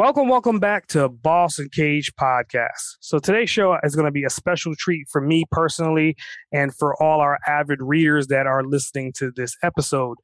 Welcome, 0.00 0.28
welcome 0.28 0.60
back 0.60 0.86
to 0.86 1.10
Boss 1.10 1.60
Cage 1.72 2.14
Podcast. 2.14 2.96
So 3.00 3.18
today's 3.18 3.50
show 3.50 3.76
is 3.82 3.94
going 3.94 4.06
to 4.06 4.10
be 4.10 4.24
a 4.24 4.30
special 4.30 4.74
treat 4.74 5.06
for 5.10 5.20
me 5.20 5.44
personally 5.50 6.16
and 6.50 6.74
for 6.74 7.00
all 7.02 7.20
our 7.20 7.38
avid 7.46 7.82
readers 7.82 8.28
that 8.28 8.46
are 8.46 8.64
listening 8.64 9.12
to 9.18 9.30
this 9.30 9.54
episode. 9.62 10.16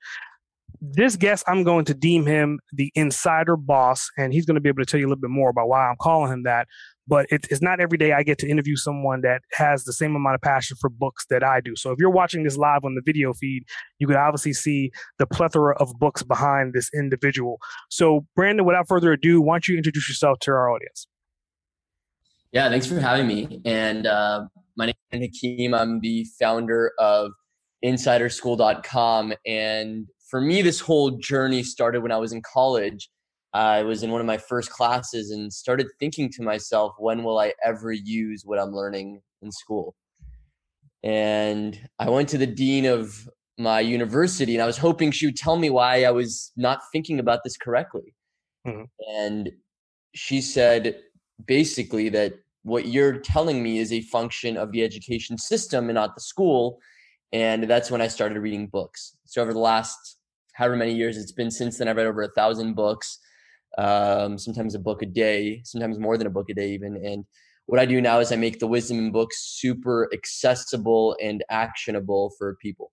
This 0.80 1.16
guest, 1.16 1.44
I'm 1.46 1.62
going 1.62 1.84
to 1.84 1.94
deem 1.94 2.24
him 2.24 2.58
the 2.72 2.90
insider 2.94 3.54
boss, 3.54 4.08
and 4.16 4.32
he's 4.32 4.46
going 4.46 4.54
to 4.54 4.62
be 4.62 4.70
able 4.70 4.82
to 4.82 4.86
tell 4.86 4.98
you 4.98 5.08
a 5.08 5.10
little 5.10 5.20
bit 5.20 5.28
more 5.28 5.50
about 5.50 5.68
why 5.68 5.86
I'm 5.86 5.96
calling 6.00 6.32
him 6.32 6.44
that 6.44 6.68
but 7.06 7.26
it, 7.30 7.46
it's 7.50 7.62
not 7.62 7.80
every 7.80 7.98
day 7.98 8.12
I 8.12 8.22
get 8.22 8.38
to 8.38 8.48
interview 8.48 8.76
someone 8.76 9.20
that 9.22 9.42
has 9.52 9.84
the 9.84 9.92
same 9.92 10.16
amount 10.16 10.34
of 10.34 10.40
passion 10.40 10.76
for 10.80 10.90
books 10.90 11.26
that 11.30 11.42
I 11.44 11.60
do. 11.60 11.76
So 11.76 11.90
if 11.92 11.98
you're 11.98 12.10
watching 12.10 12.42
this 12.42 12.56
live 12.56 12.84
on 12.84 12.94
the 12.94 13.02
video 13.04 13.32
feed, 13.32 13.64
you 13.98 14.06
can 14.06 14.16
obviously 14.16 14.52
see 14.52 14.90
the 15.18 15.26
plethora 15.26 15.76
of 15.76 15.92
books 15.98 16.22
behind 16.22 16.74
this 16.74 16.90
individual. 16.94 17.58
So, 17.90 18.26
Brandon, 18.34 18.66
without 18.66 18.88
further 18.88 19.12
ado, 19.12 19.40
why 19.40 19.54
don't 19.54 19.68
you 19.68 19.76
introduce 19.76 20.08
yourself 20.08 20.38
to 20.40 20.50
our 20.50 20.70
audience? 20.70 21.06
Yeah, 22.52 22.68
thanks 22.68 22.86
for 22.86 22.98
having 22.98 23.26
me. 23.26 23.60
And 23.64 24.06
uh, 24.06 24.46
my 24.76 24.86
name 24.86 24.94
is 25.12 25.20
Hakeem. 25.20 25.74
I'm 25.74 26.00
the 26.00 26.26
founder 26.40 26.92
of 26.98 27.32
InsiderSchool.com. 27.84 29.34
And 29.46 30.06
for 30.30 30.40
me, 30.40 30.62
this 30.62 30.80
whole 30.80 31.12
journey 31.12 31.62
started 31.62 32.02
when 32.02 32.12
I 32.12 32.16
was 32.16 32.32
in 32.32 32.42
college. 32.42 33.08
I 33.56 33.84
was 33.84 34.02
in 34.02 34.10
one 34.10 34.20
of 34.20 34.26
my 34.26 34.36
first 34.36 34.68
classes 34.68 35.30
and 35.30 35.50
started 35.50 35.86
thinking 35.98 36.30
to 36.32 36.42
myself, 36.42 36.92
when 36.98 37.24
will 37.24 37.38
I 37.38 37.54
ever 37.64 37.90
use 37.90 38.42
what 38.44 38.58
I'm 38.58 38.72
learning 38.72 39.22
in 39.40 39.50
school? 39.50 39.96
And 41.02 41.80
I 41.98 42.10
went 42.10 42.28
to 42.30 42.38
the 42.38 42.46
dean 42.46 42.84
of 42.84 43.26
my 43.56 43.80
university 43.80 44.54
and 44.54 44.62
I 44.62 44.66
was 44.66 44.76
hoping 44.76 45.10
she 45.10 45.24
would 45.24 45.36
tell 45.36 45.56
me 45.56 45.70
why 45.70 46.04
I 46.04 46.10
was 46.10 46.52
not 46.58 46.80
thinking 46.92 47.18
about 47.18 47.44
this 47.44 47.56
correctly. 47.56 48.14
Mm-hmm. 48.66 48.84
And 49.08 49.50
she 50.14 50.42
said 50.42 51.00
basically 51.46 52.10
that 52.10 52.34
what 52.62 52.88
you're 52.88 53.20
telling 53.20 53.62
me 53.62 53.78
is 53.78 53.90
a 53.90 54.02
function 54.02 54.58
of 54.58 54.70
the 54.72 54.82
education 54.84 55.38
system 55.38 55.88
and 55.88 55.94
not 55.94 56.14
the 56.14 56.20
school. 56.20 56.78
And 57.32 57.64
that's 57.64 57.90
when 57.90 58.02
I 58.02 58.08
started 58.08 58.38
reading 58.38 58.66
books. 58.66 59.16
So 59.24 59.40
over 59.40 59.54
the 59.54 59.60
last 59.60 60.18
however 60.52 60.76
many 60.76 60.92
years 60.92 61.16
it's 61.16 61.32
been 61.32 61.50
since 61.50 61.78
then, 61.78 61.88
I've 61.88 61.96
read 61.96 62.06
over 62.06 62.20
a 62.20 62.28
thousand 62.28 62.74
books 62.74 63.18
um, 63.78 64.38
sometimes 64.38 64.74
a 64.74 64.78
book 64.78 65.02
a 65.02 65.06
day, 65.06 65.62
sometimes 65.64 65.98
more 65.98 66.16
than 66.16 66.26
a 66.26 66.30
book 66.30 66.48
a 66.50 66.54
day, 66.54 66.72
even. 66.72 66.96
And 66.96 67.24
what 67.66 67.80
I 67.80 67.86
do 67.86 68.00
now 68.00 68.20
is 68.20 68.32
I 68.32 68.36
make 68.36 68.58
the 68.58 68.66
wisdom 68.66 68.98
in 68.98 69.12
books 69.12 69.56
super 69.58 70.08
accessible 70.12 71.16
and 71.22 71.44
actionable 71.50 72.32
for 72.38 72.56
people. 72.62 72.92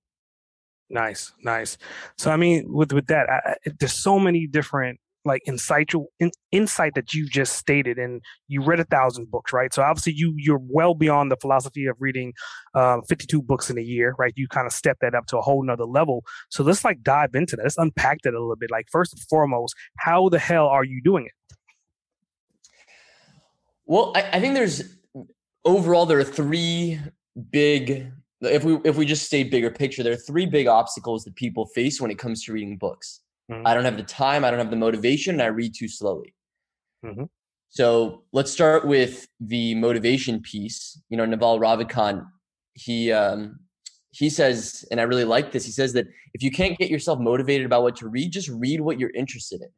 Nice, 0.90 1.32
nice. 1.44 1.78
So 2.18 2.32
I 2.32 2.38
mean, 2.38 2.72
with 2.72 2.92
with 2.92 3.08
that, 3.08 3.30
I, 3.30 3.56
there's 3.80 3.94
so 3.94 4.20
many 4.20 4.46
different 4.48 5.00
like 5.26 5.42
insightful 5.48 6.06
in, 6.20 6.32
insight 6.52 6.94
that 6.96 7.14
you 7.14 7.28
just 7.28 7.54
stated 7.54 7.98
and 7.98 8.22
you 8.48 8.62
read 8.62 8.80
a 8.80 8.84
thousand 8.86 9.30
books 9.32 9.54
right? 9.54 9.74
So 9.74 9.82
obviously 9.82 10.14
you 10.16 10.34
you're 10.38 10.62
well 10.62 10.94
beyond 10.94 11.32
the 11.32 11.38
philosophy 11.38 11.86
of 11.86 11.96
reading 12.00 12.34
um, 12.76 13.02
52 13.04 13.42
books 13.42 13.70
in 13.70 13.78
a 13.78 13.82
year 13.82 14.16
right? 14.18 14.34
You 14.36 14.48
kind 14.48 14.68
of 14.68 14.74
step 14.74 14.98
that 15.02 15.16
up 15.16 15.26
to 15.28 15.38
a 15.38 15.42
whole 15.42 15.64
nother 15.64 15.86
level. 15.86 16.24
So 16.50 16.64
let's 16.64 16.84
like 16.84 17.04
dive 17.04 17.36
into 17.36 17.56
that. 17.56 17.64
Let's 17.64 17.78
unpack 17.78 18.20
that 18.24 18.34
a 18.34 18.40
little 18.40 18.56
bit. 18.56 18.72
Like 18.72 18.88
first 18.92 19.14
and 19.14 19.22
foremost 19.30 19.76
how 19.98 20.30
the 20.30 20.40
hell 20.40 20.68
are 20.68 20.84
you 20.84 21.02
doing 21.04 21.26
it? 21.26 21.56
Well 23.86 24.14
I, 24.16 24.30
I 24.34 24.40
think 24.40 24.54
there's 24.56 24.98
overall 25.66 26.06
there 26.06 26.20
are 26.20 26.24
three 26.24 27.00
big 27.50 28.12
if 28.42 28.64
we 28.64 28.80
if 28.84 28.98
we 28.98 29.06
just 29.06 29.26
stay 29.26 29.44
bigger 29.44 29.72
picture 29.72 30.04
there 30.04 30.14
are 30.14 30.18
three 30.18 30.46
big 30.46 30.68
obstacles 30.68 31.24
that 31.24 31.36
people 31.36 31.66
face 31.68 32.00
when 32.02 32.12
it 32.12 32.20
comes 32.20 32.44
to 32.44 32.52
reading 32.52 32.78
books 32.78 33.22
Mm-hmm. 33.54 33.68
I 33.68 33.74
don't 33.74 33.86
have 33.86 33.98
the 33.98 34.04
time, 34.04 34.44
I 34.44 34.50
don't 34.50 34.60
have 34.60 34.70
the 34.70 34.76
motivation, 34.76 35.36
and 35.36 35.42
I 35.42 35.48
read 35.48 35.74
too 35.78 35.88
slowly. 35.88 36.34
Mm-hmm. 37.06 37.24
So 37.70 38.24
let's 38.32 38.52
start 38.52 38.86
with 38.88 39.28
the 39.40 39.76
motivation 39.76 40.42
piece. 40.42 41.02
You 41.10 41.18
know, 41.18 41.26
Naval 41.26 41.60
Ravikant, 41.60 42.26
he 42.74 43.12
um, 43.12 43.60
he 44.12 44.30
says, 44.30 44.86
and 44.92 45.00
I 45.00 45.04
really 45.04 45.26
like 45.26 45.52
this. 45.52 45.66
He 45.66 45.72
says 45.72 45.94
that 45.94 46.06
if 46.34 46.44
you 46.44 46.52
can't 46.52 46.78
get 46.78 46.92
yourself 46.92 47.20
motivated 47.20 47.66
about 47.66 47.82
what 47.82 47.96
to 47.98 48.08
read, 48.08 48.32
just 48.32 48.50
read 48.50 48.82
what 48.82 49.00
you're 49.00 49.12
interested 49.16 49.62
in. 49.62 49.70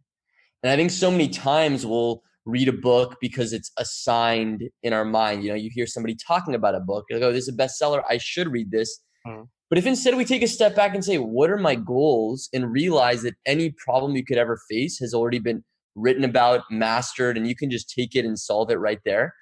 And 0.61 0.71
I 0.71 0.75
think 0.75 0.91
so 0.91 1.09
many 1.09 1.29
times 1.29 1.85
we'll 1.85 2.21
read 2.45 2.67
a 2.67 2.73
book 2.73 3.15
because 3.21 3.53
it's 3.53 3.71
assigned 3.77 4.63
in 4.83 4.91
our 4.93 5.05
mind. 5.05 5.43
You 5.43 5.49
know, 5.49 5.55
you 5.55 5.69
hear 5.73 5.87
somebody 5.87 6.15
talking 6.15 6.53
about 6.53 6.75
a 6.75 6.79
book, 6.79 7.05
you're 7.09 7.19
like, 7.19 7.29
oh, 7.29 7.31
this 7.31 7.47
is 7.47 7.53
a 7.53 7.57
bestseller. 7.57 8.03
I 8.09 8.17
should 8.17 8.51
read 8.51 8.71
this. 8.71 8.99
Mm-hmm. 9.25 9.43
But 9.69 9.79
if 9.79 9.85
instead 9.85 10.15
we 10.15 10.25
take 10.25 10.43
a 10.43 10.47
step 10.47 10.75
back 10.75 10.93
and 10.93 11.03
say, 11.03 11.17
what 11.17 11.49
are 11.49 11.57
my 11.57 11.75
goals, 11.75 12.49
and 12.53 12.71
realize 12.71 13.23
that 13.23 13.35
any 13.45 13.71
problem 13.71 14.15
you 14.15 14.23
could 14.23 14.37
ever 14.37 14.59
face 14.69 14.99
has 14.99 15.13
already 15.13 15.39
been 15.39 15.63
written 15.95 16.23
about, 16.23 16.61
mastered, 16.69 17.37
and 17.37 17.47
you 17.47 17.55
can 17.55 17.71
just 17.71 17.89
take 17.89 18.15
it 18.15 18.25
and 18.25 18.37
solve 18.37 18.69
it 18.69 18.75
right 18.75 18.99
there. 19.05 19.33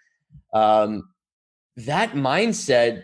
Um, 0.53 1.09
that 1.75 2.13
mindset, 2.13 3.03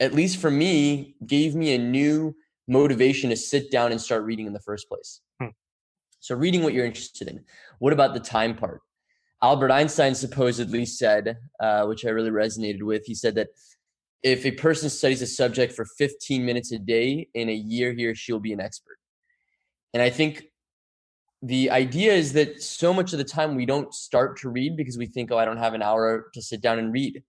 at 0.00 0.14
least 0.14 0.38
for 0.38 0.50
me, 0.50 1.16
gave 1.26 1.54
me 1.54 1.74
a 1.74 1.78
new 1.78 2.34
motivation 2.66 3.30
to 3.30 3.36
sit 3.36 3.70
down 3.70 3.90
and 3.92 4.00
start 4.00 4.24
reading 4.24 4.46
in 4.46 4.52
the 4.52 4.60
first 4.60 4.88
place. 4.88 5.20
Hmm. 5.40 5.48
So, 6.20 6.34
reading 6.34 6.62
what 6.62 6.72
you're 6.72 6.86
interested 6.86 7.28
in. 7.28 7.44
What 7.78 7.92
about 7.92 8.14
the 8.14 8.20
time 8.20 8.56
part? 8.56 8.80
Albert 9.42 9.70
Einstein 9.70 10.14
supposedly 10.14 10.84
said, 10.84 11.38
uh, 11.60 11.84
which 11.84 12.04
I 12.04 12.10
really 12.10 12.30
resonated 12.30 12.82
with, 12.82 13.04
he 13.06 13.14
said 13.14 13.36
that 13.36 13.48
if 14.22 14.44
a 14.44 14.50
person 14.52 14.90
studies 14.90 15.22
a 15.22 15.26
subject 15.26 15.72
for 15.72 15.84
15 15.96 16.44
minutes 16.44 16.72
a 16.72 16.78
day 16.78 17.28
in 17.34 17.48
a 17.48 17.54
year 17.54 17.92
he 17.92 18.06
or 18.06 18.14
she 18.14 18.32
will 18.32 18.40
be 18.40 18.52
an 18.52 18.60
expert. 18.60 18.98
And 19.94 20.02
i 20.02 20.10
think 20.10 20.44
the 21.42 21.70
idea 21.70 22.12
is 22.12 22.32
that 22.32 22.60
so 22.62 22.92
much 22.92 23.12
of 23.12 23.18
the 23.18 23.24
time 23.24 23.54
we 23.54 23.64
don't 23.64 23.94
start 23.94 24.36
to 24.38 24.48
read 24.48 24.76
because 24.76 24.98
we 24.98 25.06
think 25.06 25.30
oh 25.30 25.38
i 25.38 25.44
don't 25.44 25.58
have 25.58 25.74
an 25.74 25.82
hour 25.82 26.30
to 26.34 26.42
sit 26.42 26.60
down 26.60 26.78
and 26.78 26.92
read. 26.92 27.22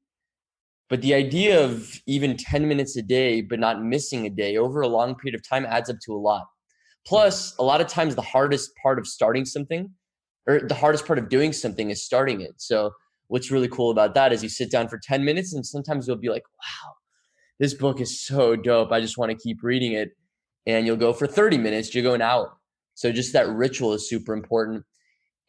But 0.90 1.04
the 1.04 1.14
idea 1.14 1.64
of 1.64 2.02
even 2.08 2.36
10 2.36 2.68
minutes 2.68 2.98
a 2.98 3.04
day 3.04 3.42
but 3.42 3.60
not 3.60 3.84
missing 3.84 4.26
a 4.26 4.30
day 4.30 4.58
over 4.58 4.82
a 4.82 4.88
long 4.88 5.16
period 5.16 5.36
of 5.36 5.48
time 5.48 5.66
adds 5.66 5.90
up 5.90 5.98
to 6.06 6.14
a 6.16 6.18
lot. 6.18 6.48
Plus 7.06 7.56
a 7.60 7.64
lot 7.64 7.82
of 7.82 7.88
times 7.88 8.16
the 8.16 8.22
hardest 8.22 8.72
part 8.82 8.98
of 9.00 9.08
starting 9.08 9.46
something 9.46 9.92
or 10.48 10.62
the 10.62 10.74
hardest 10.74 11.06
part 11.06 11.20
of 11.20 11.30
doing 11.30 11.54
something 11.54 11.92
is 11.92 12.04
starting 12.04 12.42
it. 12.42 12.54
So 12.58 12.92
what's 13.30 13.52
really 13.52 13.70
cool 13.70 13.92
about 13.92 14.14
that 14.16 14.34
is 14.34 14.44
you 14.44 14.50
sit 14.50 14.70
down 14.70 14.88
for 14.90 14.98
10 14.98 15.24
minutes 15.24 15.54
and 15.54 15.66
sometimes 15.66 16.08
you'll 16.08 16.18
be 16.18 16.30
like, 16.30 16.44
wow, 16.44 16.94
this 17.60 17.74
book 17.74 18.02
is 18.02 18.20
so 18.20 18.56
dope. 18.56 18.92
I 18.92 19.00
just 19.00 19.18
want 19.18 19.32
to 19.32 19.38
keep 19.38 19.64
reading 19.64 19.94
it. 19.94 20.12
And 20.66 20.86
you'll 20.86 20.98
go 20.98 21.14
for 21.14 21.28
30 21.28 21.58
minutes, 21.58 21.94
you 21.96 22.02
go 22.02 22.14
an 22.14 22.22
hour. 22.22 22.58
So 22.96 23.12
just 23.12 23.34
that 23.34 23.48
ritual 23.48 23.94
is 23.94 24.10
super 24.10 24.34
important. 24.34 24.84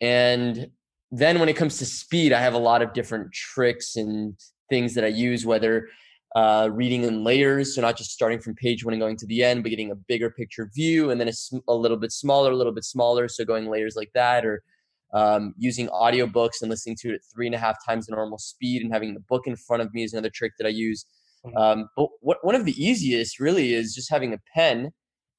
And 0.00 0.68
then 1.10 1.40
when 1.40 1.48
it 1.48 1.56
comes 1.56 1.78
to 1.78 1.86
speed, 1.86 2.32
I 2.32 2.40
have 2.40 2.54
a 2.54 2.58
lot 2.58 2.82
of 2.82 2.92
different 2.92 3.32
tricks 3.32 3.96
and 3.96 4.34
things 4.68 4.94
that 4.94 5.04
I 5.04 5.08
use, 5.08 5.44
whether 5.44 5.88
uh, 6.36 6.68
reading 6.70 7.02
in 7.02 7.24
layers, 7.24 7.74
so 7.74 7.80
not 7.80 7.96
just 7.96 8.12
starting 8.12 8.40
from 8.40 8.54
page 8.54 8.84
one 8.84 8.94
and 8.94 9.00
going 9.00 9.16
to 9.16 9.26
the 9.26 9.42
end, 9.42 9.62
but 9.62 9.70
getting 9.70 9.90
a 9.90 9.96
bigger 9.96 10.30
picture 10.30 10.70
view, 10.74 11.10
and 11.10 11.20
then 11.20 11.28
a, 11.28 11.32
a 11.66 11.74
little 11.74 11.96
bit 11.96 12.12
smaller, 12.12 12.52
a 12.52 12.56
little 12.56 12.72
bit 12.72 12.84
smaller, 12.84 13.26
so 13.26 13.44
going 13.44 13.66
layers 13.66 13.96
like 13.96 14.12
that, 14.14 14.46
or 14.46 14.62
um, 15.12 15.54
using 15.58 15.88
audiobooks 15.88 16.62
and 16.62 16.70
listening 16.70 16.96
to 17.00 17.10
it 17.10 17.14
at 17.16 17.20
three 17.32 17.46
and 17.46 17.54
a 17.54 17.58
half 17.58 17.76
times 17.84 18.06
the 18.06 18.14
normal 18.14 18.38
speed 18.38 18.82
and 18.82 18.92
having 18.92 19.14
the 19.14 19.20
book 19.20 19.46
in 19.46 19.56
front 19.56 19.82
of 19.82 19.92
me 19.92 20.04
is 20.04 20.12
another 20.12 20.30
trick 20.30 20.52
that 20.58 20.66
I 20.66 20.70
use. 20.70 21.06
Mm-hmm. 21.44 21.56
Um, 21.56 21.88
but 21.96 22.08
what, 22.20 22.38
one 22.42 22.54
of 22.54 22.64
the 22.64 22.82
easiest 22.82 23.40
really 23.40 23.74
is 23.74 23.94
just 23.94 24.10
having 24.10 24.32
a 24.32 24.38
pen 24.54 24.90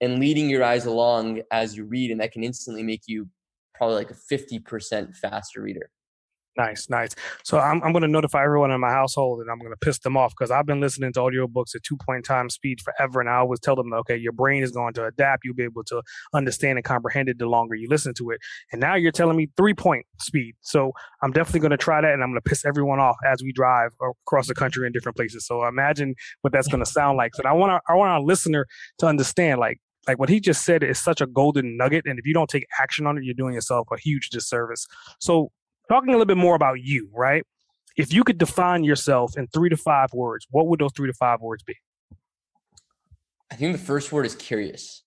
and 0.02 0.20
leading 0.20 0.50
your 0.50 0.64
eyes 0.64 0.86
along 0.86 1.42
as 1.52 1.78
you 1.78 1.86
read, 1.86 2.12
and 2.12 2.20
that 2.20 2.32
can 2.32 2.44
instantly 2.44 2.84
make 2.84 3.04
you 3.06 3.28
probably 3.76 3.96
like 3.96 4.12
a 4.12 4.16
50% 4.16 5.16
faster 5.16 5.62
reader. 5.62 5.90
Nice, 6.58 6.90
nice. 6.90 7.16
So 7.46 7.60
I'm 7.60 7.82
I'm 7.82 7.94
going 7.94 8.02
to 8.02 8.10
notify 8.10 8.44
everyone 8.44 8.72
in 8.72 8.82
my 8.82 8.90
household, 8.90 9.40
and 9.40 9.50
I'm 9.50 9.58
going 9.58 9.72
to 9.72 9.78
piss 9.78 10.00
them 10.00 10.18
off 10.18 10.34
because 10.38 10.52
I've 10.52 10.66
been 10.66 10.82
listening 10.82 11.14
to 11.14 11.20
audiobooks 11.22 11.76
at 11.76 11.84
two 11.84 11.96
point 12.06 12.26
time 12.26 12.50
speed 12.50 12.82
forever, 12.82 13.22
and 13.22 13.30
I 13.30 13.36
always 13.36 13.62
tell 13.62 13.78
them, 13.78 13.94
okay, 13.94 14.18
your 14.18 14.34
brain 14.34 14.62
is 14.62 14.72
going 14.72 14.94
to 14.96 15.06
adapt. 15.06 15.46
You'll 15.46 15.56
be 15.56 15.64
able 15.64 15.86
to 15.86 16.02
understand 16.34 16.78
and 16.78 16.84
comprehend 16.84 17.30
it 17.30 17.40
the 17.40 17.46
longer 17.46 17.76
you 17.76 17.88
listen 17.90 18.14
to 18.16 18.32
it. 18.32 18.42
And 18.74 18.82
now 18.82 18.96
you're 18.96 19.14
telling 19.14 19.38
me 19.38 19.48
three 19.56 19.74
point 19.74 20.06
speed. 20.20 20.56
So 20.60 20.92
I'm 21.24 21.32
definitely 21.32 21.62
going 21.62 21.72
to 21.72 21.78
try 21.78 22.02
that, 22.02 22.12
and 22.12 22.22
I'm 22.22 22.32
going 22.32 22.42
to 22.44 22.50
piss 22.50 22.66
everyone 22.66 23.00
off 23.00 23.16
as 23.26 23.42
we 23.42 23.54
drive 23.54 23.92
across 24.28 24.48
the 24.48 24.56
country 24.56 24.86
in 24.86 24.92
different 24.92 25.16
places. 25.16 25.48
So 25.48 25.66
imagine 25.66 26.16
what 26.42 26.52
that's 26.52 26.68
going 26.68 26.84
to 26.84 26.90
sound 26.90 27.18
like. 27.18 27.34
So 27.34 27.44
I 27.46 27.54
want 27.54 27.72
our, 27.72 27.82
I 27.88 27.96
want 27.96 28.12
our 28.12 28.22
listener 28.22 28.66
to 28.98 29.08
understand, 29.08 29.62
like 29.62 29.80
like 30.08 30.20
what 30.20 30.30
he 30.30 30.40
just 30.40 30.66
said 30.66 30.84
is 30.84 31.00
such 31.00 31.22
a 31.22 31.28
golden 31.28 31.78
nugget. 31.78 32.06
And 32.06 32.18
if 32.20 32.26
you 32.26 32.34
don't 32.34 32.50
take 32.50 32.66
action 32.80 33.06
on 33.06 33.18
it, 33.18 33.24
you're 33.24 33.36
doing 33.36 33.54
yourself 33.54 33.88
a 33.92 33.98
huge 33.98 34.30
disservice. 34.30 34.88
So, 35.20 35.52
talking 35.92 36.10
a 36.10 36.14
little 36.14 36.26
bit 36.26 36.38
more 36.38 36.56
about 36.56 36.82
you, 36.82 37.10
right? 37.14 37.44
If 37.98 38.14
you 38.14 38.24
could 38.24 38.38
define 38.38 38.84
yourself 38.84 39.38
in 39.38 39.48
three 39.48 39.70
to 39.70 39.78
five 39.78 40.14
words, 40.14 40.48
what 40.50 40.68
would 40.68 40.80
those 40.80 40.94
three 40.96 41.08
to 41.08 41.14
five 41.14 41.42
words 41.42 41.64
be? 41.64 41.76
I 43.52 43.56
think 43.56 43.74
the 43.74 43.84
first 43.84 44.12
word 44.14 44.26
is 44.26 44.36
curious. 44.36 45.04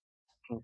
Hmm. 0.51 0.59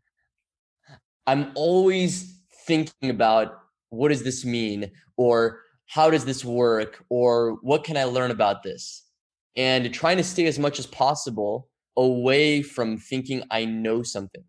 I'm 1.27 1.53
always 1.55 2.39
thinking 2.67 3.09
about 3.09 3.59
what 3.89 4.11
does 4.11 4.23
this 4.23 4.45
mean 4.45 4.91
or 5.17 5.61
how 5.87 6.11
does 6.11 6.27
this 6.27 6.45
work 6.45 7.03
or 7.09 7.59
what 7.63 7.85
can 7.85 7.97
I 7.97 8.05
learn 8.05 8.31
about 8.31 8.63
this? 8.63 9.07
And 9.57 9.93
trying 9.93 10.19
to 10.19 10.23
stay 10.23 10.47
as 10.47 10.59
much 10.59 10.79
as 10.79 10.87
possible 10.87 11.69
away 11.97 12.63
from 12.63 12.99
thinking 12.99 13.43
I 13.51 13.65
know 13.65 14.03
something. 14.03 14.45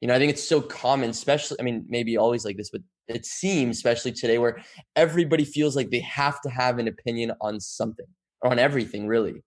You 0.00 0.08
know, 0.08 0.14
I 0.14 0.18
think 0.18 0.30
it's 0.30 0.48
so 0.48 0.60
common, 0.60 1.10
especially, 1.10 1.58
I 1.58 1.64
mean, 1.64 1.84
maybe 1.88 2.16
always 2.16 2.44
like 2.44 2.56
this, 2.56 2.70
but 2.70 2.82
it 3.08 3.26
seems, 3.26 3.76
especially 3.76 4.12
today, 4.12 4.38
where 4.38 4.58
everybody 4.96 5.44
feels 5.44 5.76
like 5.76 5.90
they 5.90 6.00
have 6.00 6.40
to 6.42 6.50
have 6.50 6.78
an 6.78 6.88
opinion 6.88 7.32
on 7.40 7.60
something 7.60 8.06
or 8.42 8.50
on 8.50 8.58
everything, 8.58 9.06
really. 9.06 9.42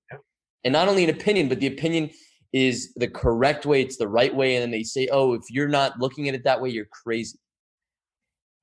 And 0.63 0.73
not 0.73 0.87
only 0.87 1.03
an 1.03 1.09
opinion, 1.09 1.49
but 1.49 1.59
the 1.59 1.67
opinion 1.67 2.09
is 2.53 2.93
the 2.95 3.07
correct 3.07 3.65
way, 3.65 3.81
it's 3.81 3.97
the 3.97 4.07
right 4.07 4.35
way. 4.35 4.55
And 4.55 4.63
then 4.63 4.71
they 4.71 4.83
say, 4.83 5.07
oh, 5.11 5.33
if 5.33 5.43
you're 5.49 5.67
not 5.67 5.99
looking 5.99 6.27
at 6.27 6.35
it 6.35 6.43
that 6.43 6.61
way, 6.61 6.69
you're 6.69 6.87
crazy. 7.03 7.39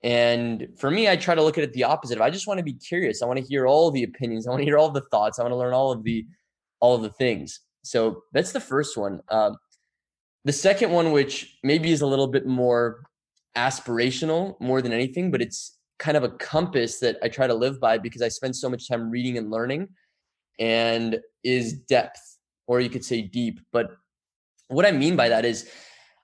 And 0.03 0.69
for 0.79 0.91
me, 0.91 1.09
I 1.09 1.17
try 1.17 1.35
to 1.35 1.43
look 1.43 1.59
at 1.59 1.65
it 1.65 1.73
the 1.73 1.85
opposite. 1.85 2.21
I 2.21 2.31
just 2.31 2.47
want 2.47 2.59
to 2.59 2.65
be 2.65 2.75
curious. 2.75 3.23
I 3.23 3.27
want 3.27 3.41
to 3.41 3.45
hear 3.45 3.67
all 3.67 3.91
the 3.91 4.05
opinions. 4.05 4.47
I 4.47 4.50
want 4.50 4.61
to 4.61 4.65
hear 4.65 4.79
all 4.79 4.91
the 4.91 5.05
thoughts. 5.11 5.39
I 5.39 5.43
want 5.43 5.53
to 5.53 5.56
learn 5.56 5.75
all 5.75 5.91
of 5.91 6.05
the 6.05 6.25
all 6.81 6.95
of 6.95 7.03
the 7.03 7.11
things. 7.11 7.61
So 7.83 8.23
that's 8.33 8.53
the 8.53 8.61
first 8.61 8.97
one. 8.97 9.21
Um, 9.29 9.56
the 10.45 10.53
second 10.53 10.93
one, 10.93 11.11
which 11.11 11.59
maybe 11.65 11.91
is 11.91 12.00
a 12.00 12.06
little 12.06 12.29
bit 12.29 12.47
more 12.47 13.03
aspirational 13.56 14.61
more 14.61 14.83
than 14.83 14.93
anything, 14.93 15.31
but 15.31 15.43
it's 15.43 15.79
kind 15.99 16.17
of 16.17 16.23
a 16.23 16.31
compass 16.31 17.00
that 17.00 17.17
I 17.23 17.29
try 17.29 17.47
to 17.47 17.55
live 17.55 17.81
by 17.81 17.99
because 17.99 18.23
I 18.23 18.29
spend 18.29 18.55
so 18.55 18.69
much 18.69 18.89
time 18.89 19.11
reading 19.11 19.37
and 19.37 19.50
learning, 19.50 19.89
and 20.59 21.21
is 21.45 21.73
depth, 21.73 22.21
or 22.67 22.81
you 22.81 22.91
could 22.91 23.05
say 23.05 23.23
deep. 23.23 23.61
But 23.73 23.91
what 24.69 24.87
I 24.87 24.93
mean 24.93 25.17
by 25.17 25.29
that 25.29 25.45
is, 25.45 25.71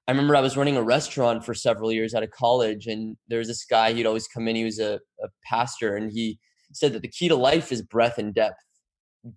I 0.06 0.12
remember 0.12 0.36
I 0.36 0.40
was 0.40 0.56
running 0.56 0.76
a 0.76 0.82
restaurant 0.82 1.44
for 1.44 1.54
several 1.54 1.90
years 1.90 2.14
out 2.14 2.22
of 2.22 2.30
college, 2.30 2.86
and 2.86 3.16
there 3.28 3.38
was 3.38 3.48
this 3.48 3.64
guy, 3.64 3.92
he'd 3.92 4.06
always 4.06 4.28
come 4.28 4.48
in, 4.48 4.56
he 4.56 4.64
was 4.64 4.78
a, 4.78 5.00
a 5.22 5.28
pastor, 5.44 5.96
and 5.96 6.12
he 6.12 6.38
said 6.72 6.92
that 6.92 7.02
the 7.02 7.08
key 7.08 7.28
to 7.28 7.36
life 7.36 7.72
is 7.72 7.82
breadth 7.82 8.18
and 8.18 8.34
depth. 8.34 8.60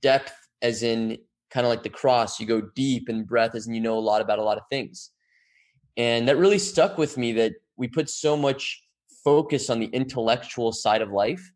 Depth, 0.02 0.34
as 0.62 0.84
in 0.84 1.18
kind 1.52 1.66
of 1.66 1.70
like 1.70 1.84
the 1.84 1.90
cross, 1.90 2.40
you 2.40 2.46
go 2.46 2.62
deep 2.76 3.10
in 3.10 3.24
breadth 3.24 3.56
as 3.56 3.68
in 3.68 3.74
you 3.74 3.82
know 3.82 3.98
a 3.98 4.00
lot 4.00 4.22
about 4.22 4.40
a 4.40 4.44
lot 4.44 4.58
of 4.58 4.64
things. 4.70 5.12
And 5.96 6.28
that 6.28 6.38
really 6.38 6.60
stuck 6.60 6.98
with 6.98 7.18
me 7.18 7.32
that 7.34 7.54
we 7.78 7.88
put 7.88 8.10
so 8.10 8.36
much 8.36 8.84
focus 9.24 9.70
on 9.70 9.80
the 9.80 9.88
intellectual 9.88 10.72
side 10.72 11.02
of 11.02 11.12
life. 11.12 11.52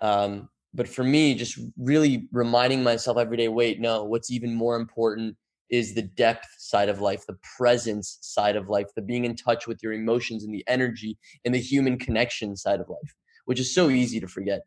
Um, 0.00 0.48
but 0.74 0.88
for 0.88 1.04
me, 1.04 1.34
just 1.34 1.58
really 1.76 2.28
reminding 2.32 2.82
myself 2.82 3.18
every 3.18 3.36
day 3.36 3.48
wait, 3.48 3.80
no, 3.80 4.04
what's 4.04 4.30
even 4.30 4.54
more 4.54 4.76
important 4.76 5.36
is 5.70 5.94
the 5.94 6.02
depth 6.02 6.48
side 6.58 6.88
of 6.88 7.00
life, 7.00 7.24
the 7.26 7.38
presence 7.56 8.18
side 8.20 8.56
of 8.56 8.68
life, 8.68 8.88
the 8.94 9.02
being 9.02 9.24
in 9.24 9.34
touch 9.34 9.66
with 9.66 9.82
your 9.82 9.92
emotions 9.92 10.44
and 10.44 10.54
the 10.54 10.64
energy 10.68 11.18
and 11.44 11.54
the 11.54 11.60
human 11.60 11.98
connection 11.98 12.54
side 12.56 12.80
of 12.80 12.88
life, 12.88 13.14
which 13.46 13.58
is 13.58 13.74
so 13.74 13.88
easy 13.88 14.20
to 14.20 14.28
forget. 14.28 14.62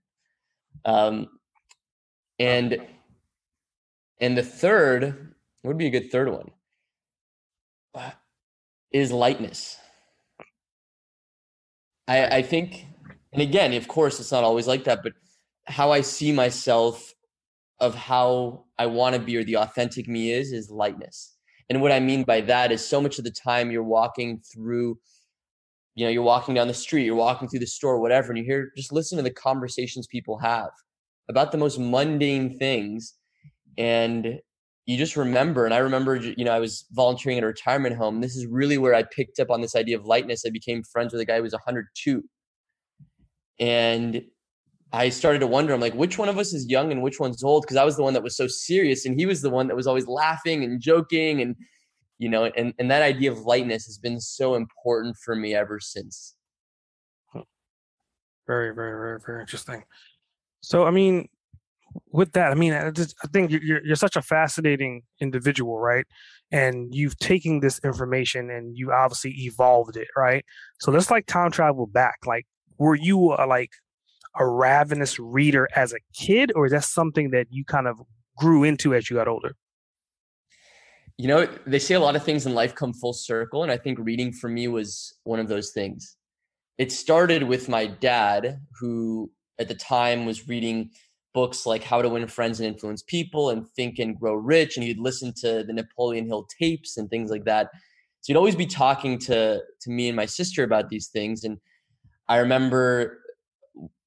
Um, 0.83 1.27
and 2.39 2.79
and 4.19 4.37
the 4.37 4.43
third 4.43 5.35
would 5.63 5.77
be 5.77 5.87
a 5.87 5.89
good 5.91 6.11
third 6.11 6.29
one 6.29 6.51
is 8.91 9.11
lightness. 9.11 9.77
I, 12.07 12.37
I 12.37 12.41
think, 12.41 12.85
and 13.33 13.41
again, 13.41 13.73
of 13.73 13.87
course, 13.87 14.19
it's 14.19 14.31
not 14.31 14.43
always 14.43 14.67
like 14.67 14.83
that, 14.85 15.01
but 15.03 15.13
how 15.65 15.91
I 15.91 16.01
see 16.01 16.31
myself 16.31 17.13
of 17.79 17.95
how 17.95 18.65
I 18.77 18.85
want 18.85 19.15
to 19.15 19.21
be 19.21 19.37
or 19.37 19.43
the 19.43 19.57
authentic 19.57 20.07
me 20.07 20.31
is, 20.31 20.51
is 20.51 20.69
lightness. 20.69 21.35
And 21.69 21.81
what 21.81 21.91
I 21.91 21.99
mean 21.99 22.23
by 22.23 22.41
that 22.41 22.71
is 22.71 22.85
so 22.85 23.01
much 23.01 23.17
of 23.17 23.23
the 23.23 23.31
time 23.31 23.71
you're 23.71 23.83
walking 23.83 24.39
through, 24.53 24.99
you 25.95 26.05
know, 26.05 26.11
you're 26.11 26.21
walking 26.21 26.53
down 26.53 26.67
the 26.67 26.73
street, 26.73 27.05
you're 27.05 27.15
walking 27.15 27.47
through 27.47 27.59
the 27.59 27.67
store, 27.67 27.99
whatever, 27.99 28.29
and 28.29 28.37
you 28.37 28.43
hear, 28.43 28.71
just 28.77 28.93
listen 28.93 29.17
to 29.17 29.23
the 29.23 29.31
conversations 29.31 30.07
people 30.07 30.37
have 30.37 30.69
about 31.27 31.51
the 31.51 31.57
most 31.57 31.79
mundane 31.79 32.57
things 32.57 33.15
and 33.77 34.39
you 34.85 34.97
just 34.97 35.17
remember 35.17 35.65
and 35.65 35.73
i 35.73 35.77
remember 35.77 36.15
you 36.15 36.45
know 36.45 36.51
i 36.51 36.59
was 36.59 36.85
volunteering 36.91 37.37
at 37.37 37.43
a 37.43 37.47
retirement 37.47 37.95
home. 37.95 38.21
This 38.21 38.35
is 38.35 38.45
really 38.45 38.77
where 38.77 38.93
i 38.93 39.03
picked 39.03 39.39
up 39.39 39.49
on 39.49 39.61
this 39.61 39.75
idea 39.75 39.97
of 39.97 40.05
lightness. 40.05 40.45
I 40.45 40.49
became 40.49 40.83
friends 40.83 41.13
with 41.13 41.21
a 41.21 41.25
guy 41.25 41.37
who 41.37 41.43
was 41.43 41.53
102 41.53 42.23
and 43.59 44.21
i 44.91 45.09
started 45.09 45.39
to 45.39 45.47
wonder 45.47 45.73
i'm 45.73 45.79
like 45.79 45.93
which 45.93 46.17
one 46.17 46.29
of 46.29 46.37
us 46.37 46.53
is 46.53 46.67
young 46.69 46.91
and 46.91 47.01
which 47.01 47.19
one's 47.19 47.43
old? 47.43 47.63
Because 47.63 47.77
i 47.77 47.83
was 47.83 47.95
the 47.95 48.03
one 48.03 48.13
that 48.13 48.23
was 48.23 48.37
so 48.37 48.47
serious 48.47 49.05
and 49.05 49.19
he 49.19 49.25
was 49.25 49.41
the 49.41 49.49
one 49.49 49.67
that 49.67 49.75
was 49.75 49.87
always 49.87 50.07
laughing 50.07 50.63
and 50.63 50.81
joking 50.81 51.41
and 51.41 51.55
you 52.17 52.29
know 52.29 52.45
and, 52.45 52.73
and 52.77 52.91
that 52.91 53.01
idea 53.01 53.31
of 53.31 53.39
lightness 53.39 53.85
has 53.85 53.97
been 53.97 54.19
so 54.19 54.55
important 54.55 55.15
for 55.17 55.35
me 55.35 55.55
ever 55.55 55.79
since. 55.79 56.35
Very 58.47 58.75
very 58.75 58.91
very 58.91 59.19
very 59.25 59.41
interesting. 59.41 59.83
So 60.61 60.85
i 60.85 60.91
mean 60.91 61.27
with 62.11 62.33
that, 62.33 62.51
I 62.51 62.55
mean, 62.55 62.73
I, 62.73 62.91
just, 62.91 63.15
I 63.23 63.27
think 63.27 63.51
you're 63.51 63.85
you're 63.85 63.95
such 63.95 64.15
a 64.15 64.21
fascinating 64.21 65.03
individual, 65.19 65.79
right? 65.79 66.05
And 66.51 66.93
you've 66.93 67.17
taken 67.17 67.59
this 67.59 67.79
information 67.83 68.49
and 68.49 68.77
you 68.77 68.91
obviously 68.91 69.31
evolved 69.31 69.97
it, 69.97 70.07
right? 70.15 70.45
So 70.79 70.91
let's 70.91 71.11
like 71.11 71.25
time 71.25 71.51
travel 71.51 71.87
back. 71.87 72.19
Like, 72.25 72.45
were 72.77 72.95
you 72.95 73.33
a, 73.33 73.45
like 73.45 73.71
a 74.37 74.45
ravenous 74.45 75.19
reader 75.19 75.67
as 75.75 75.93
a 75.93 75.99
kid, 76.13 76.51
or 76.55 76.65
is 76.65 76.71
that 76.71 76.83
something 76.83 77.31
that 77.31 77.47
you 77.49 77.63
kind 77.65 77.87
of 77.87 77.99
grew 78.37 78.63
into 78.63 78.93
as 78.93 79.09
you 79.09 79.15
got 79.15 79.27
older? 79.27 79.55
You 81.17 81.29
know, 81.29 81.47
they 81.65 81.79
say 81.79 81.95
a 81.95 81.99
lot 81.99 82.17
of 82.17 82.23
things 82.23 82.45
in 82.45 82.53
life 82.53 82.75
come 82.75 82.93
full 82.93 83.13
circle, 83.13 83.63
and 83.63 83.71
I 83.71 83.77
think 83.77 83.99
reading 83.99 84.33
for 84.33 84.49
me 84.49 84.67
was 84.67 85.17
one 85.23 85.39
of 85.39 85.47
those 85.47 85.71
things. 85.71 86.17
It 86.77 86.91
started 86.91 87.43
with 87.43 87.69
my 87.69 87.85
dad, 87.85 88.59
who 88.79 89.31
at 89.57 89.69
the 89.69 89.75
time 89.75 90.25
was 90.25 90.47
reading 90.49 90.89
books 91.35 91.65
like 91.65 91.83
How 91.83 92.01
to 92.01 92.07
Win 92.09 92.25
Friends 92.27 92.61
and 92.61 92.67
Influence 92.67 93.03
People 93.03 93.49
and 93.49 93.69
Think 93.71 93.99
and 93.99 94.17
Grow 94.17 94.33
Rich. 94.33 94.77
And 94.77 94.85
he'd 94.85 94.97
listen 94.97 95.33
to 95.41 95.63
the 95.63 95.73
Napoleon 95.73 96.25
Hill 96.25 96.47
tapes 96.59 96.97
and 96.97 97.09
things 97.09 97.29
like 97.29 97.43
that. 97.43 97.69
So 98.21 98.33
he'd 98.33 98.37
always 98.37 98.55
be 98.55 98.65
talking 98.65 99.19
to, 99.19 99.61
to 99.81 99.89
me 99.91 100.07
and 100.07 100.15
my 100.15 100.25
sister 100.25 100.63
about 100.63 100.89
these 100.89 101.09
things. 101.09 101.43
And 101.43 101.59
I 102.29 102.37
remember 102.37 103.19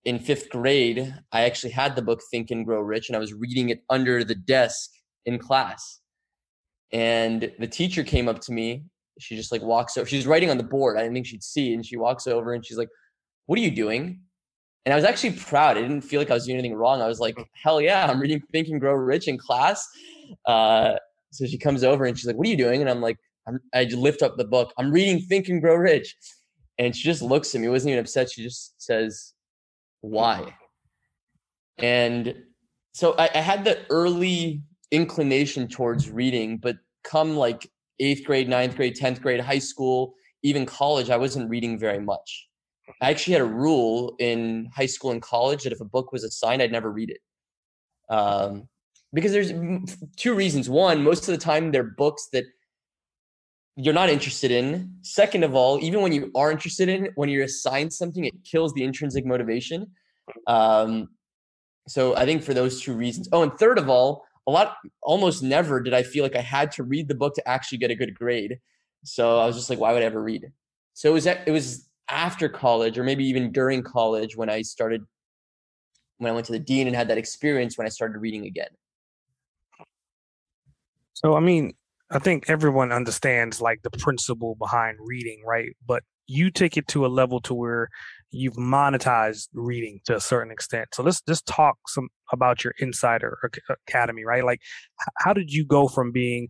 in 0.07 0.19
fifth 0.19 0.49
grade, 0.49 1.15
I 1.31 1.43
actually 1.43 1.73
had 1.73 1.95
the 1.95 2.03
book 2.03 2.23
Think 2.31 2.51
and 2.51 2.65
Grow 2.65 2.81
Rich, 2.81 3.11
and 3.11 3.17
I 3.17 3.21
was 3.21 3.35
reading 3.35 3.69
it 3.69 3.85
under 3.91 4.25
the 4.25 4.35
desk 4.35 4.91
in 5.27 5.39
class. 5.39 6.01
And 6.93 7.53
the 7.59 7.67
teacher 7.67 8.03
came 8.03 8.27
up 8.27 8.41
to 8.41 8.53
me. 8.53 8.85
She 9.19 9.37
just 9.37 9.53
like 9.53 9.61
walks 9.61 9.99
over. 9.99 10.09
She's 10.09 10.27
writing 10.27 10.49
on 10.49 10.57
the 10.57 10.65
board. 10.65 10.97
I 10.97 11.03
didn't 11.03 11.13
think 11.13 11.27
she'd 11.27 11.43
see. 11.43 11.75
And 11.75 11.85
she 11.85 11.99
walks 11.99 12.27
over 12.27 12.55
and 12.55 12.65
she's 12.65 12.79
like, 12.79 12.89
What 13.45 13.59
are 13.59 13.63
you 13.63 13.71
doing? 13.71 14.23
And 14.85 14.93
I 14.93 14.97
was 14.97 15.05
actually 15.05 15.33
proud. 15.33 15.77
I 15.77 15.83
didn't 15.83 16.03
feel 16.03 16.21
like 16.21 16.31
I 16.31 16.35
was 16.35 16.47
doing 16.47 16.59
anything 16.59 16.77
wrong. 16.77 17.03
I 17.03 17.07
was 17.07 17.21
like, 17.21 17.37
hell 17.53 17.81
yeah, 17.81 18.07
I'm 18.07 18.21
reading 18.21 18.41
Think 18.53 18.69
and 18.69 18.81
Grow 18.81 18.95
Rich 18.95 19.29
in 19.29 19.37
class. 19.37 19.87
Uh, 20.47 20.95
so 21.31 21.47
she 21.47 21.59
comes 21.59 21.85
over 21.85 22.05
and 22.05 22.17
she's 22.17 22.27
like, 22.27 22.37
what 22.37 22.47
are 22.47 22.51
you 22.51 22.57
doing? 22.57 22.81
And 22.81 22.89
I'm 22.89 23.01
like, 23.01 23.19
I'm, 23.47 23.61
I 23.75 23.85
lift 23.85 24.23
up 24.23 24.37
the 24.37 24.45
book. 24.45 24.73
I'm 24.79 24.91
reading 24.91 25.21
Think 25.21 25.49
and 25.49 25.61
Grow 25.61 25.75
Rich. 25.75 26.15
And 26.79 26.95
she 26.95 27.03
just 27.03 27.23
looks 27.23 27.55
at 27.55 27.61
me, 27.61 27.69
wasn't 27.69 27.91
even 27.91 28.01
upset. 28.01 28.31
She 28.31 28.43
just 28.43 28.81
says, 28.81 29.35
why? 30.01 30.55
And 31.79 32.35
so 32.93 33.15
I, 33.19 33.31
I 33.35 33.39
had 33.39 33.65
the 33.65 33.79
early 33.91 34.63
inclination 34.91 35.69
towards 35.69 36.11
reading, 36.11 36.59
but 36.59 36.77
come 37.05 37.37
like 37.37 37.69
eighth 38.01 38.25
grade, 38.25 38.49
ninth 38.49 38.77
grade, 38.77 38.97
10th 38.97 39.21
grade, 39.21 39.41
high 39.41 39.59
school, 39.59 40.15
even 40.43 40.67
college, 40.67 41.11
I 41.11 41.17
wasn't 41.17 41.51
reading 41.51 41.79
very 41.79 42.01
much. 42.01 42.49
I 43.01 43.11
actually 43.11 43.35
had 43.35 43.43
a 43.43 43.47
rule 43.47 44.17
in 44.19 44.71
high 44.75 44.87
school 44.87 45.11
and 45.11 45.23
college 45.23 45.65
that 45.65 45.73
if 45.73 45.81
a 45.81 45.85
book 45.85 46.13
was 46.13 46.25
assigned, 46.25 46.63
I'd 46.63 46.73
never 46.73 46.91
read 46.91 47.11
it. 47.11 47.21
Um, 48.11 48.69
because 49.13 49.33
there's 49.33 49.53
two 50.17 50.35
reasons. 50.35 50.69
One, 50.69 51.03
most 51.03 51.29
of 51.29 51.33
the 51.33 51.43
time 51.43 51.71
they're 51.71 51.83
books 51.83 52.29
that 52.33 52.45
you're 53.77 53.95
not 53.95 54.11
interested 54.11 54.51
in. 54.51 54.93
Second 55.03 55.45
of 55.45 55.55
all, 55.55 55.83
even 55.83 56.03
when 56.03 56.13
you 56.13 56.31
are 56.35 56.51
interested 56.51 56.89
in, 56.89 57.07
it, 57.07 57.13
when 57.15 57.29
you're 57.29 57.45
assigned 57.45 57.93
something, 57.93 58.25
it 58.25 58.35
kills 58.45 58.75
the 58.75 58.83
intrinsic 58.83 59.25
motivation. 59.25 59.87
Um, 60.47 61.11
so 61.87 62.15
I 62.17 62.25
think 62.25 62.43
for 62.43 62.55
those 62.55 62.83
two 62.83 62.93
reasons. 62.93 63.29
Oh, 63.33 63.43
and 63.43 63.53
third 63.57 63.79
of 63.79 63.89
all, 63.89 64.25
a 64.47 64.51
lot, 64.51 64.77
almost 65.03 65.43
never 65.43 65.81
did 65.81 65.95
I 65.95 66.03
feel 66.03 66.23
like 66.23 66.37
I 66.37 66.41
had 66.41 66.73
to 66.73 66.83
read 66.83 67.09
the 67.09 67.15
book 67.15 67.35
to 67.35 67.49
actually 67.49 67.79
get 67.79 67.91
a 67.91 67.95
good 67.95 68.15
grade. 68.15 68.59
So 69.05 69.39
I 69.39 69.47
was 69.47 69.57
just 69.57 69.71
like, 69.71 69.79
why 69.79 69.93
would 69.93 70.03
I 70.03 70.07
ever 70.07 70.23
read? 70.23 70.51
So 70.95 71.11
it 71.11 71.13
was 71.13 71.27
it 71.27 71.51
was 71.51 71.88
after 72.09 72.49
college 72.49 72.99
or 72.99 73.05
maybe 73.05 73.25
even 73.25 73.53
during 73.53 73.83
college 73.83 74.37
when 74.37 74.49
I 74.49 74.63
started 74.63 75.05
when 76.19 76.31
I 76.31 76.35
went 76.35 76.47
to 76.47 76.53
the 76.53 76.59
dean 76.59 76.87
and 76.87 76.97
had 76.97 77.09
that 77.09 77.19
experience 77.19 77.79
when 77.79 77.87
I 77.87 77.91
started 77.91 78.19
reading 78.19 78.47
again. 78.47 78.71
So 81.15 81.35
I 81.35 81.41
mean, 81.41 81.75
I 82.11 82.19
think 82.19 82.49
everyone 82.49 82.93
understands 82.93 83.61
like 83.61 83.83
the 83.83 83.91
principle 83.91 84.57
behind 84.57 84.99
reading, 85.01 85.43
right? 85.47 85.77
But 85.87 86.03
you 86.27 86.51
take 86.51 86.77
it 86.77 86.87
to 86.89 87.07
a 87.07 87.09
level 87.09 87.41
to 87.43 87.55
where 87.55 87.89
you've 88.31 88.57
monetized 88.57 89.49
reading 89.55 90.01
to 90.05 90.17
a 90.17 90.21
certain 90.21 90.53
extent. 90.53 90.89
So 90.93 91.03
let's 91.03 91.23
just 91.23 91.47
talk 91.47 91.77
some 91.87 92.09
about 92.33 92.63
your 92.63 92.75
insider 92.79 93.39
academy, 93.89 94.25
right? 94.25 94.45
Like 94.45 94.61
how 95.19 95.33
did 95.33 95.51
you 95.51 95.65
go 95.65 95.89
from 95.89 96.13
being 96.13 96.49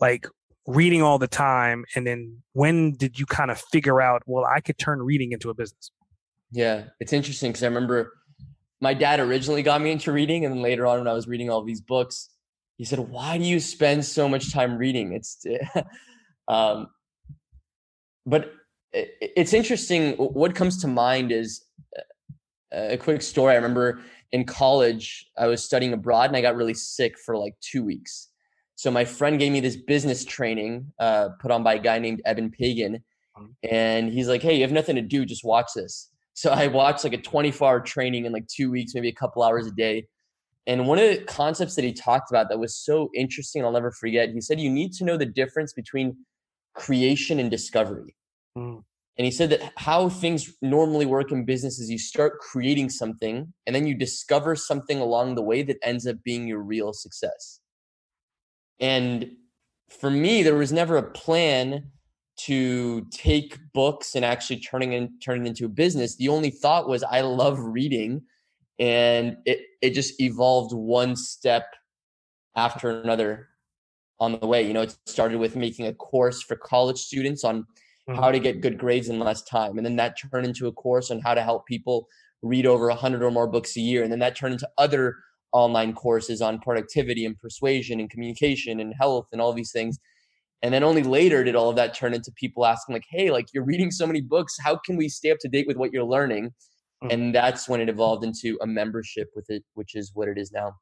like 0.00 0.26
reading 0.66 1.02
all 1.02 1.18
the 1.18 1.28
time 1.28 1.84
and 1.94 2.06
then 2.06 2.42
when 2.52 2.92
did 2.92 3.18
you 3.18 3.26
kind 3.26 3.50
of 3.50 3.60
figure 3.60 4.00
out, 4.00 4.22
well, 4.26 4.44
I 4.44 4.60
could 4.60 4.78
turn 4.78 5.02
reading 5.02 5.32
into 5.32 5.50
a 5.50 5.54
business? 5.54 5.90
Yeah, 6.52 6.84
it's 7.00 7.12
interesting 7.12 7.50
because 7.50 7.62
I 7.62 7.66
remember 7.66 8.12
my 8.80 8.94
dad 8.94 9.20
originally 9.20 9.62
got 9.62 9.80
me 9.80 9.90
into 9.90 10.12
reading 10.12 10.44
and 10.44 10.54
then 10.54 10.62
later 10.62 10.86
on 10.86 10.98
when 10.98 11.08
I 11.08 11.12
was 11.12 11.26
reading 11.26 11.50
all 11.50 11.62
these 11.62 11.80
books, 11.80 12.30
he 12.76 12.84
said, 12.84 12.98
"Why 12.98 13.38
do 13.38 13.44
you 13.44 13.60
spend 13.60 14.04
so 14.04 14.28
much 14.28 14.52
time 14.52 14.76
reading?" 14.76 15.12
It's 15.12 15.44
um 16.48 16.88
but 18.26 18.52
it's 18.92 19.52
interesting. 19.52 20.12
What 20.12 20.54
comes 20.54 20.80
to 20.82 20.88
mind 20.88 21.32
is 21.32 21.64
a 22.72 22.96
quick 22.96 23.22
story. 23.22 23.52
I 23.52 23.56
remember 23.56 24.00
in 24.32 24.44
college, 24.44 25.30
I 25.36 25.46
was 25.46 25.62
studying 25.62 25.92
abroad 25.92 26.30
and 26.30 26.36
I 26.36 26.40
got 26.40 26.56
really 26.56 26.74
sick 26.74 27.18
for 27.18 27.36
like 27.36 27.54
two 27.60 27.84
weeks. 27.84 28.28
So 28.76 28.90
my 28.90 29.04
friend 29.04 29.38
gave 29.38 29.52
me 29.52 29.60
this 29.60 29.76
business 29.76 30.24
training 30.24 30.92
uh, 30.98 31.30
put 31.40 31.50
on 31.50 31.62
by 31.62 31.74
a 31.74 31.78
guy 31.78 31.98
named 31.98 32.22
Eben 32.24 32.50
Pagan. 32.50 33.04
Mm-hmm. 33.36 33.46
And 33.70 34.12
he's 34.12 34.28
like, 34.28 34.42
hey, 34.42 34.54
you 34.56 34.62
have 34.62 34.72
nothing 34.72 34.96
to 34.96 35.02
do, 35.02 35.24
just 35.24 35.44
watch 35.44 35.68
this. 35.74 36.10
So 36.34 36.50
I 36.50 36.66
watched 36.66 37.04
like 37.04 37.12
a 37.12 37.22
24 37.22 37.68
hour 37.68 37.80
training 37.80 38.24
in 38.24 38.32
like 38.32 38.46
two 38.48 38.70
weeks, 38.70 38.94
maybe 38.94 39.08
a 39.08 39.14
couple 39.14 39.42
hours 39.42 39.66
a 39.66 39.70
day. 39.70 40.08
And 40.66 40.88
one 40.88 40.98
of 40.98 41.08
the 41.08 41.22
concepts 41.24 41.76
that 41.76 41.84
he 41.84 41.92
talked 41.92 42.30
about 42.30 42.48
that 42.48 42.58
was 42.58 42.74
so 42.74 43.10
interesting, 43.14 43.64
I'll 43.64 43.72
never 43.72 43.92
forget, 43.92 44.30
he 44.30 44.40
said, 44.40 44.58
you 44.58 44.70
need 44.70 44.92
to 44.94 45.04
know 45.04 45.16
the 45.16 45.26
difference 45.26 45.72
between 45.72 46.16
creation 46.74 47.38
and 47.38 47.50
discovery. 47.50 48.16
Mm. 48.56 48.82
And 49.16 49.24
he 49.24 49.30
said 49.30 49.50
that 49.50 49.72
how 49.76 50.08
things 50.08 50.52
normally 50.60 51.06
work 51.06 51.30
in 51.30 51.44
business 51.44 51.78
is 51.78 51.88
you 51.88 51.98
start 51.98 52.40
creating 52.40 52.90
something 52.90 53.52
and 53.66 53.76
then 53.76 53.86
you 53.86 53.94
discover 53.94 54.56
something 54.56 54.98
along 54.98 55.34
the 55.34 55.42
way 55.42 55.62
that 55.62 55.76
ends 55.82 56.06
up 56.06 56.16
being 56.24 56.48
your 56.48 56.60
real 56.60 56.92
success. 56.92 57.60
And 58.80 59.30
for 59.88 60.10
me, 60.10 60.42
there 60.42 60.56
was 60.56 60.72
never 60.72 60.96
a 60.96 61.02
plan 61.02 61.90
to 62.36 63.06
take 63.10 63.58
books 63.72 64.14
and 64.14 64.24
actually 64.24 64.58
turning 64.58 64.92
in 64.92 65.18
turning 65.20 65.46
into 65.46 65.66
a 65.66 65.68
business. 65.68 66.16
The 66.16 66.28
only 66.28 66.50
thought 66.50 66.88
was 66.88 67.02
I 67.04 67.20
love 67.20 67.60
reading 67.60 68.22
and 68.78 69.36
it, 69.44 69.60
it 69.80 69.90
just 69.90 70.20
evolved 70.20 70.72
one 70.72 71.14
step 71.14 71.66
after 72.56 72.90
another 72.90 73.48
on 74.18 74.32
the 74.32 74.46
way. 74.46 74.66
You 74.66 74.72
know, 74.72 74.82
it 74.82 74.96
started 75.06 75.38
with 75.38 75.54
making 75.54 75.86
a 75.86 75.94
course 75.94 76.42
for 76.42 76.56
college 76.56 76.98
students 76.98 77.44
on 77.44 77.62
mm-hmm. 78.08 78.14
how 78.16 78.32
to 78.32 78.40
get 78.40 78.60
good 78.60 78.78
grades 78.78 79.08
in 79.08 79.18
less 79.18 79.42
time. 79.42 79.76
And 79.76 79.86
then 79.86 79.96
that 79.96 80.18
turned 80.18 80.46
into 80.46 80.66
a 80.66 80.72
course 80.72 81.10
on 81.10 81.20
how 81.20 81.34
to 81.34 81.42
help 81.42 81.66
people 81.66 82.08
read 82.42 82.66
over 82.66 82.88
100 82.88 83.22
or 83.22 83.30
more 83.30 83.46
books 83.46 83.76
a 83.76 83.80
year. 83.80 84.02
And 84.02 84.10
then 84.10 84.18
that 84.18 84.36
turned 84.36 84.54
into 84.54 84.68
other 84.76 85.16
online 85.54 85.94
courses 85.94 86.42
on 86.42 86.58
productivity 86.58 87.24
and 87.24 87.38
persuasion 87.38 88.00
and 88.00 88.10
communication 88.10 88.80
and 88.80 88.92
health 88.98 89.28
and 89.32 89.40
all 89.40 89.54
these 89.54 89.72
things. 89.72 89.98
And 90.62 90.74
then 90.74 90.82
only 90.82 91.02
later 91.02 91.44
did 91.44 91.54
all 91.54 91.70
of 91.70 91.76
that 91.76 91.94
turn 91.94 92.12
into 92.12 92.32
people 92.32 92.66
asking, 92.66 92.94
like, 92.94 93.04
hey, 93.08 93.30
like 93.30 93.46
you're 93.54 93.64
reading 93.64 93.90
so 93.90 94.06
many 94.06 94.20
books. 94.20 94.56
How 94.58 94.76
can 94.76 94.96
we 94.96 95.08
stay 95.08 95.30
up 95.30 95.38
to 95.40 95.48
date 95.48 95.66
with 95.66 95.76
what 95.76 95.92
you're 95.92 96.04
learning? 96.04 96.46
Mm-hmm. 97.02 97.10
And 97.10 97.34
that's 97.34 97.68
when 97.68 97.80
it 97.80 97.88
evolved 97.88 98.24
into 98.24 98.58
a 98.60 98.66
membership 98.66 99.28
with 99.36 99.46
it, 99.48 99.62
which 99.74 99.94
is 99.94 100.10
what 100.14 100.28
it 100.28 100.38
is 100.38 100.50
now. 100.52 100.74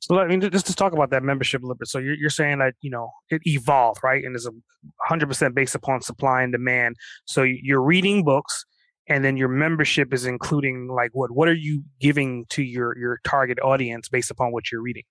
So 0.00 0.18
I 0.20 0.26
mean, 0.28 0.40
just 0.40 0.66
to 0.66 0.74
talk 0.74 0.92
about 0.92 1.10
that 1.10 1.22
membership 1.22 1.62
a 1.62 1.66
little 1.66 1.76
bit. 1.76 1.88
So 1.88 1.98
you're 1.98 2.14
you're 2.14 2.30
saying 2.30 2.58
that 2.58 2.74
you 2.80 2.90
know 2.90 3.10
it 3.30 3.42
evolved, 3.44 4.00
right? 4.04 4.22
And 4.22 4.36
is 4.36 4.46
a 4.46 4.52
hundred 5.00 5.26
percent 5.26 5.54
based 5.54 5.74
upon 5.74 6.00
supply 6.02 6.42
and 6.42 6.52
demand. 6.52 6.96
So 7.24 7.42
you're 7.42 7.82
reading 7.82 8.22
books, 8.22 8.64
and 9.08 9.24
then 9.24 9.36
your 9.36 9.48
membership 9.48 10.12
is 10.12 10.26
including 10.26 10.88
like 10.88 11.10
what? 11.12 11.30
What 11.30 11.48
are 11.48 11.54
you 11.54 11.84
giving 12.00 12.46
to 12.50 12.62
your 12.62 12.96
your 12.98 13.20
target 13.24 13.58
audience 13.60 14.08
based 14.08 14.30
upon 14.30 14.52
what 14.52 14.70
you're 14.70 14.82
reading? 14.82 15.04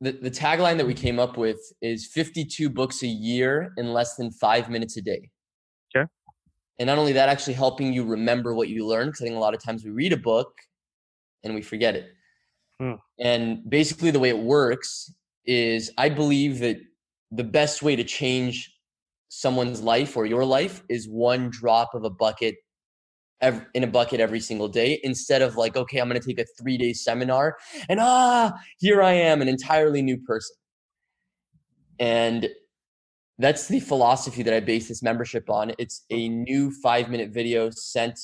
The 0.00 0.12
the 0.12 0.30
tagline 0.30 0.76
that 0.78 0.86
we 0.86 0.94
came 0.94 1.18
up 1.18 1.36
with 1.36 1.60
is 1.82 2.06
52 2.06 2.70
books 2.70 3.02
a 3.02 3.08
year 3.08 3.72
in 3.76 3.92
less 3.92 4.16
than 4.16 4.30
five 4.30 4.70
minutes 4.70 4.96
a 4.96 5.02
day. 5.02 5.30
Okay. 5.94 6.06
And 6.78 6.86
not 6.86 6.98
only 6.98 7.12
that, 7.12 7.28
actually 7.28 7.54
helping 7.54 7.92
you 7.92 8.04
remember 8.04 8.54
what 8.54 8.68
you 8.68 8.86
learned, 8.86 9.08
because 9.08 9.22
I 9.22 9.24
think 9.24 9.36
a 9.36 9.40
lot 9.40 9.54
of 9.54 9.62
times 9.62 9.84
we 9.84 9.90
read 9.90 10.12
a 10.12 10.16
book 10.16 10.52
and 11.44 11.54
we 11.54 11.62
forget 11.62 11.94
it 11.94 12.10
Hmm. 12.80 12.94
And 13.18 13.68
basically, 13.68 14.10
the 14.10 14.18
way 14.18 14.30
it 14.30 14.38
works 14.38 15.12
is 15.44 15.92
I 15.98 16.08
believe 16.08 16.60
that 16.60 16.78
the 17.30 17.44
best 17.44 17.82
way 17.82 17.94
to 17.94 18.02
change 18.02 18.74
someone's 19.30 19.80
life 19.80 20.16
or 20.16 20.26
your 20.26 20.44
life 20.44 20.82
is 20.88 21.08
one 21.08 21.48
drop 21.50 21.94
of 21.94 22.04
a 22.04 22.10
bucket 22.10 22.56
every, 23.40 23.64
in 23.74 23.84
a 23.84 23.86
bucket 23.86 24.20
every 24.20 24.40
single 24.40 24.68
day 24.68 25.00
instead 25.04 25.40
of 25.40 25.56
like, 25.56 25.76
okay, 25.76 25.98
I'm 25.98 26.08
going 26.08 26.20
to 26.20 26.26
take 26.26 26.40
a 26.40 26.44
three 26.60 26.76
day 26.76 26.92
seminar 26.92 27.56
and 27.88 28.00
ah, 28.00 28.52
here 28.78 29.00
I 29.00 29.12
am, 29.12 29.40
an 29.40 29.48
entirely 29.48 30.02
new 30.02 30.18
person. 30.18 30.56
And 31.98 32.48
that's 33.38 33.68
the 33.68 33.80
philosophy 33.80 34.42
that 34.42 34.52
I 34.52 34.60
base 34.60 34.88
this 34.88 35.02
membership 35.02 35.48
on. 35.48 35.72
It's 35.78 36.04
a 36.10 36.28
new 36.28 36.72
five 36.82 37.08
minute 37.08 37.30
video 37.30 37.70
sent 37.70 38.18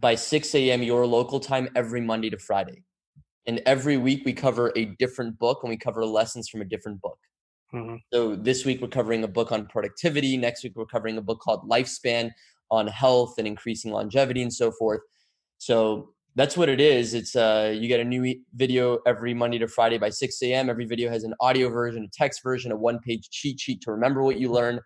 by 0.00 0.16
6 0.16 0.54
a.m. 0.54 0.82
your 0.82 1.06
local 1.06 1.40
time 1.40 1.68
every 1.74 2.00
Monday 2.00 2.30
to 2.30 2.38
Friday 2.38 2.82
and 3.46 3.62
every 3.64 3.96
week 3.96 4.24
we 4.24 4.32
cover 4.32 4.72
a 4.76 4.84
different 4.84 5.38
book 5.38 5.60
and 5.62 5.70
we 5.70 5.76
cover 5.76 6.04
lessons 6.04 6.48
from 6.48 6.60
a 6.60 6.64
different 6.64 7.00
book. 7.00 7.18
Mm-hmm. 7.74 7.96
So 8.12 8.34
this 8.34 8.64
week 8.64 8.80
we're 8.80 8.88
covering 8.88 9.24
a 9.24 9.28
book 9.28 9.52
on 9.52 9.66
productivity. 9.66 10.36
Next 10.36 10.64
week 10.64 10.72
we're 10.74 10.86
covering 10.86 11.18
a 11.18 11.22
book 11.22 11.40
called 11.40 11.68
Lifespan 11.68 12.30
on 12.70 12.86
health 12.86 13.34
and 13.38 13.46
increasing 13.46 13.92
longevity 13.92 14.42
and 14.42 14.52
so 14.52 14.70
forth. 14.70 15.00
So 15.58 16.10
that's 16.34 16.56
what 16.56 16.68
it 16.68 16.80
is. 16.80 17.14
It's 17.14 17.34
uh, 17.34 17.74
you 17.76 17.88
get 17.88 18.00
a 18.00 18.04
new 18.04 18.34
video 18.54 18.98
every 19.06 19.34
Monday 19.34 19.58
to 19.58 19.68
Friday 19.68 19.98
by 19.98 20.10
6 20.10 20.42
a.m. 20.42 20.70
Every 20.70 20.84
video 20.84 21.10
has 21.10 21.24
an 21.24 21.34
audio 21.40 21.68
version, 21.68 22.04
a 22.04 22.08
text 22.12 22.42
version, 22.42 22.70
a 22.70 22.76
one-page 22.76 23.28
cheat 23.30 23.58
sheet 23.60 23.80
to 23.82 23.90
remember 23.90 24.22
what 24.22 24.38
you 24.38 24.50
learn. 24.50 24.80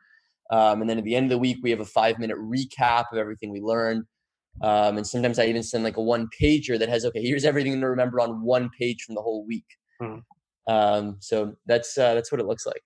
Um, 0.51 0.81
and 0.81 0.89
then 0.89 0.99
at 0.99 1.05
the 1.05 1.15
end 1.15 1.27
of 1.27 1.31
the 1.31 1.39
week, 1.39 1.59
we 1.63 1.71
have 1.71 1.81
a 1.81 1.85
five-minute 1.85 2.37
recap 2.39 3.05
of 3.13 3.19
everything 3.19 3.51
we 3.51 3.61
learned. 3.61 4.05
Um, 4.63 4.97
and 4.99 5.07
sometimes 5.07 5.39
I 5.39 5.47
even 5.47 5.63
send 5.63 5.85
like 5.85 5.97
a 5.97 6.03
one 6.03 6.29
pager 6.41 6.79
that 6.79 6.89
has, 6.89 7.05
okay, 7.07 7.23
here's 7.23 7.45
everything 7.45 7.81
to 7.81 7.89
remember 7.89 8.21
on 8.21 8.43
one 8.43 8.71
page 8.79 9.03
from 9.03 9.15
the 9.15 9.23
whole 9.23 9.47
week. 9.47 9.65
Mm-hmm. 10.01 10.21
Um, 10.67 11.17
so 11.21 11.55
that's, 11.67 11.97
uh, 11.99 12.15
that's 12.15 12.31
what 12.31 12.41
it 12.41 12.47
looks 12.47 12.67
like. 12.67 12.83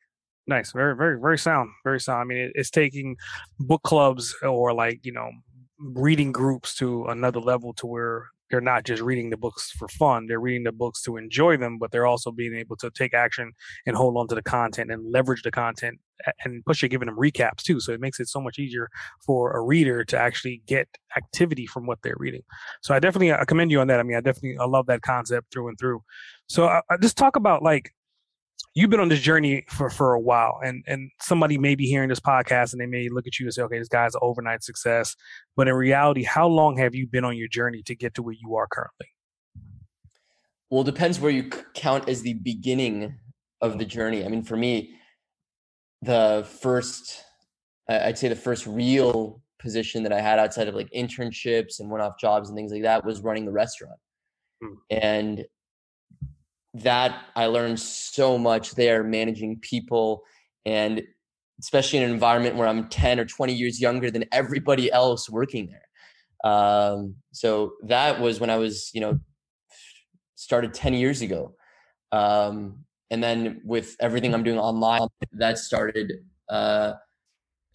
Nice. 0.47 0.73
Very, 0.73 0.97
very, 0.97 1.21
very 1.21 1.39
sound. 1.39 1.71
Very 1.85 2.01
sound. 2.01 2.21
I 2.21 2.25
mean, 2.25 2.39
it, 2.39 2.53
it's 2.55 2.71
taking 2.71 3.17
book 3.59 3.83
clubs 3.83 4.35
or 4.43 4.73
like, 4.73 5.01
you 5.03 5.13
know, 5.13 5.31
reading 5.79 6.33
groups 6.33 6.75
to 6.77 7.05
another 7.07 7.41
level 7.41 7.75
to 7.75 7.87
where 7.87 8.29
they're 8.51 8.61
not 8.61 8.85
just 8.85 9.03
reading 9.03 9.31
the 9.31 9.37
books 9.37 9.71
for 9.71 9.89
fun 9.89 10.27
they're 10.27 10.41
reading 10.41 10.65
the 10.65 10.73
books 10.73 11.03
to 11.03 11.17
enjoy 11.17 11.57
them 11.57 11.79
but 11.79 11.91
they're 11.91 12.07
also 12.07 12.31
being 12.31 12.55
able 12.55 12.77
to 12.77 12.91
take 12.91 13.15
action 13.15 13.53
and 13.87 13.97
hold 13.97 14.17
on 14.17 14.29
to 14.29 14.35
the 14.35 14.43
content 14.43 14.91
and 14.91 15.13
leverage 15.13 15.43
the 15.43 15.51
content 15.51 15.99
and 16.45 16.65
push 16.65 16.83
it 16.83 16.89
giving 16.89 17.07
them 17.07 17.17
recaps 17.17 17.63
too 17.63 17.81
so 17.81 17.93
it 17.93 18.01
makes 18.01 18.21
it 18.21 18.29
so 18.29 18.41
much 18.41 18.59
easier 18.59 18.89
for 19.25 19.53
a 19.53 19.61
reader 19.61 20.05
to 20.05 20.19
actually 20.19 20.63
get 20.67 20.89
activity 21.17 21.67
from 21.67 21.87
what 21.87 21.99
they're 22.03 22.17
reading. 22.19 22.43
So 22.83 22.95
i 22.95 22.99
definitely 22.99 23.33
i 23.33 23.45
commend 23.45 23.71
you 23.71 23.81
on 23.81 23.87
that. 23.89 24.01
I 24.01 24.03
mean 24.03 24.17
i 24.17 24.21
definitely 24.21 24.59
i 24.59 24.65
love 24.65 24.87
that 24.87 25.03
concept 25.03 25.53
through 25.53 25.69
and 25.69 25.79
through. 25.79 26.03
So 26.49 26.67
I, 26.67 26.81
I 26.91 26.97
just 27.01 27.17
talk 27.17 27.37
about 27.37 27.63
like 27.63 27.93
you've 28.77 28.91
been 28.91 29.01
on 29.01 29.09
this 29.09 29.21
journey 29.21 29.65
for 29.69 29.91
for 29.91 30.13
a 30.13 30.21
while 30.21 30.61
and 30.63 30.85
and 30.87 31.11
somebody 31.21 31.57
may 31.59 31.75
be 31.75 31.87
hearing 31.87 32.11
this 32.11 32.21
podcast 32.21 32.73
and 32.73 32.81
they 32.81 32.87
may 32.87 33.09
look 33.09 33.27
at 33.27 33.41
you 33.41 33.47
and 33.47 33.55
say 33.55 33.63
okay 33.63 33.79
this 33.79 33.89
guy's 33.89 34.15
an 34.15 34.21
overnight 34.23 34.63
success. 34.63 35.17
But 35.57 35.67
in 35.67 35.75
reality 35.75 36.23
how 36.23 36.47
long 36.47 36.77
have 36.77 36.95
you 36.95 37.09
been 37.09 37.25
on 37.25 37.37
your 37.37 37.49
journey 37.49 37.83
to 37.85 37.97
get 37.97 38.15
to 38.15 38.23
where 38.23 38.37
you 38.39 38.55
are 38.55 38.69
currently? 38.71 39.09
Well 40.71 40.83
it 40.83 40.85
depends 40.85 41.19
where 41.19 41.33
you 41.33 41.51
count 41.75 42.09
as 42.09 42.23
the 42.23 42.35
beginning 42.35 43.19
of 43.61 43.79
the 43.79 43.87
journey. 43.87 44.25
I 44.25 44.29
mean 44.29 44.45
for 44.45 44.57
me 44.57 44.95
the 46.03 46.47
first 46.61 47.23
i'd 47.89 48.19
say 48.19 48.29
the 48.29 48.37
first 48.37 48.67
real 48.67 49.41
position 49.59 50.03
that 50.03 50.13
i 50.13 50.21
had 50.21 50.39
outside 50.39 50.69
of 50.69 50.75
like 50.75 50.91
internships 50.95 51.81
and 51.81 51.89
one-off 51.89 52.19
jobs 52.21 52.51
and 52.51 52.57
things 52.57 52.71
like 52.71 52.83
that 52.83 53.03
was 53.05 53.23
running 53.23 53.47
the 53.47 53.53
restaurant. 53.53 53.99
Hmm. 54.63 54.75
and 54.91 55.47
that 56.83 57.27
I 57.35 57.47
learned 57.47 57.81
so 57.81 58.37
much 58.39 58.73
there 58.73 59.03
managing 59.03 59.59
people 59.61 60.23
and 60.65 61.03
especially 61.61 61.99
in 61.99 62.05
an 62.05 62.11
environment 62.11 62.57
where 62.57 62.69
I'm 62.69 62.89
10 62.89 63.19
or 63.19 63.25
20 63.25 63.55
years 63.55 63.81
younger 63.81 64.11
than 64.11 64.25
everybody 64.31 64.93
else 64.93 65.31
working 65.31 65.71
there. 65.71 66.53
Um, 66.53 67.17
so 67.33 67.73
that 67.85 68.21
was 68.21 68.41
when 68.41 68.51
I 68.51 68.57
was, 68.57 68.91
you 68.93 69.01
know, 69.01 69.19
started 70.35 70.75
10 70.75 70.95
years 70.95 71.23
ago. 71.23 71.55
Um, 72.13 72.85
and 73.11 73.23
then 73.23 73.63
with 73.65 73.97
everything 74.01 74.35
I'm 74.35 74.43
doing 74.43 74.59
online, 74.59 75.09
that 75.33 75.59
started, 75.59 76.13
uh, 76.51 76.93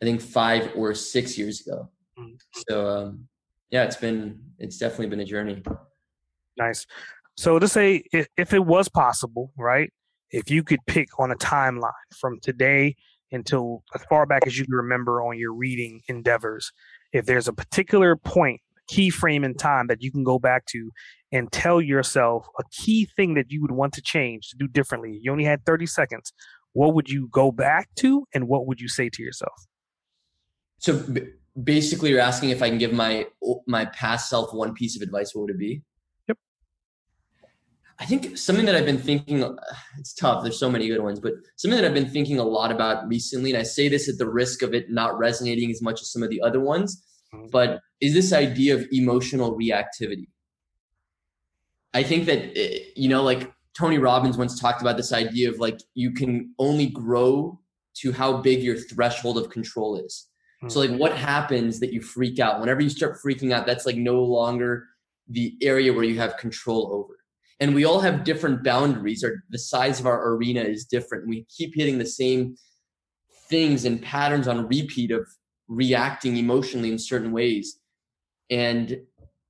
I 0.01 0.05
think 0.05 0.21
five 0.21 0.71
or 0.75 0.93
six 0.93 1.37
years 1.37 1.65
ago. 1.65 1.89
Mm. 2.19 2.37
So, 2.69 2.87
um, 2.87 3.27
yeah, 3.71 3.83
it's 3.83 3.95
been, 3.95 4.41
it's 4.59 4.77
definitely 4.77 5.07
been 5.07 5.21
a 5.21 5.25
journey. 5.25 5.63
Nice. 6.57 6.85
So 7.41 7.59
to 7.59 7.67
say, 7.67 8.03
if, 8.13 8.27
if 8.37 8.53
it 8.53 8.65
was 8.65 8.87
possible, 8.87 9.51
right? 9.57 9.89
if 10.31 10.49
you 10.49 10.63
could 10.63 10.79
pick 10.87 11.07
on 11.19 11.31
a 11.31 11.35
timeline 11.35 11.91
from 12.19 12.39
today 12.39 12.95
until 13.31 13.83
as 13.95 14.03
far 14.09 14.25
back 14.25 14.43
as 14.45 14.57
you 14.57 14.65
can 14.65 14.73
remember 14.73 15.21
on 15.21 15.37
your 15.37 15.53
reading 15.53 16.01
endeavors, 16.07 16.71
if 17.13 17.25
there's 17.25 17.47
a 17.47 17.53
particular 17.53 18.15
point, 18.15 18.61
key 18.87 19.09
frame 19.09 19.43
in 19.43 19.53
time 19.53 19.87
that 19.87 20.01
you 20.01 20.11
can 20.11 20.23
go 20.23 20.39
back 20.39 20.65
to 20.65 20.91
and 21.31 21.51
tell 21.51 21.81
yourself 21.81 22.45
a 22.59 22.63
key 22.71 23.07
thing 23.15 23.35
that 23.35 23.49
you 23.49 23.61
would 23.61 23.71
want 23.71 23.93
to 23.93 24.01
change 24.01 24.49
to 24.49 24.57
do 24.57 24.67
differently. 24.67 25.17
You 25.21 25.31
only 25.31 25.45
had 25.45 25.65
30 25.65 25.85
seconds. 25.85 26.33
What 26.73 26.93
would 26.93 27.09
you 27.09 27.29
go 27.31 27.51
back 27.51 27.89
to 27.97 28.27
and 28.33 28.47
what 28.47 28.67
would 28.67 28.81
you 28.81 28.89
say 28.89 29.09
to 29.09 29.23
yourself? 29.23 29.67
So 30.79 31.05
basically 31.61 32.09
you're 32.09 32.19
asking 32.19 32.49
if 32.49 32.61
I 32.61 32.69
can 32.69 32.77
give 32.77 32.91
my 32.91 33.27
my 33.67 33.85
past 33.85 34.29
self 34.29 34.53
one 34.53 34.73
piece 34.73 34.95
of 34.95 35.01
advice, 35.01 35.33
what 35.33 35.43
would 35.43 35.51
it 35.51 35.59
be? 35.59 35.83
I 38.01 38.05
think 38.05 38.35
something 38.35 38.65
that 38.65 38.75
I've 38.75 38.85
been 38.85 38.97
thinking 38.97 39.43
it's 39.99 40.13
tough. 40.13 40.41
There's 40.43 40.59
so 40.59 40.71
many 40.71 40.87
good 40.87 41.01
ones, 41.01 41.19
but 41.19 41.33
something 41.55 41.79
that 41.79 41.87
I've 41.87 41.93
been 41.93 42.09
thinking 42.09 42.39
a 42.39 42.43
lot 42.43 42.71
about 42.71 43.07
recently, 43.07 43.51
and 43.51 43.59
I 43.59 43.63
say 43.63 43.87
this 43.87 44.09
at 44.09 44.17
the 44.17 44.27
risk 44.27 44.63
of 44.63 44.73
it 44.73 44.89
not 44.89 45.17
resonating 45.19 45.69
as 45.69 45.81
much 45.81 46.01
as 46.01 46.11
some 46.11 46.23
of 46.23 46.31
the 46.31 46.41
other 46.41 46.59
ones, 46.59 47.03
mm-hmm. 47.33 47.47
but 47.51 47.79
is 48.01 48.15
this 48.15 48.33
idea 48.33 48.73
of 48.73 48.87
emotional 48.91 49.55
reactivity. 49.55 50.29
I 51.93 52.01
think 52.01 52.25
that 52.25 52.57
eh, 52.57 52.79
you 52.95 53.07
know, 53.07 53.21
like 53.21 53.53
Tony 53.77 53.99
Robbins 53.99 54.37
once 54.37 54.59
talked 54.59 54.81
about 54.81 54.97
this 54.97 55.13
idea 55.13 55.49
of 55.49 55.59
like 55.59 55.79
you 55.93 56.11
can 56.11 56.55
only 56.57 56.87
grow 56.87 57.59
to 57.97 58.11
how 58.11 58.37
big 58.37 58.63
your 58.63 58.77
threshold 58.77 59.37
of 59.37 59.49
control 59.49 59.97
is. 59.97 60.27
So 60.67 60.79
like 60.79 60.91
what 60.91 61.13
happens 61.13 61.79
that 61.79 61.91
you 61.91 62.01
freak 62.01 62.39
out? 62.39 62.59
Whenever 62.59 62.81
you 62.81 62.89
start 62.89 63.17
freaking 63.25 63.51
out, 63.51 63.65
that's 63.65 63.87
like 63.87 63.95
no 63.95 64.21
longer 64.21 64.85
the 65.27 65.57
area 65.59 65.91
where 65.91 66.03
you 66.03 66.19
have 66.19 66.37
control 66.37 66.93
over. 66.93 67.20
And 67.61 67.75
we 67.75 67.85
all 67.85 68.01
have 68.01 68.23
different 68.23 68.63
boundaries 68.63 69.23
or 69.23 69.43
the 69.51 69.59
size 69.59 69.99
of 69.99 70.07
our 70.07 70.33
arena 70.33 70.61
is 70.61 70.85
different. 70.85 71.27
We 71.27 71.45
keep 71.55 71.73
hitting 71.75 71.99
the 71.99 72.05
same 72.05 72.55
things 73.49 73.85
and 73.85 74.01
patterns 74.01 74.47
on 74.47 74.67
repeat 74.67 75.11
of 75.11 75.27
reacting 75.67 76.37
emotionally 76.37 76.91
in 76.91 76.97
certain 76.97 77.31
ways 77.31 77.79
and 78.49 78.97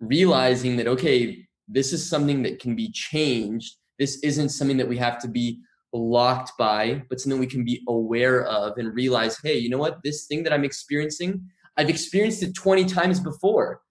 realizing 0.02 0.76
that 0.78 0.88
okay, 0.88 1.48
this 1.68 1.94
is 1.94 2.08
something 2.08 2.44
that 2.44 2.60
can 2.60 2.76
be 2.76 2.92
changed. 2.92 3.78
This 3.98 4.20
isn't 4.24 4.50
something 4.50 4.78
that 4.78 4.90
we 4.90 4.98
have 4.98 5.18
to 5.20 5.30
be 5.30 5.62
blocked 5.94 6.52
by, 6.58 7.04
but 7.10 7.20
something 7.20 7.40
we 7.40 7.48
can 7.48 7.64
be 7.64 7.82
aware 7.88 8.44
of 8.46 8.78
and 8.78 8.94
realize, 8.94 9.40
hey, 9.42 9.58
you 9.58 9.70
know 9.70 9.78
what? 9.78 10.00
This 10.04 10.26
thing 10.26 10.44
that 10.44 10.54
I'm 10.54 10.64
experiencing, 10.66 11.42
I've 11.78 11.90
experienced 11.90 12.44
it 12.44 12.56
20 12.56 12.86
times 12.86 13.20
before. 13.20 13.82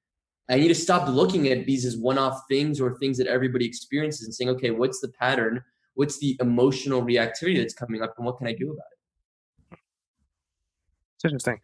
I 0.50 0.56
need 0.58 0.68
to 0.68 0.74
stop 0.74 1.08
looking 1.08 1.48
at 1.48 1.64
these 1.64 1.84
as 1.84 1.96
one 1.96 2.18
off 2.18 2.42
things 2.48 2.80
or 2.80 2.98
things 2.98 3.16
that 3.18 3.26
everybody 3.26 3.64
experiences 3.64 4.26
and 4.26 4.34
saying, 4.34 4.50
okay, 4.50 4.70
what's 4.70 5.00
the 5.00 5.08
pattern? 5.08 5.62
What's 5.94 6.18
the 6.18 6.36
emotional 6.40 7.02
reactivity 7.02 7.58
that's 7.58 7.74
coming 7.74 8.02
up 8.02 8.14
and 8.16 8.26
what 8.26 8.38
can 8.38 8.46
I 8.46 8.52
do 8.52 8.72
about 8.72 8.86
it? 9.72 9.78
It's 11.16 11.24
interesting. 11.24 11.60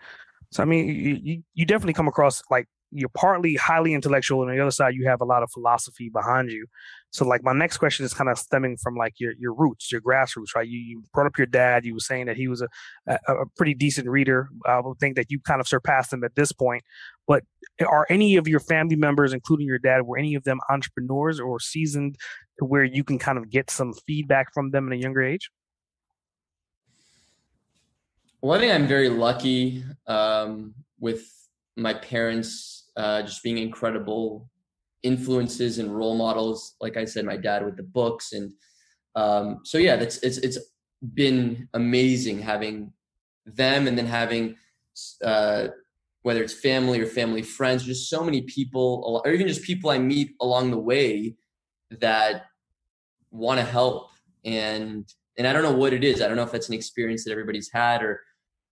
So, 0.53 0.63
I 0.63 0.67
mean, 0.67 0.89
you, 1.25 1.43
you 1.55 1.67
definitely 1.67 1.95
come 1.95 2.09
across 2.09 2.43
like 2.51 2.69
you're 2.93 3.09
partly 3.11 3.57
highly 3.57 3.95
intellectual 3.95 4.43
and 4.43 4.51
on 4.51 4.57
the 4.57 4.63
other 4.63 4.71
side 4.71 4.95
you 4.95 5.09
have 5.09 5.21
a 5.21 5.25
lot 5.25 5.43
of 5.43 5.51
philosophy 5.51 6.09
behind 6.09 6.51
you. 6.51 6.67
So 7.11 7.27
like 7.27 7.43
my 7.43 7.53
next 7.53 7.79
question 7.79 8.05
is 8.05 8.15
kind 8.15 8.31
of 8.31 8.39
stemming 8.39 8.77
from 8.77 8.95
like 8.97 9.15
your 9.19 9.33
your 9.39 9.55
roots 9.55 9.91
your 9.91 10.01
grassroots 10.01 10.55
right? 10.55 10.67
You, 10.67 10.79
you 10.79 11.03
brought 11.13 11.27
up 11.27 11.37
your 11.37 11.47
dad 11.47 11.85
you 11.85 11.95
were 11.95 12.01
saying 12.01 12.27
that 12.27 12.37
he 12.37 12.49
was 12.49 12.63
a, 12.63 12.69
a, 13.07 13.19
a 13.29 13.47
pretty 13.57 13.75
decent 13.75 14.09
reader. 14.09 14.49
I 14.65 14.81
would 14.81 14.99
think 14.99 15.17
that 15.17 15.31
you 15.31 15.41
kind 15.41 15.61
of 15.61 15.69
surpassed 15.69 16.13
him 16.13 16.25
at 16.25 16.35
this 16.37 16.53
point. 16.53 16.85
But 17.27 17.43
are 17.87 18.07
any 18.09 18.37
of 18.37 18.47
your 18.47 18.61
family 18.61 18.97
members 18.97 19.33
including 19.33 19.67
your 19.67 19.79
dad 19.79 20.03
were 20.03 20.19
any 20.19 20.35
of 20.35 20.45
them 20.45 20.61
entrepreneurs 20.71 21.41
or 21.41 21.59
seasoned 21.59 22.17
to 22.59 22.65
where 22.65 22.85
you 22.85 23.05
can 23.05 23.19
kind 23.19 23.39
of 23.39 23.51
get 23.51 23.71
some 23.71 23.93
feedback 24.07 24.55
from 24.55 24.71
them 24.71 24.87
at 24.87 24.93
a 24.93 25.01
younger 25.01 25.23
age? 25.23 25.51
Well 28.43 28.57
i 28.57 28.61
think 28.61 28.73
i'm 28.73 28.87
very 28.87 29.09
lucky 29.09 29.83
um, 30.07 30.75
with 31.01 31.27
my 31.77 31.95
parents 31.95 32.76
uh, 32.97 33.23
just 33.23 33.43
being 33.43 33.59
incredible 33.59 34.49
influences 35.03 35.79
and 35.79 35.95
role 35.95 36.17
models. 36.17 36.75
Like 36.81 36.97
I 36.97 37.05
said, 37.05 37.25
my 37.25 37.37
dad 37.37 37.65
with 37.65 37.77
the 37.77 37.83
books, 37.83 38.33
and 38.33 38.53
um, 39.15 39.61
so 39.65 39.79
yeah, 39.79 39.97
that's 39.97 40.19
it's 40.19 40.39
it's 40.39 40.59
been 41.15 41.69
amazing 41.75 42.41
having 42.41 42.93
them, 43.45 43.87
and 43.87 43.97
then 43.97 44.07
having 44.07 44.57
uh, 45.25 45.69
whether 46.23 46.43
it's 46.43 46.55
family 46.55 47.01
or 47.01 47.07
family 47.07 47.43
friends, 47.43 47.85
just 47.85 48.11
so 48.11 48.25
many 48.25 48.43
people, 48.43 49.23
or 49.25 49.31
even 49.31 49.47
just 49.47 49.63
people 49.63 49.91
I 49.91 49.99
meet 49.99 50.35
along 50.41 50.71
the 50.71 50.79
way 50.79 51.37
that 52.01 52.47
want 53.31 53.61
to 53.61 53.67
help 53.67 54.09
and 54.45 55.13
and 55.39 55.47
I 55.47 55.53
don't 55.53 55.63
know 55.63 55.77
what 55.77 55.93
it 55.93 56.03
is. 56.03 56.23
I 56.23 56.29
don't 56.29 56.37
know 56.37 56.45
if 56.45 56.53
that's 56.53 56.69
an 56.69 56.75
experience 56.75 57.25
that 57.25 57.33
everybody's 57.33 57.71
had 57.71 58.03
or 58.03 58.23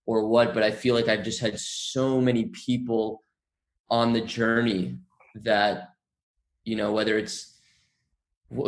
or 0.07 0.27
what, 0.27 0.55
but 0.55 0.63
I 0.63 0.71
feel 0.71 0.95
like 0.95 1.09
I've 1.09 1.25
just 1.25 1.41
had 1.41 1.59
so 1.59 2.21
many 2.21 2.47
people 2.47 3.23
on 3.95 4.13
the 4.13 4.21
journey 4.21 4.99
that 5.37 5.91
you 6.65 6.75
know 6.75 6.91
whether 6.93 7.17
it's 7.17 7.37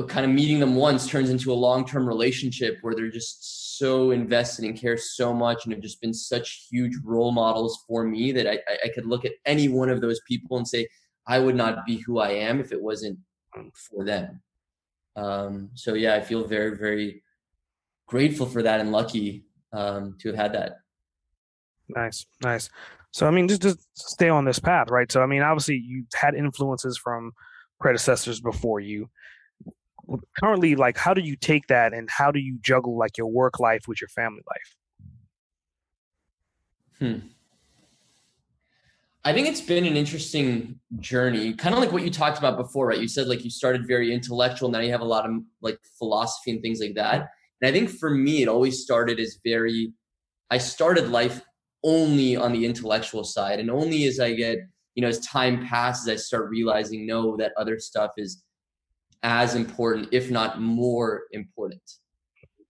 kind 0.06 0.24
of 0.24 0.30
meeting 0.30 0.60
them 0.60 0.76
once 0.76 1.08
turns 1.08 1.30
into 1.30 1.52
a 1.52 1.62
long-term 1.68 2.06
relationship 2.06 2.78
where 2.82 2.94
they're 2.94 3.10
just 3.10 3.76
so 3.76 4.12
invested 4.12 4.64
and 4.64 4.80
care 4.80 4.96
so 4.96 5.34
much 5.34 5.64
and 5.64 5.72
have 5.72 5.82
just 5.82 6.00
been 6.00 6.14
such 6.14 6.68
huge 6.70 6.94
role 7.04 7.32
models 7.32 7.84
for 7.88 8.04
me 8.04 8.30
that 8.30 8.46
I, 8.48 8.58
I 8.84 8.88
could 8.94 9.04
look 9.04 9.24
at 9.24 9.32
any 9.44 9.68
one 9.68 9.90
of 9.90 10.00
those 10.00 10.20
people 10.28 10.58
and 10.58 10.66
say 10.66 10.86
i 11.26 11.40
would 11.40 11.56
not 11.56 11.84
be 11.84 11.96
who 11.98 12.20
i 12.20 12.30
am 12.30 12.60
if 12.60 12.70
it 12.70 12.80
wasn't 12.80 13.18
for 13.74 14.04
them. 14.04 14.40
Um, 15.16 15.70
so 15.74 15.94
yeah 15.94 16.14
i 16.14 16.20
feel 16.20 16.44
very 16.46 16.76
very 16.76 17.24
grateful 18.06 18.46
for 18.46 18.62
that 18.62 18.78
and 18.80 18.92
lucky 18.92 19.44
um, 19.72 20.16
to 20.20 20.28
have 20.28 20.38
had 20.42 20.52
that. 20.52 20.72
Nice 21.88 22.26
nice 22.42 22.70
so 23.16 23.26
I 23.26 23.30
mean, 23.30 23.48
just 23.48 23.62
just 23.62 23.78
stay 23.94 24.28
on 24.28 24.44
this 24.44 24.58
path, 24.58 24.90
right? 24.90 25.10
So 25.10 25.22
I 25.22 25.26
mean, 25.26 25.40
obviously 25.40 25.82
you've 25.82 26.04
had 26.14 26.34
influences 26.34 26.98
from 27.02 27.32
predecessors 27.80 28.42
before 28.42 28.78
you. 28.78 29.08
Currently, 30.38 30.76
like, 30.76 30.98
how 30.98 31.14
do 31.14 31.22
you 31.22 31.34
take 31.34 31.66
that, 31.68 31.94
and 31.94 32.10
how 32.10 32.30
do 32.30 32.40
you 32.40 32.58
juggle 32.60 32.98
like 32.98 33.16
your 33.16 33.28
work 33.28 33.58
life 33.58 33.88
with 33.88 34.02
your 34.02 34.08
family 34.08 34.42
life? 34.50 34.76
Hmm. 36.98 37.28
I 39.24 39.32
think 39.32 39.48
it's 39.48 39.62
been 39.62 39.86
an 39.86 39.96
interesting 39.96 40.78
journey, 41.00 41.54
kind 41.54 41.74
of 41.74 41.80
like 41.80 41.92
what 41.92 42.02
you 42.02 42.10
talked 42.10 42.36
about 42.38 42.58
before, 42.58 42.88
right? 42.88 43.00
You 43.00 43.08
said 43.08 43.28
like 43.28 43.44
you 43.44 43.50
started 43.50 43.86
very 43.86 44.12
intellectual, 44.12 44.68
now 44.68 44.80
you 44.80 44.92
have 44.92 45.00
a 45.00 45.06
lot 45.06 45.24
of 45.24 45.36
like 45.62 45.78
philosophy 45.98 46.50
and 46.50 46.60
things 46.60 46.80
like 46.80 46.96
that. 46.96 47.30
And 47.62 47.70
I 47.70 47.72
think 47.72 47.88
for 47.88 48.10
me, 48.10 48.42
it 48.42 48.48
always 48.48 48.82
started 48.82 49.18
as 49.18 49.38
very. 49.42 49.94
I 50.50 50.58
started 50.58 51.08
life 51.08 51.40
only 51.86 52.36
on 52.36 52.52
the 52.52 52.66
intellectual 52.66 53.24
side 53.24 53.60
and 53.60 53.70
only 53.70 54.06
as 54.06 54.18
i 54.20 54.32
get 54.32 54.58
you 54.94 55.02
know 55.02 55.08
as 55.08 55.20
time 55.20 55.64
passes 55.66 56.08
i 56.08 56.16
start 56.16 56.50
realizing 56.50 57.06
no 57.06 57.36
that 57.36 57.52
other 57.56 57.78
stuff 57.78 58.10
is 58.18 58.42
as 59.22 59.54
important 59.54 60.08
if 60.12 60.30
not 60.30 60.60
more 60.60 61.24
important. 61.32 61.82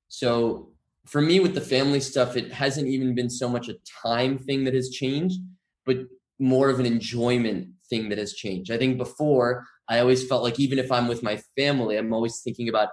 So 0.08 0.70
for 1.04 1.20
me 1.20 1.40
with 1.40 1.54
the 1.54 1.60
family 1.60 2.00
stuff 2.00 2.36
it 2.36 2.52
hasn't 2.52 2.88
even 2.88 3.14
been 3.14 3.30
so 3.30 3.48
much 3.48 3.68
a 3.68 3.76
time 4.02 4.38
thing 4.38 4.64
that 4.64 4.74
has 4.74 4.90
changed 4.90 5.40
but 5.84 5.98
more 6.38 6.68
of 6.68 6.80
an 6.80 6.86
enjoyment 6.86 7.68
thing 7.88 8.08
that 8.08 8.18
has 8.18 8.32
changed. 8.34 8.70
I 8.70 8.78
think 8.78 8.98
before 8.98 9.64
i 9.88 10.00
always 10.00 10.26
felt 10.26 10.42
like 10.42 10.58
even 10.58 10.78
if 10.78 10.90
i'm 10.90 11.06
with 11.06 11.22
my 11.22 11.36
family 11.56 11.96
i'm 11.96 12.12
always 12.12 12.40
thinking 12.42 12.68
about 12.68 12.88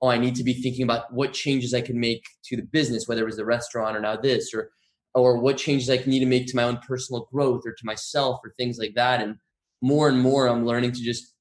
oh 0.00 0.08
i 0.08 0.18
need 0.18 0.36
to 0.36 0.44
be 0.44 0.54
thinking 0.54 0.84
about 0.84 1.12
what 1.12 1.32
changes 1.32 1.74
i 1.74 1.80
can 1.80 1.98
make 1.98 2.24
to 2.44 2.54
the 2.56 2.62
business 2.62 3.08
whether 3.08 3.22
it 3.22 3.26
was 3.32 3.36
the 3.36 3.44
restaurant 3.44 3.96
or 3.96 4.00
now 4.00 4.16
this 4.16 4.54
or 4.54 4.70
or 5.16 5.38
what 5.38 5.56
changes 5.56 5.88
I 5.88 5.96
need 6.06 6.20
to 6.20 6.26
make 6.26 6.46
to 6.48 6.56
my 6.56 6.64
own 6.64 6.78
personal 6.78 7.26
growth 7.32 7.62
or 7.64 7.72
to 7.72 7.86
myself 7.86 8.40
or 8.44 8.52
things 8.56 8.78
like 8.78 8.94
that. 8.94 9.22
And 9.22 9.36
more 9.80 10.08
and 10.08 10.20
more, 10.20 10.46
I'm 10.46 10.66
learning 10.66 10.92
to 10.92 11.02
just 11.02 11.34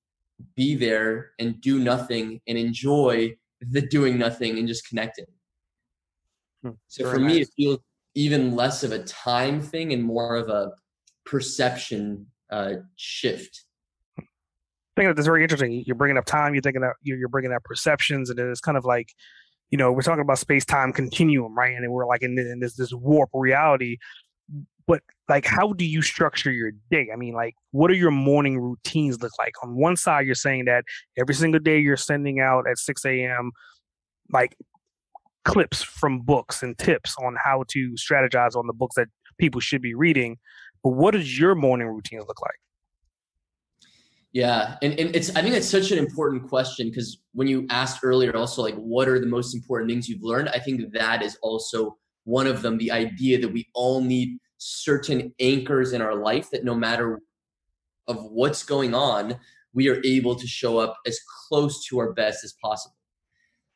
be 0.56 0.76
there 0.76 1.32
and 1.40 1.60
do 1.62 1.78
nothing 1.78 2.42
and 2.48 2.58
enjoy 2.58 3.36
the 3.62 3.82
doing 3.82 4.18
nothing 4.18 4.58
and 4.58 4.68
just 4.68 4.88
connecting. 4.88 5.26
Hmm, 6.64 6.72
so 6.88 7.10
for 7.12 7.20
nice. 7.20 7.32
me, 7.32 7.42
it 7.42 7.50
feels 7.56 7.80
even 8.16 8.56
less 8.56 8.84
of 8.84 8.94
a 8.94 9.04
time 9.04 9.62
thing 9.62 9.92
and 9.92 10.04
more 10.04 10.36
of 10.36 10.50
a 10.50 10.72
perception 11.26 12.28
uh, 12.50 12.76
shift. 12.96 13.66
I 14.18 15.02
think 15.02 15.14
that's 15.14 15.28
very 15.28 15.44
interesting. 15.44 15.84
You're 15.86 15.98
bringing 15.98 16.18
up 16.18 16.24
time. 16.24 16.54
You're 16.54 16.62
thinking 16.62 16.82
that 16.82 16.94
you're 17.02 17.28
bringing 17.28 17.52
up 17.52 17.66
perceptions, 17.66 18.30
and 18.30 18.40
it's 18.40 18.62
kind 18.62 18.78
of 18.78 18.86
like 18.86 19.10
you 19.76 19.78
know, 19.78 19.92
we're 19.92 20.04
talking 20.04 20.22
about 20.22 20.40
space 20.40 20.64
time 20.64 20.94
continuum, 20.94 21.54
right? 21.54 21.76
And 21.76 21.92
we're 21.92 22.08
like 22.08 22.24
in, 22.24 22.40
in 22.40 22.62
this 22.62 22.78
this 22.78 22.94
warp 22.94 23.30
reality. 23.34 23.98
But 24.88 25.02
like, 25.28 25.46
how 25.46 25.74
do 25.74 25.84
you 25.84 26.02
structure 26.02 26.50
your 26.50 26.72
day? 26.90 27.10
I 27.12 27.18
mean, 27.18 27.34
like, 27.34 27.56
what 27.72 27.92
are 27.92 27.96
your 27.96 28.10
morning 28.10 28.58
routines 28.58 29.22
look 29.22 29.34
like? 29.38 29.52
On 29.66 29.76
one 29.76 29.98
side, 29.98 30.26
you're 30.26 30.34
saying 30.34 30.64
that 30.66 30.86
every 31.18 31.36
single 31.36 31.60
day 31.60 31.78
you're 31.78 31.98
sending 31.98 32.40
out 32.40 32.70
at 32.70 32.78
6 32.78 33.04
a.m. 33.04 33.52
like 34.32 34.56
clips 35.44 35.84
from 35.84 36.22
books 36.22 36.64
and 36.64 36.78
tips 36.78 37.14
on 37.22 37.36
how 37.44 37.66
to 37.68 37.96
strategize 37.96 38.56
on 38.56 38.68
the 38.68 38.74
books 38.74 38.96
that 38.96 39.10
people 39.38 39.60
should 39.60 39.82
be 39.82 39.94
reading. 39.94 40.38
But 40.86 40.92
what 40.92 41.16
does 41.16 41.38
your 41.38 41.54
morning 41.54 41.88
routines 41.88 42.24
look 42.30 42.42
like? 42.42 42.65
Yeah, 44.36 44.76
and, 44.82 45.00
and 45.00 45.16
it's 45.16 45.34
I 45.34 45.42
think 45.42 45.56
it's 45.56 45.70
such 45.70 45.92
an 45.92 45.98
important 45.98 46.50
question 46.50 46.90
because 46.90 47.20
when 47.32 47.48
you 47.48 47.66
asked 47.70 48.02
earlier, 48.04 48.36
also 48.36 48.62
like 48.62 48.76
what 48.76 49.08
are 49.08 49.18
the 49.18 49.26
most 49.26 49.56
important 49.56 49.90
things 49.90 50.10
you've 50.10 50.24
learned? 50.24 50.50
I 50.50 50.60
think 50.60 50.92
that 50.92 51.24
is 51.24 51.38
also 51.42 51.96
one 52.26 52.46
of 52.46 52.62
them. 52.62 52.78
The 52.78 52.92
idea 52.92 53.40
that 53.40 53.48
we 53.48 53.66
all 53.74 54.02
need 54.02 54.38
certain 54.58 55.34
anchors 55.40 55.94
in 55.94 56.02
our 56.02 56.16
life 56.16 56.50
that 56.52 56.66
no 56.66 56.76
matter 56.76 57.22
of 58.10 58.26
what's 58.26 58.62
going 58.62 58.94
on, 58.94 59.38
we 59.74 59.88
are 59.88 60.02
able 60.04 60.36
to 60.36 60.46
show 60.46 60.80
up 60.80 60.98
as 61.08 61.18
close 61.48 61.86
to 61.86 62.00
our 62.00 62.12
best 62.12 62.44
as 62.44 62.56
possible. 62.62 62.98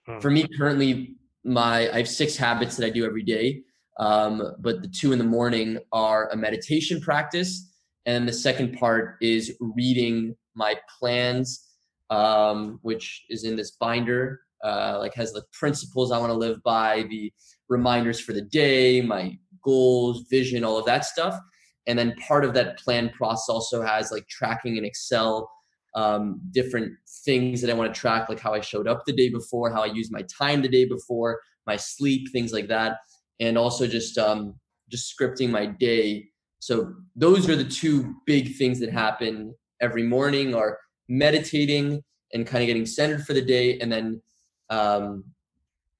Hmm. 0.07 0.19
For 0.19 0.29
me, 0.29 0.45
currently, 0.57 1.15
my 1.45 1.89
I 1.89 1.99
have 1.99 2.09
six 2.09 2.35
habits 2.35 2.75
that 2.75 2.85
I 2.85 2.89
do 2.89 3.05
every 3.05 3.23
day, 3.23 3.63
um, 3.97 4.55
but 4.59 4.81
the 4.81 4.89
two 4.89 5.13
in 5.13 5.19
the 5.19 5.23
morning 5.23 5.79
are 5.93 6.29
a 6.31 6.35
meditation 6.35 6.99
practice 6.99 7.65
and 8.05 8.27
the 8.27 8.33
second 8.33 8.77
part 8.77 9.17
is 9.21 9.55
reading 9.59 10.35
my 10.55 10.75
plans, 10.99 11.67
um, 12.09 12.79
which 12.81 13.25
is 13.29 13.43
in 13.43 13.55
this 13.55 13.71
binder, 13.71 14.41
uh, 14.63 14.97
like 14.99 15.13
has 15.13 15.31
the 15.31 15.43
principles 15.53 16.11
I 16.11 16.17
want 16.17 16.31
to 16.31 16.37
live 16.37 16.61
by, 16.63 17.05
the 17.09 17.31
reminders 17.69 18.19
for 18.19 18.33
the 18.33 18.41
day, 18.41 19.01
my 19.01 19.37
goals, 19.63 20.25
vision, 20.29 20.63
all 20.63 20.77
of 20.77 20.85
that 20.85 21.05
stuff. 21.05 21.39
And 21.87 21.97
then 21.97 22.15
part 22.27 22.45
of 22.45 22.53
that 22.53 22.77
plan 22.79 23.09
process 23.09 23.49
also 23.49 23.81
has 23.81 24.11
like 24.11 24.27
tracking 24.27 24.77
in 24.77 24.85
Excel, 24.85 25.49
um, 25.95 26.39
different 26.51 26.93
things 27.25 27.61
that 27.61 27.69
I 27.69 27.73
want 27.73 27.93
to 27.93 27.99
track, 27.99 28.29
like 28.29 28.39
how 28.39 28.53
I 28.53 28.61
showed 28.61 28.87
up 28.87 29.05
the 29.05 29.13
day 29.13 29.29
before, 29.29 29.71
how 29.71 29.83
I 29.83 29.87
used 29.87 30.11
my 30.11 30.23
time 30.23 30.61
the 30.61 30.67
day 30.67 30.85
before, 30.85 31.39
my 31.65 31.77
sleep, 31.77 32.31
things 32.31 32.53
like 32.53 32.67
that, 32.67 32.97
and 33.39 33.57
also 33.57 33.87
just 33.87 34.17
um, 34.17 34.55
just 34.89 35.15
scripting 35.17 35.49
my 35.49 35.65
day 35.65 36.29
so 36.59 36.93
those 37.15 37.49
are 37.49 37.55
the 37.55 37.63
two 37.63 38.15
big 38.25 38.55
things 38.55 38.79
that 38.81 38.91
happen 38.91 39.55
every 39.81 40.03
morning 40.03 40.55
are 40.55 40.79
meditating 41.07 42.03
and 42.33 42.45
kind 42.45 42.63
of 42.63 42.67
getting 42.67 42.85
centered 42.85 43.25
for 43.25 43.33
the 43.33 43.41
day. 43.41 43.79
And 43.79 43.91
then 43.91 44.21
um, 44.69 45.23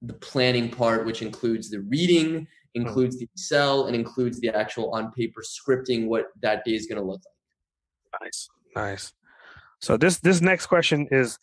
the 0.01 0.13
planning 0.13 0.69
part 0.69 1.05
which 1.05 1.21
includes 1.21 1.69
the 1.69 1.81
reading 1.81 2.47
includes 2.75 3.17
the 3.17 3.27
excel 3.33 3.87
and 3.87 3.95
includes 3.95 4.39
the 4.39 4.49
actual 4.49 4.91
on 4.91 5.11
paper 5.11 5.41
scripting 5.41 6.07
what 6.07 6.27
that 6.41 6.63
day 6.63 6.75
is 6.75 6.85
going 6.85 7.01
to 7.01 7.03
look 7.03 7.21
like. 8.11 8.21
Nice. 8.21 8.49
Nice. 8.75 9.13
So 9.81 9.97
this 9.97 10.19
this 10.19 10.41
next 10.41 10.67
question 10.67 11.07
is 11.09 11.37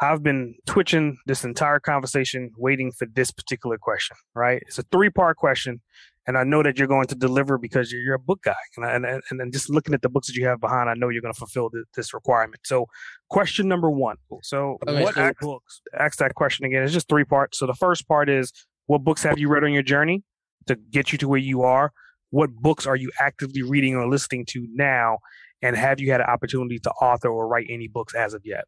i've 0.00 0.22
been 0.22 0.54
twitching 0.66 1.18
this 1.26 1.44
entire 1.44 1.78
conversation 1.78 2.50
waiting 2.56 2.90
for 2.92 3.06
this 3.06 3.30
particular 3.30 3.76
question 3.76 4.16
right? 4.34 4.62
It's 4.66 4.78
a 4.78 4.84
three 4.84 5.10
part 5.10 5.36
question 5.36 5.80
and 6.26 6.36
I 6.36 6.44
know 6.44 6.62
that 6.62 6.78
you're 6.78 6.88
going 6.88 7.06
to 7.08 7.14
deliver 7.14 7.58
because 7.58 7.90
you're, 7.90 8.02
you're 8.02 8.14
a 8.14 8.18
book 8.18 8.42
guy. 8.42 8.54
And, 8.76 8.84
I, 8.84 8.94
and 8.94 9.04
and 9.06 9.40
and 9.40 9.52
just 9.52 9.70
looking 9.70 9.94
at 9.94 10.02
the 10.02 10.08
books 10.08 10.26
that 10.28 10.36
you 10.36 10.46
have 10.46 10.60
behind, 10.60 10.90
I 10.90 10.94
know 10.94 11.08
you're 11.08 11.22
going 11.22 11.34
to 11.34 11.38
fulfill 11.38 11.70
the, 11.70 11.84
this 11.96 12.12
requirement. 12.12 12.60
So, 12.64 12.86
question 13.30 13.68
number 13.68 13.90
one. 13.90 14.16
So, 14.42 14.78
okay, 14.86 15.02
what 15.02 15.14
so, 15.14 15.32
books? 15.40 15.80
Ask 15.98 16.18
that 16.18 16.34
question 16.34 16.66
again. 16.66 16.82
It's 16.82 16.92
just 16.92 17.08
three 17.08 17.24
parts. 17.24 17.58
So, 17.58 17.66
the 17.66 17.74
first 17.74 18.06
part 18.06 18.28
is, 18.28 18.52
what 18.86 19.02
books 19.02 19.22
have 19.22 19.38
you 19.38 19.48
read 19.48 19.64
on 19.64 19.72
your 19.72 19.82
journey 19.82 20.22
to 20.66 20.76
get 20.76 21.12
you 21.12 21.18
to 21.18 21.28
where 21.28 21.40
you 21.40 21.62
are? 21.62 21.92
What 22.30 22.50
books 22.54 22.86
are 22.86 22.96
you 22.96 23.10
actively 23.18 23.62
reading 23.62 23.96
or 23.96 24.08
listening 24.08 24.44
to 24.50 24.66
now? 24.72 25.18
And 25.62 25.76
have 25.76 26.00
you 26.00 26.10
had 26.10 26.20
an 26.20 26.26
opportunity 26.26 26.78
to 26.80 26.90
author 26.90 27.28
or 27.28 27.48
write 27.48 27.66
any 27.68 27.88
books 27.88 28.14
as 28.14 28.34
of 28.34 28.42
yet? 28.44 28.64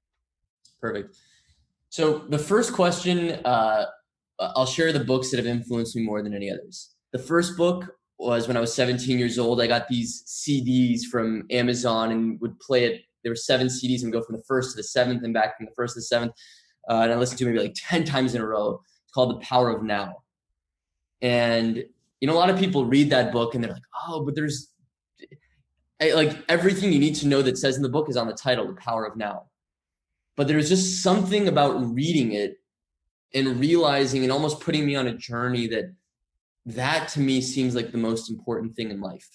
Perfect. 0.80 1.16
So, 1.90 2.18
the 2.28 2.38
first 2.38 2.72
question, 2.72 3.40
uh, 3.44 3.86
I'll 4.40 4.66
share 4.66 4.92
the 4.92 5.04
books 5.04 5.30
that 5.30 5.36
have 5.36 5.46
influenced 5.46 5.94
me 5.94 6.02
more 6.02 6.22
than 6.22 6.34
any 6.34 6.50
others. 6.50 6.91
The 7.12 7.18
first 7.18 7.56
book 7.56 7.96
was 8.18 8.48
when 8.48 8.56
I 8.56 8.60
was 8.60 8.74
17 8.74 9.18
years 9.18 9.38
old. 9.38 9.60
I 9.60 9.66
got 9.66 9.88
these 9.88 10.22
CDs 10.26 11.02
from 11.04 11.46
Amazon 11.50 12.12
and 12.12 12.40
would 12.40 12.58
play 12.60 12.84
it. 12.84 13.02
There 13.22 13.30
were 13.30 13.36
seven 13.36 13.66
CDs 13.66 14.02
and 14.02 14.12
go 14.12 14.22
from 14.22 14.36
the 14.36 14.42
first 14.42 14.72
to 14.72 14.76
the 14.76 14.82
seventh 14.82 15.22
and 15.24 15.34
back 15.34 15.56
from 15.56 15.66
the 15.66 15.72
first 15.72 15.94
to 15.94 15.98
the 16.00 16.04
seventh. 16.04 16.32
Uh, 16.88 17.02
and 17.02 17.12
I 17.12 17.16
listened 17.16 17.38
to 17.38 17.46
maybe 17.46 17.58
like 17.58 17.74
10 17.76 18.04
times 18.04 18.34
in 18.34 18.40
a 18.40 18.46
row. 18.46 18.80
It's 19.04 19.12
called 19.12 19.30
The 19.30 19.44
Power 19.44 19.70
of 19.70 19.82
Now. 19.82 20.22
And, 21.20 21.84
you 22.20 22.26
know, 22.26 22.34
a 22.34 22.40
lot 22.40 22.50
of 22.50 22.58
people 22.58 22.84
read 22.86 23.10
that 23.10 23.32
book 23.32 23.54
and 23.54 23.62
they're 23.62 23.72
like, 23.72 23.82
oh, 24.06 24.24
but 24.24 24.34
there's 24.34 24.68
like 26.00 26.36
everything 26.48 26.92
you 26.92 26.98
need 26.98 27.14
to 27.16 27.28
know 27.28 27.42
that 27.42 27.58
says 27.58 27.76
in 27.76 27.82
the 27.82 27.88
book 27.88 28.08
is 28.08 28.16
on 28.16 28.26
the 28.26 28.32
title, 28.32 28.66
The 28.66 28.74
Power 28.74 29.04
of 29.04 29.16
Now. 29.16 29.44
But 30.36 30.48
there's 30.48 30.68
just 30.68 31.02
something 31.02 31.46
about 31.46 31.94
reading 31.94 32.32
it 32.32 32.58
and 33.34 33.60
realizing 33.60 34.22
and 34.22 34.32
almost 34.32 34.60
putting 34.60 34.84
me 34.84 34.96
on 34.96 35.06
a 35.06 35.16
journey 35.16 35.66
that 35.68 35.94
that 36.66 37.08
to 37.08 37.20
me 37.20 37.40
seems 37.40 37.74
like 37.74 37.92
the 37.92 37.98
most 37.98 38.30
important 38.30 38.76
thing 38.76 38.90
in 38.90 39.00
life. 39.00 39.28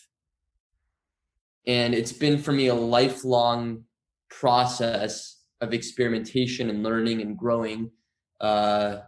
And 1.65 1.93
it's 1.93 2.13
been 2.13 2.37
for 2.37 2.53
me 2.53 2.67
a 2.67 2.75
lifelong 2.75 3.83
process 4.29 5.41
of 5.59 5.73
experimentation 5.73 6.69
and 6.69 6.83
learning 6.83 7.21
and 7.21 7.37
growing, 7.37 7.91
uh, 8.39 8.99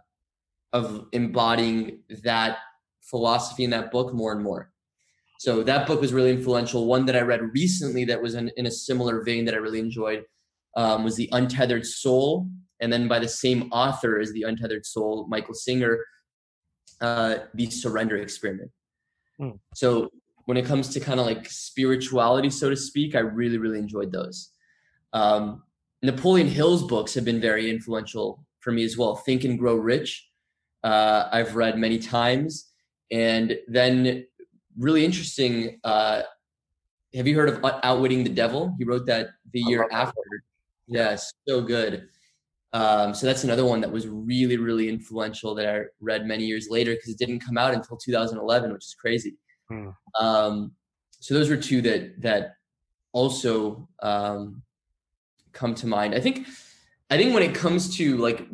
of 0.72 1.06
embodying 1.12 2.00
that 2.22 2.58
philosophy 3.02 3.64
in 3.64 3.70
that 3.70 3.90
book 3.90 4.12
more 4.12 4.32
and 4.32 4.42
more. 4.42 4.70
So 5.38 5.62
that 5.62 5.86
book 5.86 6.02
was 6.02 6.12
really 6.12 6.30
influential. 6.30 6.86
One 6.86 7.06
that 7.06 7.16
I 7.16 7.22
read 7.22 7.40
recently 7.54 8.04
that 8.04 8.20
was 8.20 8.34
in, 8.34 8.50
in 8.58 8.66
a 8.66 8.70
similar 8.70 9.22
vein 9.22 9.46
that 9.46 9.54
I 9.54 9.56
really 9.56 9.78
enjoyed 9.78 10.24
um, 10.76 11.02
was 11.02 11.16
The 11.16 11.30
Untethered 11.32 11.86
Soul. 11.86 12.46
And 12.80 12.92
then 12.92 13.08
by 13.08 13.18
the 13.18 13.28
same 13.28 13.70
author 13.72 14.20
as 14.20 14.32
The 14.32 14.42
Untethered 14.42 14.84
Soul, 14.84 15.26
Michael 15.28 15.54
Singer, 15.54 15.98
uh, 17.00 17.36
the 17.54 17.70
surrender 17.70 18.16
experiment. 18.16 18.70
Mm. 19.40 19.58
So 19.74 20.10
when 20.44 20.56
it 20.56 20.66
comes 20.66 20.88
to 20.90 21.00
kind 21.00 21.20
of 21.20 21.26
like 21.26 21.48
spirituality, 21.48 22.50
so 22.50 22.70
to 22.70 22.76
speak, 22.76 23.14
I 23.14 23.20
really, 23.20 23.58
really 23.58 23.78
enjoyed 23.78 24.12
those. 24.12 24.50
Um, 25.12 25.62
Napoleon 26.02 26.48
Hill's 26.48 26.84
books 26.84 27.14
have 27.14 27.24
been 27.24 27.40
very 27.40 27.70
influential 27.70 28.44
for 28.60 28.72
me 28.72 28.84
as 28.84 28.96
well. 28.96 29.16
Think 29.16 29.44
and 29.44 29.58
Grow 29.58 29.74
Rich, 29.76 30.28
uh, 30.82 31.28
I've 31.30 31.56
read 31.56 31.78
many 31.78 31.98
times. 31.98 32.70
And 33.10 33.58
then, 33.66 34.26
really 34.78 35.04
interesting, 35.04 35.80
uh, 35.84 36.22
have 37.14 37.26
you 37.26 37.36
heard 37.36 37.48
of 37.48 37.64
Outwitting 37.82 38.24
the 38.24 38.30
Devil? 38.30 38.74
He 38.78 38.84
wrote 38.84 39.06
that 39.06 39.30
the 39.52 39.60
year 39.60 39.88
after. 39.90 40.20
Yes, 40.86 41.32
yeah, 41.46 41.54
so 41.54 41.60
good. 41.60 42.08
Um, 42.72 43.14
so 43.14 43.26
that's 43.26 43.44
another 43.44 43.64
one 43.64 43.80
that 43.80 43.90
was 43.90 44.06
really, 44.06 44.56
really 44.56 44.88
influential 44.88 45.54
that 45.56 45.68
I 45.68 45.82
read 46.00 46.26
many 46.26 46.44
years 46.44 46.68
later 46.70 46.94
because 46.94 47.10
it 47.10 47.18
didn't 47.18 47.40
come 47.40 47.58
out 47.58 47.74
until 47.74 47.96
2011, 47.96 48.72
which 48.72 48.84
is 48.84 48.94
crazy. 48.94 49.36
Hmm. 49.68 49.88
Um, 50.20 50.72
so 51.20 51.34
those 51.34 51.50
were 51.50 51.56
two 51.56 51.82
that 51.82 52.20
that 52.22 52.54
also 53.12 53.88
um, 54.02 54.62
come 55.52 55.74
to 55.74 55.86
mind. 55.86 56.14
I 56.14 56.20
think 56.20 56.46
I 57.10 57.16
think 57.16 57.34
when 57.34 57.42
it 57.42 57.54
comes 57.54 57.96
to 57.96 58.16
like 58.16 58.46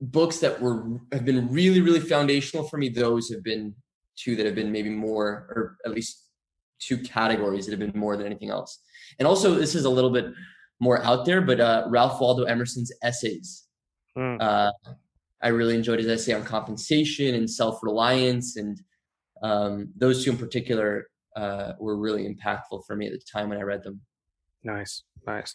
books 0.00 0.38
that 0.40 0.60
were 0.60 1.00
have 1.12 1.24
been 1.24 1.50
really, 1.50 1.80
really 1.80 2.00
foundational 2.00 2.68
for 2.68 2.76
me, 2.76 2.88
those 2.88 3.30
have 3.30 3.42
been 3.42 3.74
two 4.16 4.36
that 4.36 4.46
have 4.46 4.54
been 4.54 4.70
maybe 4.70 4.90
more, 4.90 5.46
or 5.50 5.76
at 5.84 5.92
least 5.92 6.24
two 6.78 6.98
categories 6.98 7.66
that 7.66 7.72
have 7.72 7.80
been 7.80 7.98
more 7.98 8.16
than 8.16 8.26
anything 8.26 8.50
else. 8.50 8.80
And 9.18 9.26
also, 9.26 9.54
this 9.54 9.74
is 9.74 9.84
a 9.84 9.90
little 9.90 10.10
bit 10.10 10.26
more 10.80 11.02
out 11.04 11.24
there, 11.24 11.40
but 11.40 11.60
uh, 11.60 11.84
Ralph 11.88 12.20
Waldo 12.20 12.44
Emerson's 12.44 12.92
essays. 13.02 13.66
Mm. 14.16 14.40
Uh, 14.40 14.72
I 15.42 15.48
really 15.48 15.74
enjoyed 15.74 15.98
his 16.00 16.08
essay 16.08 16.32
on 16.32 16.44
compensation 16.44 17.34
and 17.34 17.48
self 17.48 17.82
reliance, 17.82 18.56
and 18.56 18.80
um, 19.42 19.90
those 19.96 20.24
two 20.24 20.30
in 20.32 20.36
particular 20.36 21.08
uh, 21.36 21.72
were 21.78 21.96
really 21.96 22.28
impactful 22.28 22.84
for 22.86 22.96
me 22.96 23.06
at 23.06 23.12
the 23.12 23.20
time 23.32 23.48
when 23.48 23.58
I 23.58 23.62
read 23.62 23.82
them. 23.82 24.00
Nice, 24.64 25.04
nice. 25.26 25.54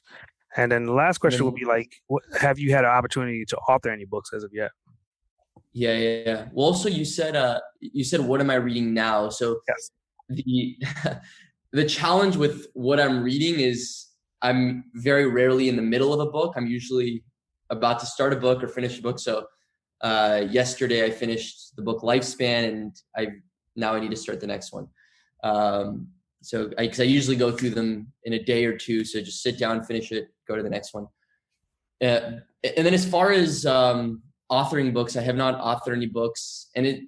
And 0.56 0.72
then 0.72 0.86
the 0.86 0.94
last 0.94 1.18
question 1.18 1.46
would 1.46 1.56
be 1.56 1.66
like, 1.66 1.92
what, 2.08 2.24
have 2.40 2.60
you 2.60 2.74
had 2.74 2.86
an 2.86 2.92
opportunity 2.92 3.44
to 3.46 3.58
author 3.58 3.90
any 3.90 4.06
books 4.06 4.32
as 4.34 4.44
of 4.44 4.52
yet? 4.54 4.72
Yeah, 5.74 5.98
yeah, 5.98 6.24
yeah. 6.26 6.46
Well, 6.54 6.68
also 6.68 6.88
you 6.88 7.04
said, 7.04 7.36
uh, 7.36 7.60
you 7.80 8.04
said, 8.04 8.22
what 8.22 8.40
am 8.40 8.52
I 8.52 8.56
reading 8.56 8.94
now? 8.94 9.30
So 9.30 9.60
yes. 9.68 9.90
the 10.30 10.78
the 11.72 11.86
challenge 11.86 12.38
with 12.38 12.68
what 12.74 13.00
I'm 13.00 13.24
reading 13.24 13.60
is 13.60 14.06
I'm 14.44 14.84
very 14.94 15.26
rarely 15.28 15.70
in 15.70 15.76
the 15.76 15.82
middle 15.82 16.14
of 16.14 16.20
a 16.20 16.30
book. 16.30 16.54
I'm 16.56 16.68
usually 16.68 17.24
about 17.70 18.00
to 18.02 18.06
start 18.06 18.34
a 18.34 18.36
book 18.36 18.62
or 18.62 18.68
finish 18.68 19.00
a 19.00 19.02
book. 19.02 19.18
So 19.18 19.48
uh, 20.02 20.44
yesterday 20.50 21.06
I 21.06 21.10
finished 21.10 21.76
the 21.78 21.82
book 21.82 22.02
Lifespan, 22.02 22.68
and 22.68 22.96
I 23.16 23.28
now 23.76 23.96
I 23.96 24.00
need 24.02 24.12
to 24.12 24.18
start 24.18 24.42
the 24.42 24.48
next 24.48 24.74
one. 24.74 24.88
Um, 25.44 26.10
so 26.42 26.70
because 26.78 27.00
I, 27.00 27.04
I, 27.04 27.08
usually 27.08 27.38
go 27.38 27.52
through 27.52 27.72
them 27.72 28.12
in 28.26 28.34
a 28.34 28.44
day 28.44 28.66
or 28.66 28.78
two, 28.78 29.06
so 29.06 29.22
just 29.22 29.42
sit 29.42 29.58
down, 29.58 29.84
finish 29.84 30.12
it, 30.12 30.28
go 30.46 30.58
to 30.58 30.64
the 30.64 30.70
next 30.70 30.94
one. 30.94 31.08
Uh, 32.02 32.42
and 32.64 32.86
then 32.86 32.94
as 32.94 33.06
far 33.06 33.32
as 33.32 33.66
um, 33.66 34.22
authoring 34.52 34.94
books, 34.94 35.16
I 35.16 35.22
have 35.22 35.38
not 35.38 35.60
authored 35.60 35.96
any 35.96 36.06
books, 36.06 36.70
and 36.76 36.86
it 36.86 37.04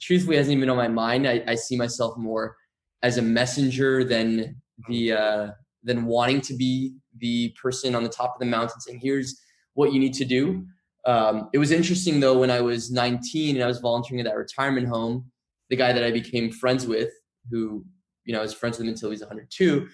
truthfully 0.00 0.36
hasn't 0.36 0.52
even 0.52 0.60
been 0.60 0.70
on 0.70 0.76
my 0.76 0.88
mind. 0.88 1.28
I, 1.28 1.42
I 1.46 1.54
see 1.54 1.76
myself 1.76 2.16
more 2.16 2.56
as 3.02 3.18
a 3.18 3.22
messenger 3.22 4.04
than 4.04 4.60
the 4.88 5.12
uh, 5.12 5.50
than 5.82 6.06
wanting 6.06 6.40
to 6.42 6.54
be 6.54 6.94
the 7.18 7.54
person 7.60 7.94
on 7.94 8.02
the 8.02 8.08
top 8.08 8.34
of 8.34 8.40
the 8.40 8.46
mountain 8.46 8.80
saying, 8.80 9.00
here's 9.02 9.40
what 9.74 9.92
you 9.92 10.00
need 10.00 10.14
to 10.14 10.24
do. 10.24 10.66
Um, 11.06 11.48
it 11.52 11.58
was 11.58 11.70
interesting 11.70 12.20
though, 12.20 12.38
when 12.38 12.50
I 12.50 12.60
was 12.60 12.90
19 12.90 13.56
and 13.56 13.64
I 13.64 13.68
was 13.68 13.78
volunteering 13.78 14.20
at 14.20 14.30
that 14.30 14.36
retirement 14.36 14.88
home, 14.88 15.30
the 15.70 15.76
guy 15.76 15.92
that 15.92 16.04
I 16.04 16.10
became 16.10 16.50
friends 16.50 16.86
with, 16.86 17.10
who, 17.50 17.84
you 18.24 18.32
know, 18.32 18.40
I 18.40 18.42
was 18.42 18.54
friends 18.54 18.78
with 18.78 18.86
him 18.86 18.92
until 18.92 19.10
he 19.10 19.14
was 19.14 19.20
102, 19.20 19.88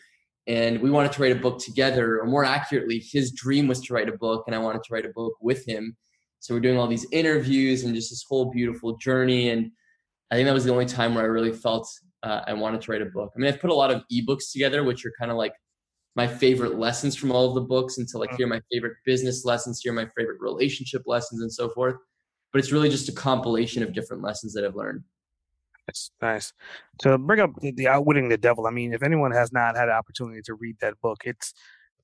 and 0.46 0.80
we 0.80 0.90
wanted 0.90 1.12
to 1.12 1.22
write 1.22 1.32
a 1.32 1.40
book 1.40 1.58
together 1.58 2.20
or 2.20 2.26
more 2.26 2.44
accurately 2.44 2.98
his 2.98 3.32
dream 3.32 3.66
was 3.66 3.80
to 3.80 3.94
write 3.94 4.08
a 4.08 4.16
book 4.18 4.44
and 4.46 4.54
i 4.54 4.58
wanted 4.58 4.82
to 4.82 4.92
write 4.92 5.06
a 5.06 5.12
book 5.14 5.34
with 5.40 5.66
him 5.66 5.96
so 6.40 6.54
we're 6.54 6.60
doing 6.60 6.78
all 6.78 6.86
these 6.86 7.06
interviews 7.12 7.84
and 7.84 7.94
just 7.94 8.10
this 8.10 8.24
whole 8.28 8.50
beautiful 8.50 8.96
journey 8.96 9.50
and 9.50 9.70
i 10.30 10.34
think 10.34 10.46
that 10.46 10.54
was 10.54 10.64
the 10.64 10.72
only 10.72 10.86
time 10.86 11.14
where 11.14 11.24
i 11.24 11.26
really 11.26 11.52
felt 11.52 11.88
uh, 12.22 12.42
i 12.46 12.52
wanted 12.52 12.80
to 12.80 12.90
write 12.90 13.02
a 13.02 13.06
book 13.06 13.32
i 13.34 13.38
mean 13.38 13.52
i've 13.52 13.60
put 13.60 13.70
a 13.70 13.74
lot 13.74 13.90
of 13.90 14.02
ebooks 14.12 14.52
together 14.52 14.84
which 14.84 15.04
are 15.06 15.12
kind 15.18 15.30
of 15.30 15.36
like 15.36 15.54
my 16.16 16.26
favorite 16.26 16.78
lessons 16.78 17.16
from 17.16 17.32
all 17.32 17.48
of 17.48 17.54
the 17.54 17.60
books 17.60 17.98
until 17.98 18.20
like 18.20 18.30
mm. 18.30 18.36
here 18.36 18.46
are 18.46 18.50
my 18.50 18.60
favorite 18.72 18.96
business 19.04 19.44
lessons 19.44 19.80
here 19.82 19.92
are 19.92 19.96
my 19.96 20.08
favorite 20.16 20.40
relationship 20.40 21.02
lessons 21.06 21.42
and 21.42 21.52
so 21.52 21.68
forth 21.70 21.96
but 22.52 22.58
it's 22.58 22.72
really 22.72 22.88
just 22.88 23.08
a 23.08 23.12
compilation 23.12 23.82
of 23.82 23.92
different 23.92 24.22
lessons 24.22 24.52
that 24.52 24.64
i've 24.64 24.76
learned 24.76 25.02
that's 25.86 26.10
nice. 26.22 26.52
To 27.00 27.18
bring 27.18 27.40
up 27.40 27.50
the, 27.60 27.70
the, 27.72 27.88
Outwitting 27.88 28.28
the 28.28 28.38
Devil, 28.38 28.66
I 28.66 28.70
mean, 28.70 28.94
if 28.94 29.02
anyone 29.02 29.32
has 29.32 29.52
not 29.52 29.76
had 29.76 29.88
an 29.88 29.94
opportunity 29.94 30.40
to 30.46 30.54
read 30.54 30.76
that 30.80 30.98
book, 31.02 31.22
it's 31.24 31.52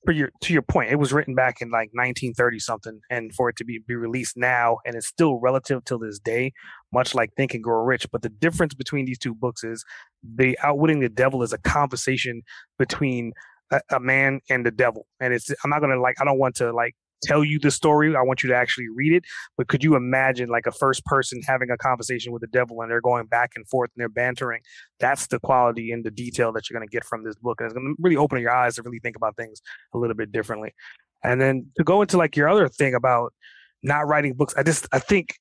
for 0.04 0.12
your 0.12 0.30
to 0.40 0.52
your 0.52 0.62
point. 0.62 0.90
It 0.90 0.96
was 0.96 1.12
written 1.12 1.34
back 1.34 1.60
in 1.60 1.68
like 1.68 1.90
1930 1.92 2.58
something, 2.58 3.00
and 3.10 3.34
for 3.34 3.48
it 3.50 3.56
to 3.56 3.64
be 3.64 3.80
be 3.86 3.94
released 3.94 4.36
now, 4.36 4.78
and 4.86 4.94
it's 4.96 5.06
still 5.06 5.38
relative 5.40 5.84
till 5.84 5.98
this 5.98 6.18
day, 6.18 6.52
much 6.92 7.14
like 7.14 7.34
Think 7.36 7.54
and 7.54 7.62
Grow 7.62 7.82
Rich. 7.82 8.06
But 8.10 8.22
the 8.22 8.28
difference 8.28 8.74
between 8.74 9.04
these 9.04 9.18
two 9.18 9.34
books 9.34 9.62
is 9.62 9.84
the 10.22 10.58
Outwitting 10.62 11.00
the 11.00 11.08
Devil 11.08 11.42
is 11.42 11.52
a 11.52 11.58
conversation 11.58 12.42
between 12.78 13.32
a, 13.70 13.80
a 13.90 14.00
man 14.00 14.40
and 14.48 14.64
the 14.64 14.70
devil, 14.70 15.06
and 15.20 15.32
it's 15.32 15.50
I'm 15.64 15.70
not 15.70 15.80
gonna 15.80 16.00
like 16.00 16.20
I 16.20 16.24
don't 16.24 16.38
want 16.38 16.56
to 16.56 16.72
like 16.72 16.94
tell 17.22 17.44
you 17.44 17.58
the 17.58 17.70
story. 17.70 18.14
I 18.16 18.22
want 18.22 18.42
you 18.42 18.48
to 18.48 18.56
actually 18.56 18.88
read 18.88 19.12
it. 19.12 19.24
But 19.56 19.68
could 19.68 19.84
you 19.84 19.94
imagine 19.94 20.48
like 20.48 20.66
a 20.66 20.72
first 20.72 21.04
person 21.04 21.40
having 21.46 21.70
a 21.70 21.76
conversation 21.76 22.32
with 22.32 22.40
the 22.40 22.48
devil 22.48 22.80
and 22.80 22.90
they're 22.90 23.00
going 23.00 23.26
back 23.26 23.52
and 23.56 23.68
forth 23.68 23.90
and 23.94 24.00
they're 24.00 24.08
bantering? 24.08 24.62
That's 24.98 25.26
the 25.26 25.38
quality 25.38 25.92
and 25.92 26.04
the 26.04 26.10
detail 26.10 26.52
that 26.52 26.68
you're 26.68 26.78
going 26.78 26.88
to 26.88 26.92
get 26.92 27.04
from 27.04 27.24
this 27.24 27.36
book. 27.36 27.60
And 27.60 27.66
it's 27.66 27.74
going 27.74 27.94
to 27.94 28.02
really 28.02 28.16
open 28.16 28.40
your 28.40 28.52
eyes 28.52 28.76
to 28.76 28.82
really 28.82 29.00
think 29.00 29.16
about 29.16 29.36
things 29.36 29.60
a 29.94 29.98
little 29.98 30.16
bit 30.16 30.32
differently. 30.32 30.72
And 31.22 31.40
then 31.40 31.66
to 31.76 31.84
go 31.84 32.00
into 32.00 32.16
like 32.16 32.36
your 32.36 32.48
other 32.48 32.68
thing 32.68 32.94
about 32.94 33.34
not 33.82 34.06
writing 34.08 34.34
books, 34.34 34.54
I 34.56 34.62
just, 34.62 34.88
I 34.92 34.98
think 34.98 35.38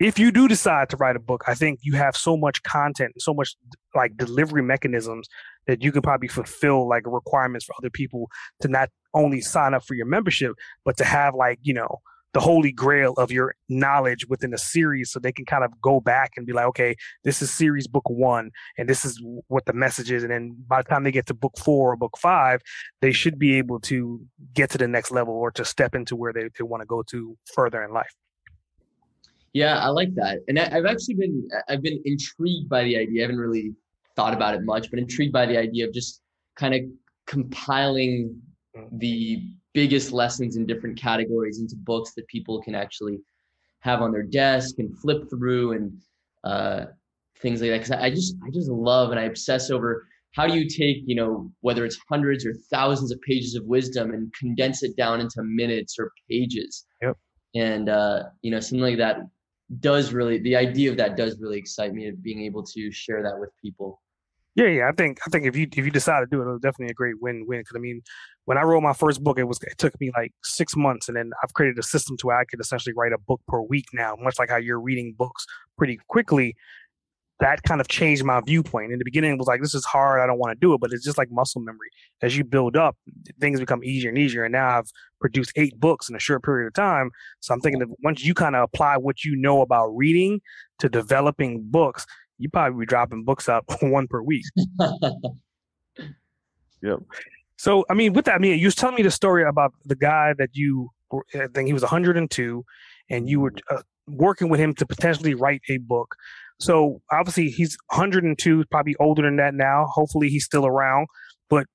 if 0.00 0.18
you 0.18 0.32
do 0.32 0.48
decide 0.48 0.88
to 0.90 0.96
write 0.96 1.16
a 1.16 1.20
book, 1.20 1.44
I 1.46 1.54
think 1.54 1.80
you 1.82 1.94
have 1.94 2.16
so 2.16 2.36
much 2.36 2.62
content, 2.62 3.12
so 3.18 3.34
much 3.34 3.54
like 3.94 4.16
delivery 4.16 4.62
mechanisms 4.62 5.28
that 5.66 5.82
you 5.82 5.92
can 5.92 6.02
probably 6.02 6.28
fulfill 6.28 6.88
like 6.88 7.04
requirements 7.06 7.64
for 7.64 7.74
other 7.78 7.90
people 7.90 8.28
to 8.60 8.68
not 8.68 8.88
only 9.14 9.40
sign 9.40 9.74
up 9.74 9.84
for 9.84 9.94
your 9.94 10.06
membership, 10.06 10.54
but 10.84 10.96
to 10.96 11.04
have 11.04 11.34
like, 11.34 11.58
you 11.62 11.74
know, 11.74 12.00
the 12.32 12.40
holy 12.40 12.72
grail 12.72 13.12
of 13.18 13.30
your 13.30 13.54
knowledge 13.68 14.26
within 14.28 14.54
a 14.54 14.58
series 14.58 15.10
so 15.10 15.20
they 15.20 15.32
can 15.32 15.44
kind 15.44 15.64
of 15.64 15.70
go 15.82 16.00
back 16.00 16.32
and 16.36 16.46
be 16.46 16.52
like, 16.52 16.64
okay, 16.66 16.96
this 17.24 17.42
is 17.42 17.50
series 17.50 17.86
book 17.86 18.08
one, 18.08 18.50
and 18.78 18.88
this 18.88 19.04
is 19.04 19.22
what 19.48 19.66
the 19.66 19.72
message 19.72 20.10
is. 20.10 20.22
And 20.22 20.32
then 20.32 20.56
by 20.66 20.82
the 20.82 20.88
time 20.88 21.04
they 21.04 21.12
get 21.12 21.26
to 21.26 21.34
book 21.34 21.52
four 21.58 21.92
or 21.92 21.96
book 21.96 22.16
five, 22.18 22.62
they 23.02 23.12
should 23.12 23.38
be 23.38 23.58
able 23.58 23.80
to 23.80 24.20
get 24.54 24.70
to 24.70 24.78
the 24.78 24.88
next 24.88 25.10
level 25.10 25.34
or 25.34 25.50
to 25.52 25.64
step 25.64 25.94
into 25.94 26.16
where 26.16 26.32
they, 26.32 26.48
they 26.58 26.64
want 26.64 26.80
to 26.80 26.86
go 26.86 27.02
to 27.10 27.36
further 27.54 27.82
in 27.82 27.92
life. 27.92 28.14
Yeah, 29.52 29.78
I 29.78 29.88
like 29.88 30.14
that. 30.14 30.38
And 30.48 30.58
I, 30.58 30.68
have 30.70 30.86
actually 30.86 31.14
been 31.14 31.48
I've 31.68 31.82
been 31.82 32.00
intrigued 32.04 32.68
by 32.68 32.84
the 32.84 32.96
idea. 32.96 33.22
I 33.22 33.24
haven't 33.24 33.38
really 33.38 33.74
thought 34.16 34.32
about 34.32 34.54
it 34.54 34.62
much, 34.62 34.90
but 34.90 34.98
intrigued 34.98 35.32
by 35.32 35.46
the 35.46 35.58
idea 35.58 35.86
of 35.86 35.92
just 35.92 36.22
kind 36.56 36.74
of 36.74 36.80
compiling 37.26 38.40
the 38.92 39.42
biggest 39.74 40.12
lessons 40.12 40.56
in 40.56 40.66
different 40.66 40.98
categories 40.98 41.60
into 41.60 41.76
books 41.76 42.12
that 42.14 42.26
people 42.28 42.60
can 42.62 42.74
actually 42.74 43.18
have 43.80 44.00
on 44.00 44.12
their 44.12 44.22
desk 44.22 44.76
and 44.78 44.98
flip 44.98 45.28
through 45.28 45.72
and 45.72 45.98
uh, 46.44 46.86
things 47.40 47.60
like 47.60 47.70
that. 47.70 47.78
Because 47.78 47.90
I 47.90 48.10
just 48.10 48.36
I 48.46 48.50
just 48.50 48.70
love 48.70 49.10
and 49.10 49.20
I 49.20 49.24
obsess 49.24 49.70
over 49.70 50.06
how 50.34 50.46
do 50.46 50.54
you 50.58 50.66
take 50.66 51.02
you 51.04 51.14
know 51.14 51.52
whether 51.60 51.84
it's 51.84 51.98
hundreds 52.08 52.46
or 52.46 52.54
thousands 52.70 53.12
of 53.12 53.20
pages 53.20 53.54
of 53.54 53.64
wisdom 53.66 54.12
and 54.12 54.32
condense 54.32 54.82
it 54.82 54.96
down 54.96 55.20
into 55.20 55.42
minutes 55.42 55.96
or 55.98 56.10
pages. 56.30 56.86
Yep. 57.02 57.18
And 57.54 57.90
uh, 57.90 58.22
you 58.40 58.50
know 58.50 58.60
something 58.60 58.80
like 58.80 58.96
that 58.96 59.18
does 59.80 60.12
really 60.12 60.38
the 60.38 60.56
idea 60.56 60.90
of 60.90 60.96
that 60.98 61.16
does 61.16 61.38
really 61.38 61.58
excite 61.58 61.94
me 61.94 62.08
of 62.08 62.22
being 62.22 62.42
able 62.42 62.62
to 62.62 62.90
share 62.90 63.22
that 63.22 63.38
with 63.38 63.50
people. 63.60 64.00
Yeah, 64.54 64.66
yeah. 64.66 64.88
I 64.88 64.92
think 64.92 65.18
I 65.26 65.30
think 65.30 65.46
if 65.46 65.56
you 65.56 65.66
if 65.74 65.84
you 65.84 65.90
decide 65.90 66.20
to 66.20 66.26
do 66.26 66.42
it, 66.42 66.44
it 66.44 66.52
was 66.52 66.60
definitely 66.60 66.90
a 66.90 66.94
great 66.94 67.14
win 67.20 67.46
win. 67.46 67.60
Because 67.60 67.76
I 67.76 67.78
mean, 67.78 68.02
when 68.44 68.58
I 68.58 68.62
wrote 68.62 68.82
my 68.82 68.92
first 68.92 69.22
book, 69.24 69.38
it 69.38 69.44
was 69.44 69.58
it 69.62 69.78
took 69.78 69.98
me 69.98 70.10
like 70.16 70.32
six 70.42 70.76
months, 70.76 71.08
and 71.08 71.16
then 71.16 71.30
I've 71.42 71.54
created 71.54 71.78
a 71.78 71.82
system 71.82 72.16
to 72.18 72.26
where 72.26 72.38
I 72.38 72.44
could 72.44 72.60
essentially 72.60 72.92
write 72.94 73.12
a 73.12 73.18
book 73.18 73.40
per 73.48 73.62
week 73.62 73.86
now. 73.94 74.14
Much 74.18 74.38
like 74.38 74.50
how 74.50 74.58
you're 74.58 74.80
reading 74.80 75.14
books 75.16 75.46
pretty 75.78 75.98
quickly, 76.08 76.54
that 77.40 77.62
kind 77.64 77.80
of 77.80 77.88
changed 77.88 78.24
my 78.24 78.40
viewpoint. 78.40 78.92
In 78.92 78.98
the 78.98 79.04
beginning, 79.04 79.32
it 79.32 79.38
was 79.38 79.48
like 79.48 79.60
this 79.60 79.74
is 79.74 79.84
hard, 79.84 80.20
I 80.20 80.26
don't 80.26 80.38
want 80.38 80.52
to 80.52 80.60
do 80.60 80.74
it, 80.74 80.80
but 80.80 80.92
it's 80.92 81.04
just 81.04 81.18
like 81.18 81.30
muscle 81.30 81.60
memory. 81.60 81.88
As 82.20 82.36
you 82.36 82.44
build 82.44 82.76
up, 82.76 82.96
things 83.40 83.58
become 83.58 83.82
easier 83.82 84.10
and 84.10 84.18
easier. 84.18 84.44
And 84.44 84.52
now 84.52 84.78
I've 84.78 84.90
produced 85.20 85.52
eight 85.56 85.78
books 85.80 86.08
in 86.08 86.14
a 86.14 86.20
short 86.20 86.44
period 86.44 86.66
of 86.68 86.74
time. 86.74 87.10
So 87.40 87.52
I'm 87.52 87.60
thinking 87.60 87.80
that 87.80 87.88
once 88.02 88.24
you 88.24 88.34
kind 88.34 88.54
of 88.54 88.62
apply 88.62 88.96
what 88.96 89.24
you 89.24 89.34
know 89.34 89.60
about 89.60 89.88
reading 89.88 90.40
to 90.78 90.88
developing 90.88 91.62
books, 91.64 92.06
you 92.38 92.48
probably 92.48 92.80
be 92.80 92.86
dropping 92.86 93.24
books 93.24 93.48
up 93.48 93.64
one 93.82 94.06
per 94.06 94.22
week. 94.22 94.44
yep. 96.82 96.98
So, 97.56 97.84
I 97.88 97.94
mean, 97.94 98.12
with 98.12 98.24
that, 98.24 98.34
I 98.34 98.38
mean, 98.38 98.58
you 98.58 98.66
was 98.66 98.74
telling 98.74 98.96
me 98.96 99.02
the 99.02 99.10
story 99.10 99.44
about 99.44 99.72
the 99.84 99.94
guy 99.94 100.34
that 100.38 100.50
you, 100.52 100.90
I 101.34 101.46
think 101.54 101.68
he 101.68 101.72
was 101.72 101.82
102, 101.82 102.64
and 103.08 103.28
you 103.28 103.40
were 103.40 103.52
uh, 103.70 103.82
working 104.08 104.48
with 104.48 104.58
him 104.58 104.74
to 104.74 104.86
potentially 104.86 105.34
write 105.34 105.62
a 105.68 105.78
book. 105.78 106.16
So, 106.62 107.02
obviously, 107.10 107.48
he's 107.48 107.76
102, 107.88 108.64
probably 108.70 108.94
older 109.00 109.22
than 109.22 109.36
that 109.36 109.54
now. 109.54 109.86
Hopefully, 109.86 110.28
he's 110.28 110.44
still 110.44 110.64
around. 110.64 111.08
But 111.50 111.66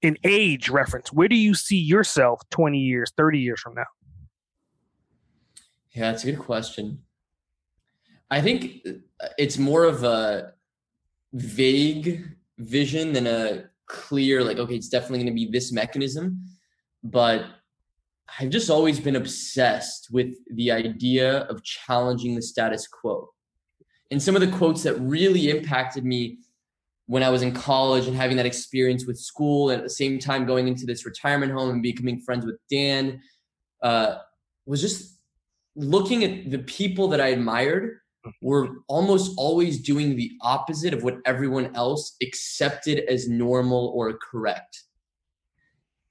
in 0.00 0.16
age 0.22 0.68
reference, 0.68 1.12
where 1.12 1.26
do 1.26 1.34
you 1.34 1.54
see 1.54 1.76
yourself 1.76 2.40
20 2.50 2.78
years, 2.78 3.12
30 3.16 3.40
years 3.40 3.60
from 3.60 3.74
now? 3.74 3.86
Yeah, 5.90 6.12
that's 6.12 6.22
a 6.22 6.30
good 6.30 6.38
question. 6.38 7.00
I 8.30 8.40
think 8.40 8.86
uh, 8.86 9.28
it's 9.38 9.58
more 9.58 9.82
of 9.82 10.04
a 10.04 10.52
vague 11.32 12.24
vision 12.58 13.12
than 13.12 13.26
a 13.26 13.64
clear, 13.86 14.44
like, 14.44 14.58
okay, 14.58 14.76
it's 14.76 14.88
definitely 14.88 15.18
going 15.18 15.34
to 15.34 15.46
be 15.46 15.50
this 15.50 15.72
mechanism. 15.72 16.44
But 17.02 17.44
I've 18.38 18.50
just 18.50 18.70
always 18.70 19.00
been 19.00 19.16
obsessed 19.16 20.08
with 20.12 20.36
the 20.54 20.70
idea 20.70 21.38
of 21.44 21.64
challenging 21.64 22.36
the 22.36 22.42
status 22.42 22.86
quo. 22.86 23.30
And 24.10 24.22
some 24.22 24.34
of 24.34 24.40
the 24.40 24.56
quotes 24.56 24.82
that 24.84 24.94
really 24.94 25.50
impacted 25.50 26.04
me 26.04 26.38
when 27.06 27.22
I 27.22 27.30
was 27.30 27.42
in 27.42 27.52
college 27.52 28.06
and 28.06 28.16
having 28.16 28.36
that 28.36 28.46
experience 28.46 29.06
with 29.06 29.18
school, 29.18 29.70
and 29.70 29.78
at 29.78 29.84
the 29.84 29.90
same 29.90 30.18
time 30.18 30.44
going 30.44 30.68
into 30.68 30.86
this 30.86 31.06
retirement 31.06 31.52
home 31.52 31.70
and 31.70 31.82
becoming 31.82 32.20
friends 32.20 32.44
with 32.44 32.58
Dan, 32.70 33.20
uh, 33.82 34.16
was 34.66 34.80
just 34.80 35.18
looking 35.74 36.24
at 36.24 36.50
the 36.50 36.58
people 36.58 37.08
that 37.08 37.20
I 37.20 37.28
admired 37.28 37.98
were 38.42 38.68
almost 38.88 39.32
always 39.38 39.80
doing 39.80 40.16
the 40.16 40.32
opposite 40.42 40.92
of 40.92 41.02
what 41.02 41.18
everyone 41.24 41.74
else 41.74 42.16
accepted 42.22 43.04
as 43.08 43.28
normal 43.28 43.92
or 43.94 44.18
correct. 44.18 44.84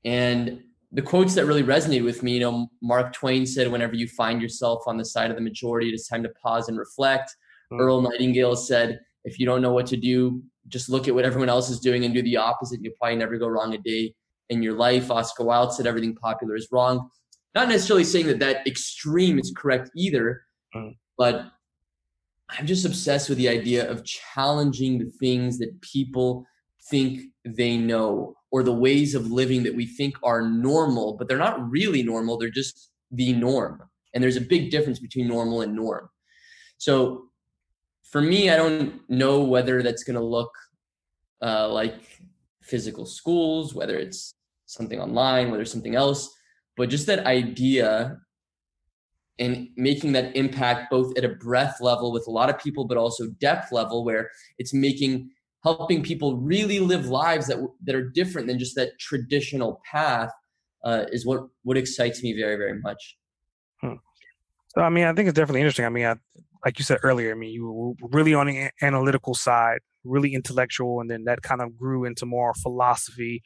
And 0.04 0.64
the 0.92 1.02
quotes 1.02 1.36
that 1.36 1.46
really 1.46 1.64
resonated 1.64 2.06
with 2.06 2.24
me, 2.24 2.36
you 2.36 2.40
know, 2.40 2.68
Mark 2.82 3.14
Twain 3.14 3.46
said, 3.46 3.72
whenever 3.72 3.94
you 3.94 4.08
find 4.08 4.42
yourself 4.42 4.84
on 4.88 4.98
the 4.98 5.06
side 5.06 5.30
of 5.30 5.36
the 5.36 5.44
majority, 5.44 5.90
it 5.90 5.94
is 5.94 6.08
time 6.08 6.24
to 6.24 6.30
pause 6.42 6.70
and 6.70 6.80
reflect. 6.80 7.36
Mm-hmm. 7.72 7.82
Earl 7.82 8.02
Nightingale 8.02 8.56
said, 8.56 9.00
if 9.24 9.40
you 9.40 9.46
don't 9.46 9.62
know 9.62 9.74
what 9.74 9.88
to 9.88 9.98
do, 9.98 10.42
just 10.68 10.90
look 10.90 11.08
at 11.08 11.16
what 11.16 11.26
everyone 11.26 11.50
else 11.50 11.70
is 11.70 11.80
doing 11.80 12.06
and 12.06 12.14
do 12.14 12.22
the 12.22 12.38
opposite. 12.38 12.80
You'll 12.82 12.94
probably 13.00 13.18
never 13.18 13.38
go 13.38 13.48
wrong 13.48 13.74
a 13.74 13.78
day 13.78 14.14
in 14.50 14.62
your 14.62 14.74
life. 14.74 15.12
Oscar 15.12 15.44
Wilde 15.44 15.74
said, 15.74 15.88
everything 15.88 16.16
popular 16.16 16.56
is 16.56 16.68
wrong. 16.72 17.10
Not 17.56 17.70
necessarily 17.70 18.04
saying 18.04 18.28
that 18.28 18.40
that 18.40 18.68
extreme 18.68 19.40
is 19.40 19.54
correct 19.56 19.90
either, 19.96 20.42
mm-hmm. 20.76 20.92
but 21.18 21.46
I'm 22.50 22.66
just 22.66 22.86
obsessed 22.86 23.30
with 23.30 23.38
the 23.38 23.50
idea 23.50 23.90
of 23.90 24.06
challenging 24.06 25.00
the 25.00 25.12
things 25.20 25.58
that 25.60 25.82
people 25.82 26.46
think 26.90 27.22
they 27.44 27.78
know 27.78 28.36
or 28.52 28.64
the 28.64 28.74
ways 28.74 29.14
of 29.16 29.30
living 29.30 29.64
that 29.64 29.76
we 29.76 29.86
think 29.86 30.16
are 30.24 30.42
normal, 30.42 31.18
but 31.18 31.28
they're 31.28 31.38
not 31.38 31.70
really 31.70 32.04
normal. 32.04 32.38
They're 32.38 32.50
just 32.50 32.92
the 33.12 33.34
norm. 33.34 33.82
And 34.14 34.24
there's 34.24 34.38
a 34.38 34.42
big 34.42 34.72
difference 34.72 35.00
between 35.00 35.28
normal 35.28 35.62
and 35.62 35.76
norm. 35.76 36.10
So 36.78 37.27
for 38.12 38.22
me, 38.22 38.50
I 38.50 38.56
don't 38.56 39.02
know 39.10 39.44
whether 39.44 39.84
that's 39.84 40.04
going 40.04 40.16
to 40.16 40.24
look 40.24 40.52
uh, 41.42 41.68
like 41.70 42.02
physical 42.62 43.06
schools, 43.06 43.74
whether 43.74 43.98
it's 43.98 44.34
something 44.66 45.00
online, 45.00 45.50
whether 45.50 45.64
it's 45.64 45.72
something 45.72 45.96
else, 45.96 46.30
but 46.76 46.90
just 46.90 47.08
that 47.08 47.26
idea 47.26 48.18
and 49.40 49.70
making 49.78 50.14
that 50.14 50.36
impact 50.36 50.90
both 50.90 51.16
at 51.18 51.24
a 51.24 51.30
breadth 51.30 51.80
level 51.80 52.12
with 52.12 52.26
a 52.28 52.32
lot 52.32 52.50
of 52.50 52.58
people, 52.60 52.86
but 52.86 52.98
also 52.98 53.28
depth 53.40 53.72
level 53.72 54.04
where 54.04 54.30
it's 54.58 54.74
making 54.74 55.30
helping 55.64 56.02
people 56.02 56.38
really 56.38 56.80
live 56.80 57.08
lives 57.08 57.48
that 57.48 57.58
that 57.84 57.96
are 57.96 58.10
different 58.10 58.48
than 58.48 58.58
just 58.58 58.76
that 58.76 58.98
traditional 59.00 59.82
path 59.92 60.32
uh, 60.84 61.06
is 61.12 61.26
what 61.26 61.42
what 61.64 61.78
excites 61.78 62.24
me 62.24 62.34
very 62.34 62.56
very 62.56 62.80
much. 62.80 63.18
Hmm. 63.82 63.96
So 64.70 64.82
I 64.82 64.90
mean, 64.90 65.06
I 65.06 65.14
think 65.14 65.30
it's 65.30 65.36
definitely 65.36 65.62
interesting. 65.62 65.86
I 65.86 65.90
mean, 65.90 66.06
I, 66.06 66.16
like 66.66 66.80
you 66.80 66.86
said 66.86 67.00
earlier, 67.04 67.32
I 67.32 67.36
mean, 67.36 67.52
you 67.52 67.96
were 68.02 68.10
really 68.12 68.34
on 68.34 68.48
the 68.48 68.70
analytical 68.82 69.34
side, 69.34 69.80
really 70.04 70.34
intellectual, 70.34 71.00
and 71.02 71.10
then 71.10 71.24
that 71.26 71.42
kind 71.42 71.62
of 71.62 71.78
grew 71.78 72.06
into 72.06 72.26
more 72.26 72.54
philosophy. 72.56 73.42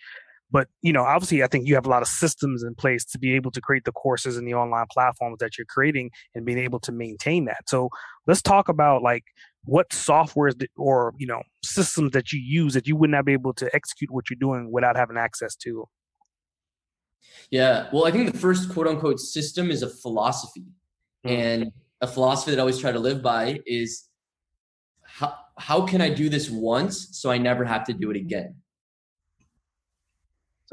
but 0.51 0.67
you 0.81 0.91
know, 0.91 1.03
obviously, 1.03 1.43
I 1.43 1.47
think 1.47 1.67
you 1.67 1.75
have 1.75 1.85
a 1.85 1.89
lot 1.89 2.01
of 2.01 2.07
systems 2.07 2.63
in 2.63 2.75
place 2.75 3.05
to 3.05 3.19
be 3.19 3.33
able 3.35 3.51
to 3.51 3.61
create 3.61 3.85
the 3.85 3.91
courses 3.91 4.37
and 4.37 4.47
the 4.47 4.53
online 4.53 4.85
platforms 4.91 5.37
that 5.39 5.57
you're 5.57 5.65
creating 5.65 6.11
and 6.35 6.45
being 6.45 6.57
able 6.59 6.79
to 6.81 6.91
maintain 6.91 7.45
that. 7.45 7.69
So 7.69 7.89
let's 8.27 8.41
talk 8.41 8.67
about 8.69 9.01
like 9.01 9.23
what 9.65 9.89
softwares 9.91 10.57
that, 10.59 10.69
or 10.75 11.13
you 11.17 11.27
know 11.27 11.41
systems 11.63 12.11
that 12.11 12.33
you 12.33 12.39
use 12.39 12.73
that 12.73 12.87
you 12.87 12.95
would 12.97 13.09
not 13.09 13.25
be 13.25 13.33
able 13.33 13.53
to 13.55 13.73
execute 13.73 14.11
what 14.11 14.29
you're 14.29 14.37
doing 14.39 14.71
without 14.71 14.97
having 14.97 15.17
access 15.17 15.55
to. 15.57 15.85
Yeah, 17.49 17.87
well, 17.93 18.05
I 18.05 18.11
think 18.11 18.31
the 18.31 18.37
first 18.37 18.71
quote 18.73 18.87
unquote 18.87 19.19
system 19.19 19.71
is 19.71 19.83
a 19.83 19.89
philosophy, 19.89 20.65
mm-hmm. 21.25 21.29
and 21.29 21.71
a 22.01 22.07
philosophy 22.07 22.51
that 22.51 22.57
I 22.57 22.61
always 22.61 22.79
try 22.79 22.91
to 22.91 22.99
live 22.99 23.21
by 23.21 23.59
is 23.65 24.07
how 25.03 25.35
how 25.57 25.81
can 25.85 26.01
I 26.01 26.09
do 26.09 26.29
this 26.29 26.49
once 26.49 27.09
so 27.11 27.29
I 27.29 27.37
never 27.37 27.63
have 27.65 27.83
to 27.85 27.93
do 27.93 28.09
it 28.09 28.17
again? 28.17 28.55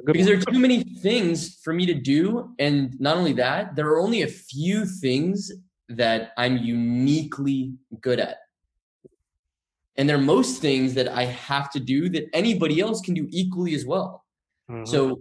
because 0.04 0.26
there 0.26 0.36
are 0.36 0.40
too 0.40 0.58
many 0.58 0.84
things 0.84 1.58
for 1.62 1.72
me 1.72 1.86
to 1.86 1.94
do. 1.94 2.54
And 2.58 2.98
not 3.00 3.16
only 3.16 3.32
that, 3.34 3.74
there 3.74 3.88
are 3.88 4.00
only 4.00 4.22
a 4.22 4.28
few 4.28 4.86
things 4.86 5.50
that 5.88 6.32
I'm 6.36 6.56
uniquely 6.58 7.74
good 8.00 8.20
at. 8.20 8.38
And 9.96 10.08
there 10.08 10.16
are 10.16 10.20
most 10.20 10.60
things 10.60 10.94
that 10.94 11.08
I 11.08 11.24
have 11.24 11.70
to 11.72 11.80
do 11.80 12.08
that 12.10 12.28
anybody 12.32 12.80
else 12.80 13.00
can 13.00 13.14
do 13.14 13.26
equally 13.30 13.74
as 13.74 13.84
well. 13.84 14.24
Mm-hmm. 14.70 14.84
So 14.84 15.20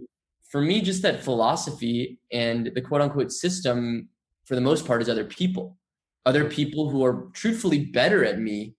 for 0.50 0.60
me, 0.60 0.80
just 0.80 1.02
that 1.02 1.24
philosophy 1.24 2.20
and 2.30 2.70
the 2.74 2.80
quote 2.80 3.00
unquote 3.00 3.32
system, 3.32 4.08
for 4.48 4.54
the 4.54 4.62
most 4.62 4.86
part, 4.86 5.02
is 5.02 5.10
other 5.10 5.26
people. 5.26 5.76
Other 6.24 6.46
people 6.46 6.88
who 6.88 7.04
are 7.04 7.28
truthfully 7.34 7.84
better 7.84 8.24
at 8.24 8.38
me, 8.38 8.74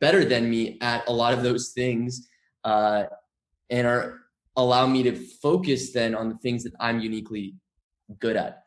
better 0.00 0.24
than 0.24 0.48
me 0.48 0.78
at 0.80 1.06
a 1.08 1.12
lot 1.12 1.34
of 1.34 1.42
those 1.42 1.72
things, 1.74 2.28
uh, 2.62 3.04
and 3.68 3.86
are 3.86 4.20
allow 4.56 4.86
me 4.86 5.02
to 5.02 5.14
focus 5.14 5.92
then 5.92 6.14
on 6.14 6.28
the 6.28 6.36
things 6.36 6.64
that 6.64 6.72
I'm 6.80 7.00
uniquely 7.00 7.54
good 8.18 8.36
at. 8.36 8.62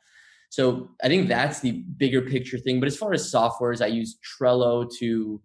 So 0.49 0.89
I 1.01 1.07
think 1.07 1.29
that's 1.29 1.61
the 1.61 1.83
bigger 1.97 2.21
picture 2.21 2.57
thing. 2.57 2.79
But 2.81 2.87
as 2.87 2.97
far 2.97 3.13
as 3.13 3.31
softwares, 3.31 3.81
I 3.81 3.87
use 3.87 4.17
Trello 4.19 4.89
to 4.99 5.41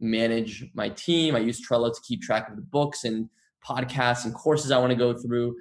manage 0.00 0.64
my 0.74 0.88
team. 0.88 1.36
I 1.36 1.40
use 1.40 1.64
Trello 1.64 1.94
to 1.94 2.00
keep 2.02 2.22
track 2.22 2.48
of 2.48 2.56
the 2.56 2.62
books 2.62 3.04
and 3.04 3.28
podcasts 3.64 4.24
and 4.24 4.34
courses 4.34 4.72
I 4.72 4.78
want 4.78 4.90
to 4.90 4.96
go 4.96 5.14
through. 5.14 5.56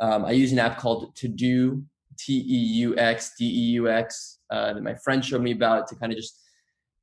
Um, 0.00 0.24
I 0.24 0.32
use 0.32 0.52
an 0.52 0.58
app 0.58 0.78
called 0.78 1.14
TeuxDeux, 1.16 1.82
T 2.18 2.32
E 2.32 2.58
U 2.84 2.96
X 2.96 3.32
D 3.38 3.44
E 3.44 3.72
U 3.74 3.88
X, 3.88 4.39
uh, 4.50 4.72
that 4.74 4.82
my 4.82 4.94
friend 4.94 5.24
showed 5.24 5.42
me 5.42 5.52
about 5.52 5.86
to 5.88 5.96
kind 5.96 6.12
of 6.12 6.18
just 6.18 6.40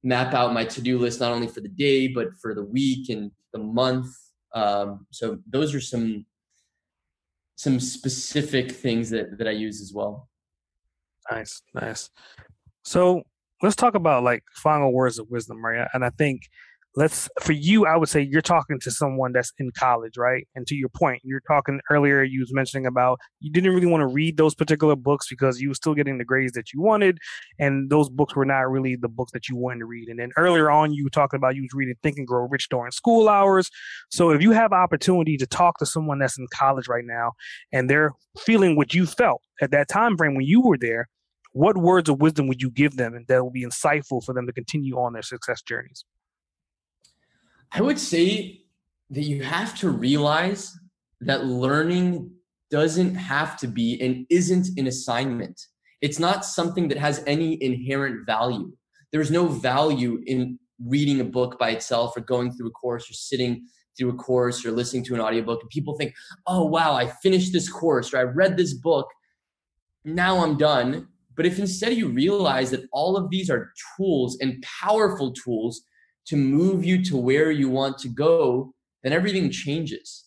map 0.04 0.34
out 0.34 0.54
my 0.54 0.66
to 0.66 0.82
do 0.82 0.98
list, 0.98 1.20
not 1.20 1.32
only 1.32 1.48
for 1.48 1.62
the 1.62 1.70
day, 1.70 2.08
but 2.08 2.28
for 2.42 2.54
the 2.54 2.64
week 2.64 3.10
and 3.10 3.32
the 3.54 3.60
month. 3.60 4.08
Um, 4.54 5.06
so 5.12 5.40
those 5.50 5.76
are 5.76 5.82
some 5.82 6.26
some 7.56 7.80
specific 7.80 8.72
things 8.72 9.10
that 9.10 9.38
that 9.38 9.48
I 9.48 9.52
use 9.52 9.82
as 9.82 9.94
well. 9.94 10.30
Nice, 11.32 11.62
nice. 11.74 12.10
So 12.84 13.24
let's 13.62 13.76
talk 13.76 13.96
about 13.96 14.24
like 14.24 14.44
final 14.56 14.94
words 14.94 15.20
of 15.20 15.30
wisdom, 15.30 15.64
right? 15.64 15.88
And 15.94 16.06
I 16.06 16.10
think 16.12 16.44
let's 16.98 17.30
for 17.40 17.54
you 17.54 17.86
i 17.86 17.96
would 17.96 18.10
say 18.10 18.20
you're 18.20 18.42
talking 18.42 18.80
to 18.80 18.90
someone 18.90 19.32
that's 19.32 19.54
in 19.60 19.72
college 19.78 20.18
right? 20.18 20.48
And 20.56 20.66
to 20.68 20.76
your 20.76 20.90
point 20.90 21.22
you're 21.24 21.42
talking 21.48 21.80
earlier 21.90 22.24
you 22.24 22.40
was 22.40 22.54
mentioning 22.54 22.86
about 22.86 23.20
you 23.40 23.52
didn't 23.52 23.74
really 23.74 23.88
want 23.88 24.02
to 24.02 24.08
read 24.08 24.36
those 24.36 24.56
particular 24.56 24.96
books 24.96 25.28
because 25.30 25.62
you 25.62 25.70
were 25.70 25.76
still 25.76 25.94
getting 25.94 26.18
the 26.18 26.26
grades 26.26 26.54
that 26.54 26.74
you 26.74 26.82
wanted 26.82 27.20
and 27.60 27.90
those 27.90 28.10
books 28.10 28.36
were 28.36 28.46
not 28.46 28.70
really 28.70 28.96
the 28.96 29.08
books 29.08 29.32
that 29.32 29.48
you 29.48 29.56
wanted 29.56 29.80
to 29.80 29.86
read. 29.86 30.10
And 30.10 30.20
then 30.20 30.32
earlier 30.38 30.70
on 30.70 30.92
you 30.92 31.04
were 31.04 31.10
talking 31.10 31.38
about 31.38 31.56
you 31.56 31.62
was 31.62 31.74
reading 31.74 31.96
think 32.02 32.18
and 32.18 32.28
grow 32.28 32.48
rich 32.48 32.68
during 32.70 32.92
school 32.92 33.30
hours. 33.30 33.70
So 34.10 34.32
if 34.32 34.42
you 34.42 34.52
have 34.52 34.74
opportunity 34.74 35.38
to 35.38 35.46
talk 35.46 35.78
to 35.78 35.86
someone 35.86 36.20
that's 36.20 36.38
in 36.38 36.48
college 36.54 36.88
right 36.88 37.06
now 37.06 37.34
and 37.72 37.90
they're 37.90 38.12
feeling 38.40 38.76
what 38.76 38.94
you 38.94 39.06
felt 39.06 39.42
at 39.62 39.72
that 39.72 39.88
time 39.88 40.18
frame 40.18 40.36
when 40.36 40.46
you 40.46 40.62
were 40.62 40.78
there 40.78 41.08
what 41.54 41.78
words 41.78 42.08
of 42.10 42.20
wisdom 42.22 42.48
would 42.48 42.62
you 42.62 42.70
give 42.70 42.98
them 42.98 43.26
that 43.28 43.44
will 43.44 43.52
be 43.52 43.66
insightful 43.66 44.24
for 44.24 44.34
them 44.34 44.46
to 44.46 44.54
continue 44.54 44.96
on 44.98 45.14
their 45.14 45.24
success 45.24 45.62
journeys 45.62 46.04
I 47.72 47.82
would 47.82 48.00
say 48.00 48.62
that 49.10 49.24
you 49.24 49.44
have 49.44 49.78
to 49.80 49.90
realize 49.90 50.78
that 51.22 51.46
learning 51.46 52.32
doesn't 52.70 53.16
have 53.16 53.58
to 53.58 53.68
be 53.68 54.00
and 54.02 54.26
isn't 54.30 54.78
an 54.78 54.88
assignment. 54.88 55.60
It's 56.02 56.20
not 56.20 56.46
something 56.46 56.88
that 56.90 56.98
has 56.98 57.24
any 57.26 57.62
inherent 57.64 58.26
value. 58.26 58.72
There's 59.12 59.32
no 59.32 59.48
value 59.48 60.22
in 60.26 60.60
reading 60.86 61.22
a 61.22 61.26
book 61.26 61.58
by 61.58 61.72
itself 61.72 62.16
or 62.16 62.22
going 62.22 62.52
through 62.52 62.68
a 62.68 62.72
course 62.72 63.10
or 63.10 63.14
sitting 63.14 63.66
through 63.98 64.10
a 64.10 64.16
course 64.16 64.64
or 64.64 64.72
listening 64.72 65.04
to 65.06 65.16
an 65.16 65.22
audiobook 65.22 65.62
and 65.62 65.70
people 65.70 65.96
think, 65.98 66.14
"Oh 66.46 66.66
wow, 66.66 66.94
I 66.94 67.08
finished 67.08 67.52
this 67.52 67.68
course 67.68 68.14
or 68.14 68.18
I 68.18 68.24
read 68.24 68.58
this 68.58 68.74
book. 68.76 69.08
Now 70.06 70.44
I'm 70.44 70.58
done." 70.58 71.08
But 71.36 71.46
if 71.46 71.58
instead 71.58 71.94
you 71.94 72.10
realize 72.10 72.70
that 72.72 72.88
all 72.92 73.18
of 73.18 73.30
these 73.30 73.50
are 73.50 73.72
tools 73.96 74.38
and 74.40 74.64
powerful 74.82 75.34
tools 75.34 75.84
to 76.28 76.36
move 76.36 76.84
you 76.84 77.04
to 77.06 77.18
where 77.18 77.52
you 77.52 77.70
want 77.70 77.98
to 78.00 78.10
go, 78.10 78.74
then 79.04 79.14
everything 79.14 79.50
changes. 79.50 80.26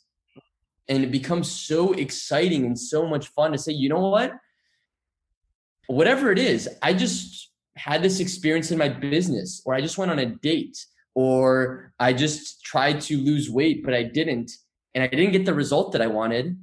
And 0.89 1.05
it 1.05 1.13
becomes 1.13 1.51
so 1.51 1.93
exciting 1.93 2.65
and 2.65 2.79
so 2.79 3.07
much 3.07 3.29
fun 3.29 3.53
to 3.53 3.59
say, 3.59 3.73
you 3.73 3.89
know 3.89 4.09
what? 4.09 4.33
Whatever 5.87 6.33
it 6.33 6.39
is, 6.39 6.69
I 6.83 6.95
just 6.95 7.51
had 7.77 8.03
this 8.03 8.21
experience 8.21 8.71
in 8.71 8.79
my 8.79 8.89
business, 8.89 9.63
or 9.65 9.75
I 9.75 9.81
just 9.81 9.99
went 9.99 10.11
on 10.11 10.19
a 10.19 10.27
date, 10.27 10.85
or 11.15 11.93
I 11.99 12.13
just 12.13 12.65
tried 12.65 13.01
to 13.03 13.19
lose 13.19 13.51
weight, 13.51 13.85
but 13.85 13.95
I 13.95 14.03
didn't. 14.03 14.51
And 14.95 15.05
I 15.05 15.07
didn't 15.07 15.33
get 15.33 15.45
the 15.45 15.55
result 15.55 15.93
that 15.93 16.03
I 16.03 16.07
wanted. 16.07 16.57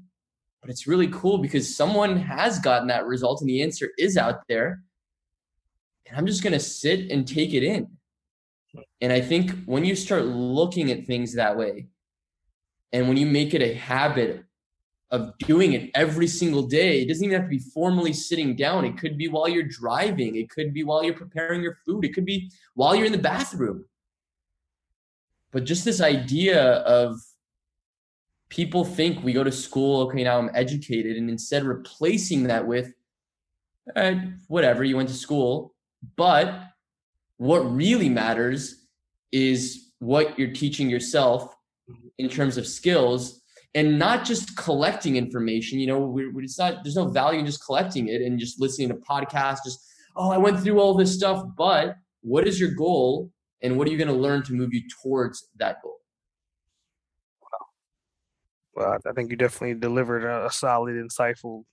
But 0.62 0.72
it's 0.72 0.88
really 0.88 1.08
cool 1.08 1.38
because 1.38 1.76
someone 1.76 2.18
has 2.18 2.60
gotten 2.60 2.88
that 2.88 3.06
result 3.06 3.42
and 3.42 3.50
the 3.50 3.62
answer 3.62 3.90
is 3.98 4.18
out 4.18 4.42
there. 4.50 4.82
And 6.08 6.18
I'm 6.18 6.26
just 6.26 6.44
going 6.44 6.54
to 6.54 6.60
sit 6.60 7.12
and 7.12 7.28
take 7.28 7.54
it 7.54 7.64
in 7.64 7.97
and 9.02 9.12
I 9.12 9.22
think 9.22 9.52
when 9.66 9.86
you 9.86 9.96
start 9.96 10.26
looking 10.26 10.92
at 10.92 11.06
things 11.06 11.36
that 11.36 11.58
way, 11.58 11.88
and 12.92 13.08
when 13.08 13.18
you 13.18 13.26
make 13.26 13.54
it 13.54 13.62
a 13.62 13.74
habit 13.74 14.44
of 15.12 15.38
doing 15.40 15.74
it 15.74 15.90
every 15.94 16.28
single 16.28 16.64
day, 16.64 17.02
it 17.02 17.08
doesn't 17.08 17.24
even 17.24 17.40
have 17.40 17.50
to 17.50 17.56
be 17.56 17.64
formally 17.74 18.14
sitting 18.14 18.56
down. 18.56 18.86
It 18.86 18.98
could 18.98 19.18
be 19.18 19.28
while 19.28 19.48
you're 19.48 19.64
driving, 19.64 20.36
it 20.36 20.50
could 20.50 20.74
be 20.74 20.84
while 20.84 21.04
you're 21.04 21.14
preparing 21.14 21.62
your 21.62 21.78
food, 21.86 22.06
it 22.06 22.14
could 22.14 22.26
be 22.26 22.52
while 22.74 22.96
you're 22.96 23.06
in 23.06 23.12
the 23.12 23.18
bathroom. 23.18 23.86
But 25.52 25.64
just 25.64 25.86
this 25.86 26.02
idea 26.02 26.62
of 26.62 27.20
people 28.50 28.84
think 28.84 29.24
we 29.24 29.34
go 29.34 29.44
to 29.44 29.52
school, 29.52 30.02
okay, 30.02 30.24
now 30.24 30.38
I'm 30.38 30.52
educated, 30.54 31.16
and 31.18 31.30
instead 31.30 31.64
replacing 31.64 32.44
that 32.44 32.68
with 32.68 32.94
eh, 33.96 34.20
whatever, 34.48 34.84
you 34.84 34.98
went 34.98 35.10
to 35.10 35.16
school, 35.16 35.74
but 36.16 36.54
what 37.38 37.60
really 37.60 38.10
matters 38.10 38.88
is 39.32 39.92
what 40.00 40.38
you're 40.38 40.54
teaching 40.54 40.90
yourself 40.90 41.56
mm-hmm. 41.90 42.08
in 42.18 42.30
terms 42.30 42.58
of 42.58 42.68
skills 42.68 43.42
and 43.76 44.00
not 44.00 44.26
just 44.26 44.56
collecting 44.58 45.16
information 45.16 45.80
you 45.80 45.88
know 45.88 46.00
we, 46.00 46.28
we, 46.30 46.44
it's 46.44 46.60
not 46.60 46.84
there's 46.84 46.96
no 46.96 47.08
value 47.08 47.40
in 47.40 47.46
just 47.46 47.64
collecting 47.66 48.08
it 48.08 48.22
and 48.22 48.40
just 48.40 48.60
listening 48.60 48.90
to 48.90 48.96
podcasts 48.96 49.60
just 49.64 49.80
oh 50.16 50.32
i 50.32 50.38
went 50.38 50.60
through 50.60 50.80
all 50.80 50.94
this 50.94 51.14
stuff 51.14 51.44
but 51.58 51.96
what 52.22 52.48
is 52.48 52.60
your 52.60 52.72
goal 52.72 53.32
and 53.62 53.78
what 53.78 53.88
are 53.88 53.92
you 53.92 53.98
going 53.98 54.08
to 54.08 54.14
learn 54.14 54.44
to 54.44 54.54
move 54.54 54.74
you 54.74 54.82
towards 55.02 55.50
that 55.58 55.78
goal 55.84 55.98
well 58.74 58.98
i 59.08 59.12
think 59.14 59.30
you 59.30 59.38
definitely 59.38 59.80
delivered 59.80 60.24
a, 60.24 60.46
a 60.46 60.52
solid 60.52 60.96
insightful 60.96 61.64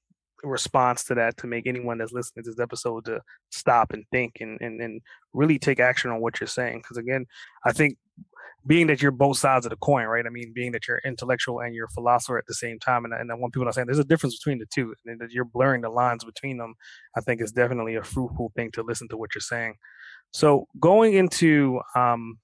response 0.45 1.05
to 1.05 1.15
that 1.15 1.37
to 1.39 1.47
make 1.47 1.67
anyone 1.67 1.99
that's 1.99 2.13
listening 2.13 2.45
to 2.45 2.51
this 2.51 2.61
episode 2.61 3.05
to 3.07 3.21
stop 3.51 3.93
and 3.93 4.05
think 4.13 4.39
and, 4.41 4.61
and, 4.61 4.81
and 4.81 5.01
really 5.33 5.59
take 5.59 5.81
action 5.81 6.11
on 6.11 6.21
what 6.21 6.41
you're 6.41 6.47
saying. 6.47 6.79
Because 6.79 6.97
again, 6.97 7.27
I 7.65 7.73
think 7.73 7.97
being 8.67 8.87
that 8.87 9.03
you're 9.03 9.11
both 9.11 9.37
sides 9.37 9.67
of 9.67 9.71
the 9.71 9.77
coin, 9.77 10.07
right? 10.07 10.25
I 10.27 10.31
mean, 10.31 10.53
being 10.55 10.73
that 10.73 10.89
you're 10.89 11.01
intellectual 11.05 11.61
and 11.61 11.75
you're 11.75 11.87
a 11.87 11.91
philosopher 11.91 12.39
at 12.39 12.47
the 12.47 12.55
same 12.55 12.79
time, 12.79 13.05
and, 13.05 13.13
and 13.13 13.31
I 13.31 13.35
want 13.35 13.53
people 13.53 13.67
to 13.67 13.73
saying 13.73 13.87
there's 13.87 13.99
a 13.99 14.05
difference 14.05 14.39
between 14.39 14.59
the 14.59 14.67
two, 14.67 14.95
and 15.05 15.21
that 15.21 15.33
you're 15.33 15.45
blurring 15.45 15.83
the 15.83 15.91
lines 15.91 16.25
between 16.25 16.57
them. 16.57 16.75
I 17.17 17.21
think 17.21 17.41
is 17.41 17.53
definitely 17.53 17.97
a 17.97 18.03
fruitful 18.03 18.53
thing 18.57 18.71
to 18.73 18.83
listen 18.83 19.09
to 19.09 19.17
what 19.17 19.35
you're 19.35 19.43
saying. 19.43 19.75
So 20.33 20.67
going 20.81 21.15
into 21.15 21.81
um, 21.95 22.39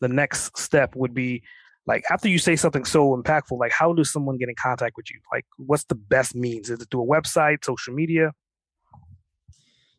the 0.00 0.08
next 0.08 0.58
step 0.58 0.96
would 0.96 1.14
be 1.14 1.42
like 1.86 2.04
after 2.10 2.28
you 2.28 2.38
say 2.38 2.56
something 2.56 2.84
so 2.84 3.16
impactful 3.16 3.58
like 3.58 3.72
how 3.72 3.92
does 3.92 4.10
someone 4.10 4.38
get 4.38 4.48
in 4.48 4.54
contact 4.60 4.96
with 4.96 5.10
you? 5.10 5.20
Like 5.32 5.44
what's 5.56 5.84
the 5.84 5.94
best 5.94 6.34
means? 6.34 6.70
Is 6.70 6.80
it 6.80 6.88
through 6.90 7.02
a 7.02 7.06
website 7.06 7.64
social 7.64 7.94
media? 7.94 8.32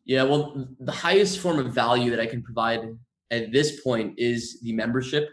Yeah 0.04 0.22
well 0.22 0.68
the 0.80 0.92
highest 0.92 1.40
form 1.40 1.58
of 1.58 1.72
value 1.72 2.10
that 2.10 2.20
i 2.20 2.26
can 2.26 2.42
provide 2.42 2.96
at 3.30 3.52
this 3.52 3.80
point 3.80 4.14
is 4.18 4.60
the 4.60 4.72
membership. 4.72 5.28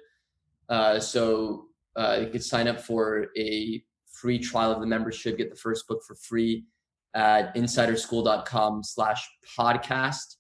Uh, 0.70 1.00
so 1.00 1.66
uh, 1.96 2.20
you 2.22 2.28
could 2.28 2.44
sign 2.44 2.68
up 2.68 2.80
for 2.80 3.28
a 3.38 3.84
free 4.12 4.40
trial 4.40 4.72
of 4.72 4.80
the 4.80 4.88
membership 4.88 5.38
get 5.38 5.50
the 5.50 5.56
first 5.56 5.88
book 5.88 6.02
for 6.08 6.16
free 6.16 6.66
at 7.14 7.56
insiderschool.com 7.56 8.84
slash 8.84 9.28
podcast. 9.58 10.38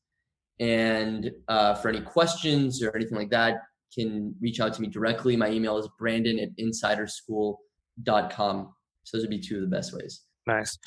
And 0.59 1.31
uh, 1.47 1.75
for 1.75 1.89
any 1.89 2.01
questions 2.01 2.81
or 2.81 2.95
anything 2.95 3.17
like 3.17 3.31
that 3.31 3.61
can 3.93 4.33
reach 4.41 4.59
out 4.59 4.73
to 4.73 4.81
me 4.81 4.87
directly. 4.87 5.35
My 5.35 5.49
email 5.49 5.77
is 5.77 5.87
brandon 5.99 6.39
at 6.39 6.49
insiderschool.com. 6.59 8.73
So 9.03 9.17
those 9.17 9.23
would 9.23 9.29
be 9.29 9.39
two 9.39 9.55
of 9.55 9.61
the 9.61 9.67
best 9.67 9.93
ways. 9.93 10.21
Nice. 10.47 10.77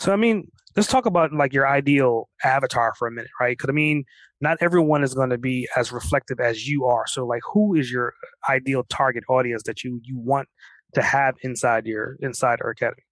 So 0.00 0.12
I 0.12 0.16
mean, 0.16 0.48
let's 0.76 0.88
talk 0.88 1.06
about 1.06 1.32
like 1.32 1.52
your 1.52 1.68
ideal 1.68 2.28
avatar 2.44 2.94
for 2.98 3.06
a 3.06 3.10
minute, 3.10 3.30
right? 3.40 3.56
Because 3.56 3.70
I 3.70 3.72
mean, 3.72 4.04
not 4.40 4.58
everyone 4.60 5.04
is 5.04 5.14
going 5.14 5.30
to 5.30 5.38
be 5.38 5.68
as 5.76 5.92
reflective 5.92 6.40
as 6.40 6.66
you 6.66 6.86
are. 6.86 7.06
So 7.06 7.26
like, 7.26 7.42
who 7.52 7.74
is 7.74 7.90
your 7.90 8.14
ideal 8.48 8.84
target 8.88 9.24
audience 9.28 9.62
that 9.64 9.84
you 9.84 10.00
you 10.02 10.18
want 10.18 10.48
to 10.94 11.02
have 11.02 11.34
inside 11.42 11.86
your 11.86 12.16
inside 12.20 12.60
our 12.62 12.70
academy? 12.70 13.02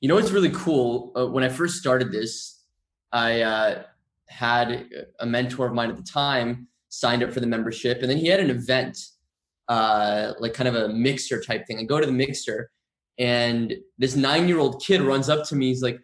You 0.00 0.08
know 0.08 0.14
what's 0.14 0.30
really 0.30 0.50
cool? 0.50 1.12
Uh, 1.16 1.26
when 1.26 1.42
I 1.42 1.48
first 1.48 1.76
started 1.76 2.12
this, 2.12 2.62
I 3.12 3.40
uh, 3.40 3.82
had 4.28 4.88
a 5.18 5.26
mentor 5.26 5.66
of 5.66 5.72
mine 5.72 5.90
at 5.90 5.96
the 5.96 6.02
time 6.02 6.68
signed 6.98 7.22
up 7.22 7.32
for 7.32 7.40
the 7.40 7.46
membership, 7.46 8.00
and 8.00 8.10
then 8.10 8.16
he 8.16 8.28
had 8.28 8.40
an 8.40 8.50
event, 8.50 8.98
uh, 9.68 10.32
like 10.38 10.54
kind 10.54 10.68
of 10.68 10.74
a 10.74 10.88
mixer 10.88 11.40
type 11.40 11.66
thing. 11.66 11.78
I 11.78 11.84
go 11.84 12.00
to 12.00 12.06
the 12.06 12.12
mixer, 12.12 12.70
and 13.18 13.74
this 13.98 14.16
nine 14.16 14.48
year 14.48 14.58
old 14.58 14.82
kid 14.82 15.00
runs 15.02 15.28
up 15.28 15.46
to 15.48 15.56
me. 15.56 15.68
He's 15.68 15.82
like, 15.82 15.98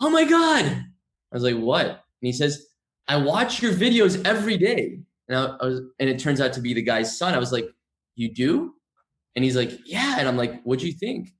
"Oh 0.00 0.10
my 0.10 0.24
god!" 0.24 0.64
I 0.64 1.32
was 1.32 1.42
like, 1.42 1.56
"What?" 1.56 1.86
And 1.86 1.98
he 2.20 2.32
says, 2.32 2.66
"I 3.08 3.16
watch 3.16 3.62
your 3.62 3.72
videos 3.72 4.24
every 4.26 4.56
day." 4.56 5.00
And 5.28 5.38
I, 5.38 5.64
was, 5.64 5.80
and 5.98 6.08
it 6.08 6.18
turns 6.18 6.40
out 6.40 6.52
to 6.52 6.60
be 6.60 6.74
the 6.74 6.82
guy's 6.82 7.18
son. 7.18 7.34
I 7.34 7.38
was 7.38 7.52
like, 7.52 7.68
"You 8.14 8.32
do?" 8.32 8.74
And 9.34 9.44
he's 9.44 9.56
like, 9.56 9.72
"Yeah." 9.86 10.16
And 10.18 10.28
I'm 10.28 10.36
like, 10.36 10.62
"What'd 10.62 10.84
you 10.84 10.92
think?" 10.92 11.30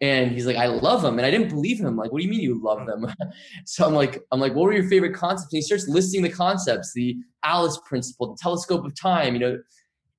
And 0.00 0.32
he's 0.32 0.46
like, 0.46 0.56
I 0.56 0.66
love 0.66 1.02
them. 1.02 1.18
And 1.18 1.26
I 1.26 1.30
didn't 1.30 1.50
believe 1.50 1.78
him. 1.78 1.96
Like, 1.96 2.10
what 2.10 2.20
do 2.20 2.24
you 2.24 2.30
mean 2.30 2.40
you 2.40 2.62
love 2.62 2.86
them? 2.86 3.06
so 3.66 3.86
I'm 3.86 3.94
like, 3.94 4.22
I'm 4.32 4.40
like, 4.40 4.54
what 4.54 4.64
were 4.64 4.72
your 4.72 4.88
favorite 4.88 5.14
concepts? 5.14 5.52
And 5.52 5.58
he 5.58 5.62
starts 5.62 5.88
listing 5.88 6.22
the 6.22 6.30
concepts, 6.30 6.92
the 6.94 7.16
Alice 7.44 7.78
principle, 7.84 8.28
the 8.28 8.38
telescope 8.40 8.84
of 8.84 8.98
time, 8.98 9.34
you 9.34 9.40
know. 9.40 9.58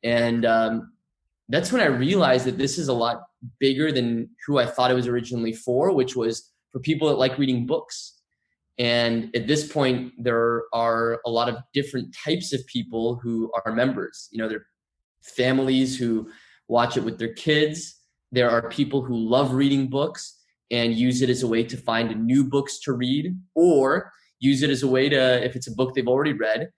And 0.03 0.45
um, 0.45 0.91
that's 1.49 1.71
when 1.71 1.81
I 1.81 1.85
realized 1.85 2.45
that 2.45 2.57
this 2.57 2.77
is 2.77 2.89
a 2.89 2.93
lot 2.93 3.23
bigger 3.59 3.91
than 3.91 4.29
who 4.45 4.59
I 4.59 4.67
thought 4.67 4.91
it 4.91 4.95
was 4.95 5.07
originally 5.07 5.53
for, 5.53 5.91
which 5.91 6.15
was 6.15 6.51
for 6.71 6.79
people 6.79 7.07
that 7.09 7.15
like 7.15 7.39
reading 7.39 7.65
books. 7.65 8.19
And 8.77 9.35
at 9.35 9.47
this 9.47 9.71
point, 9.71 10.13
there 10.17 10.63
are 10.73 11.19
a 11.25 11.29
lot 11.29 11.49
of 11.49 11.57
different 11.73 12.15
types 12.15 12.53
of 12.53 12.65
people 12.67 13.19
who 13.21 13.51
are 13.65 13.73
members. 13.73 14.29
You 14.31 14.39
know, 14.39 14.47
there 14.47 14.59
are 14.59 14.65
families 15.23 15.97
who 15.97 16.29
watch 16.67 16.97
it 16.97 17.03
with 17.03 17.17
their 17.17 17.33
kids 17.33 18.00
there 18.31 18.49
are 18.49 18.69
people 18.69 19.01
who 19.03 19.15
love 19.15 19.53
reading 19.53 19.87
books 19.87 20.39
and 20.71 20.95
use 20.95 21.21
it 21.21 21.29
as 21.29 21.43
a 21.43 21.47
way 21.47 21.63
to 21.63 21.77
find 21.77 22.25
new 22.25 22.43
books 22.43 22.79
to 22.79 22.93
read 22.93 23.37
or 23.55 24.11
use 24.39 24.63
it 24.63 24.69
as 24.69 24.83
a 24.83 24.87
way 24.87 25.09
to 25.09 25.43
if 25.45 25.55
it's 25.55 25.67
a 25.67 25.75
book 25.75 25.93
they've 25.93 26.07
already 26.07 26.33
read 26.33 26.69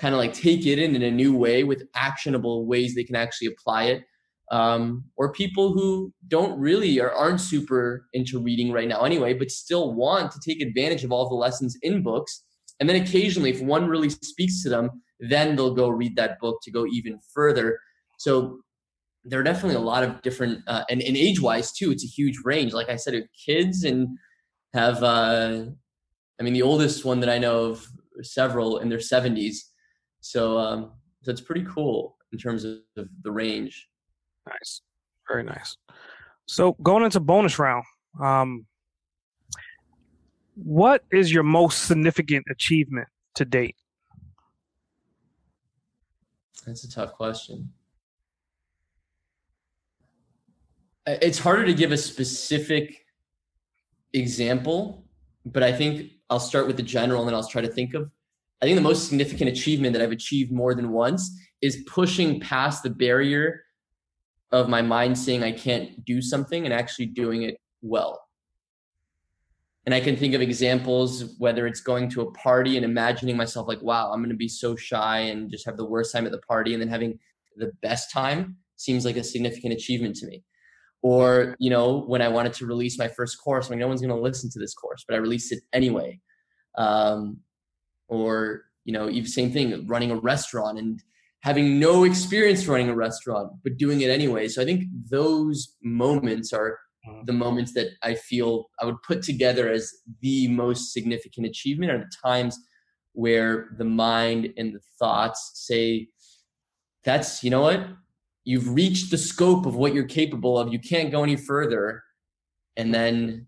kind 0.00 0.14
of 0.14 0.18
like 0.18 0.32
take 0.32 0.66
it 0.66 0.78
in 0.78 0.96
in 0.96 1.02
a 1.02 1.10
new 1.10 1.36
way 1.36 1.62
with 1.62 1.82
actionable 1.94 2.66
ways 2.66 2.94
they 2.94 3.04
can 3.04 3.16
actually 3.16 3.48
apply 3.48 3.84
it. 3.84 4.04
Um, 4.50 5.04
or 5.16 5.30
people 5.30 5.72
who 5.72 6.12
don't 6.26 6.58
really 6.58 6.98
or 6.98 7.12
aren't 7.12 7.40
super 7.40 8.08
into 8.14 8.42
reading 8.42 8.72
right 8.72 8.88
now 8.88 9.02
anyway 9.02 9.32
but 9.32 9.48
still 9.48 9.94
want 9.94 10.32
to 10.32 10.40
take 10.44 10.60
advantage 10.60 11.04
of 11.04 11.12
all 11.12 11.28
the 11.28 11.36
lessons 11.36 11.76
in 11.82 12.02
books. 12.02 12.42
And 12.80 12.88
then 12.88 13.00
occasionally 13.00 13.50
if 13.50 13.60
one 13.60 13.86
really 13.86 14.08
speaks 14.08 14.62
to 14.64 14.68
them 14.68 14.90
then 15.20 15.54
they'll 15.54 15.74
go 15.74 15.88
read 15.88 16.16
that 16.16 16.40
book 16.40 16.58
to 16.62 16.70
go 16.70 16.86
even 16.86 17.20
further. 17.32 17.78
So 18.18 18.58
there 19.24 19.40
are 19.40 19.44
definitely 19.44 19.76
a 19.76 19.80
lot 19.80 20.02
of 20.02 20.22
different 20.22 20.62
uh, 20.66 20.84
and, 20.88 21.02
and 21.02 21.16
age 21.16 21.40
wise 21.40 21.72
too 21.72 21.90
it's 21.90 22.04
a 22.04 22.08
huge 22.08 22.38
range. 22.44 22.72
Like 22.72 22.88
i 22.88 22.96
said 22.96 23.28
kids 23.46 23.84
and 23.84 24.08
have 24.74 25.02
uh 25.02 25.64
i 26.38 26.42
mean 26.42 26.52
the 26.52 26.62
oldest 26.62 27.04
one 27.04 27.20
that 27.20 27.28
i 27.28 27.38
know 27.38 27.64
of 27.64 27.86
several 28.22 28.78
in 28.78 28.88
their 28.88 28.98
70s 28.98 29.56
so 30.20 30.58
um 30.58 30.92
so 31.22 31.30
it's 31.30 31.40
pretty 31.40 31.66
cool 31.68 32.16
in 32.32 32.38
terms 32.38 32.64
of, 32.64 32.78
the 32.96 33.30
range. 33.30 33.88
Nice. 34.48 34.80
Very 35.28 35.42
nice. 35.42 35.76
So 36.46 36.76
going 36.82 37.04
into 37.04 37.20
bonus 37.20 37.58
round 37.58 37.84
um 38.20 38.66
what 40.54 41.04
is 41.10 41.32
your 41.32 41.42
most 41.42 41.84
significant 41.84 42.44
achievement 42.50 43.08
to 43.34 43.44
date? 43.44 43.76
That's 46.66 46.84
a 46.84 46.90
tough 46.90 47.12
question 47.12 47.70
it's 51.22 51.38
harder 51.38 51.64
to 51.64 51.74
give 51.74 51.92
a 51.92 51.96
specific 51.96 53.04
example, 54.12 55.04
but 55.46 55.62
I 55.62 55.72
think 55.72 56.10
I'll 56.28 56.40
start 56.40 56.66
with 56.66 56.76
the 56.76 56.82
general 56.82 57.20
and 57.20 57.28
then 57.28 57.34
I'll 57.34 57.46
try 57.46 57.62
to 57.62 57.68
think 57.68 57.94
of. 57.94 58.10
I 58.62 58.66
think 58.66 58.76
the 58.76 58.82
most 58.82 59.08
significant 59.08 59.50
achievement 59.50 59.94
that 59.94 60.02
I've 60.02 60.12
achieved 60.12 60.52
more 60.52 60.74
than 60.74 60.92
once 60.92 61.30
is 61.62 61.82
pushing 61.86 62.40
past 62.40 62.82
the 62.82 62.90
barrier 62.90 63.62
of 64.52 64.68
my 64.68 64.82
mind 64.82 65.16
saying 65.16 65.42
I 65.42 65.52
can't 65.52 66.04
do 66.04 66.20
something 66.20 66.64
and 66.64 66.74
actually 66.74 67.06
doing 67.06 67.42
it 67.42 67.58
well. 67.82 68.26
And 69.86 69.94
I 69.94 70.00
can 70.00 70.16
think 70.16 70.34
of 70.34 70.42
examples, 70.42 71.36
whether 71.38 71.66
it's 71.66 71.80
going 71.80 72.10
to 72.10 72.20
a 72.22 72.32
party 72.32 72.76
and 72.76 72.84
imagining 72.84 73.36
myself 73.36 73.66
like, 73.66 73.80
wow, 73.80 74.12
I'm 74.12 74.20
going 74.20 74.30
to 74.30 74.36
be 74.36 74.48
so 74.48 74.76
shy 74.76 75.20
and 75.20 75.50
just 75.50 75.64
have 75.64 75.78
the 75.78 75.86
worst 75.86 76.12
time 76.12 76.26
at 76.26 76.32
the 76.32 76.38
party, 76.38 76.74
and 76.74 76.82
then 76.82 76.88
having 76.88 77.18
the 77.56 77.72
best 77.80 78.10
time 78.12 78.56
seems 78.76 79.04
like 79.04 79.16
a 79.16 79.24
significant 79.24 79.72
achievement 79.72 80.16
to 80.16 80.26
me 80.26 80.44
or 81.02 81.56
you 81.58 81.70
know 81.70 82.00
when 82.02 82.22
i 82.22 82.28
wanted 82.28 82.52
to 82.52 82.66
release 82.66 82.98
my 82.98 83.08
first 83.08 83.42
course 83.42 83.66
I'm 83.66 83.72
like 83.72 83.80
no 83.80 83.88
one's 83.88 84.00
going 84.00 84.14
to 84.14 84.20
listen 84.20 84.50
to 84.50 84.58
this 84.58 84.74
course 84.74 85.04
but 85.06 85.14
i 85.14 85.18
released 85.18 85.52
it 85.52 85.60
anyway. 85.72 86.20
Um, 86.78 87.40
or 88.08 88.62
you 88.84 88.92
know 88.92 89.10
same 89.24 89.52
thing 89.52 89.86
running 89.86 90.10
a 90.10 90.16
restaurant 90.16 90.78
and 90.78 91.02
having 91.42 91.78
no 91.78 92.04
experience 92.04 92.66
running 92.66 92.88
a 92.88 92.94
restaurant 92.94 93.52
but 93.64 93.78
doing 93.78 94.00
it 94.02 94.10
anyway. 94.10 94.48
So 94.48 94.62
i 94.62 94.64
think 94.64 94.84
those 95.10 95.76
moments 95.82 96.52
are 96.52 96.78
mm-hmm. 97.06 97.24
the 97.24 97.32
moments 97.32 97.72
that 97.74 97.88
i 98.02 98.14
feel 98.14 98.66
i 98.80 98.84
would 98.84 99.02
put 99.06 99.22
together 99.22 99.70
as 99.70 99.92
the 100.20 100.48
most 100.48 100.92
significant 100.92 101.46
achievement 101.46 101.92
are 101.92 101.98
the 101.98 102.12
times 102.24 102.58
where 103.12 103.70
the 103.78 103.84
mind 103.84 104.52
and 104.56 104.74
the 104.74 104.80
thoughts 104.98 105.52
say 105.54 106.08
that's 107.04 107.42
you 107.42 107.50
know 107.50 107.62
what 107.62 107.86
you've 108.44 108.74
reached 108.74 109.10
the 109.10 109.18
scope 109.18 109.66
of 109.66 109.76
what 109.76 109.94
you're 109.94 110.04
capable 110.04 110.58
of. 110.58 110.72
You 110.72 110.78
can't 110.78 111.10
go 111.10 111.22
any 111.22 111.36
further. 111.36 112.02
And 112.76 112.94
then 112.94 113.46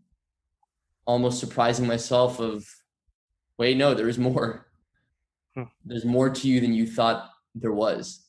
almost 1.07 1.41
surprising 1.41 1.87
myself 1.87 2.41
of, 2.41 2.67
wait, 3.59 3.77
no, 3.77 3.95
there 3.95 4.09
is 4.09 4.19
more. 4.19 4.67
Hmm. 5.55 5.65
There's 5.85 6.05
more 6.05 6.31
to 6.31 6.49
you 6.49 6.61
than 6.61 6.73
you 6.75 6.87
thought 6.87 7.31
there 7.55 7.73
was. 7.73 8.27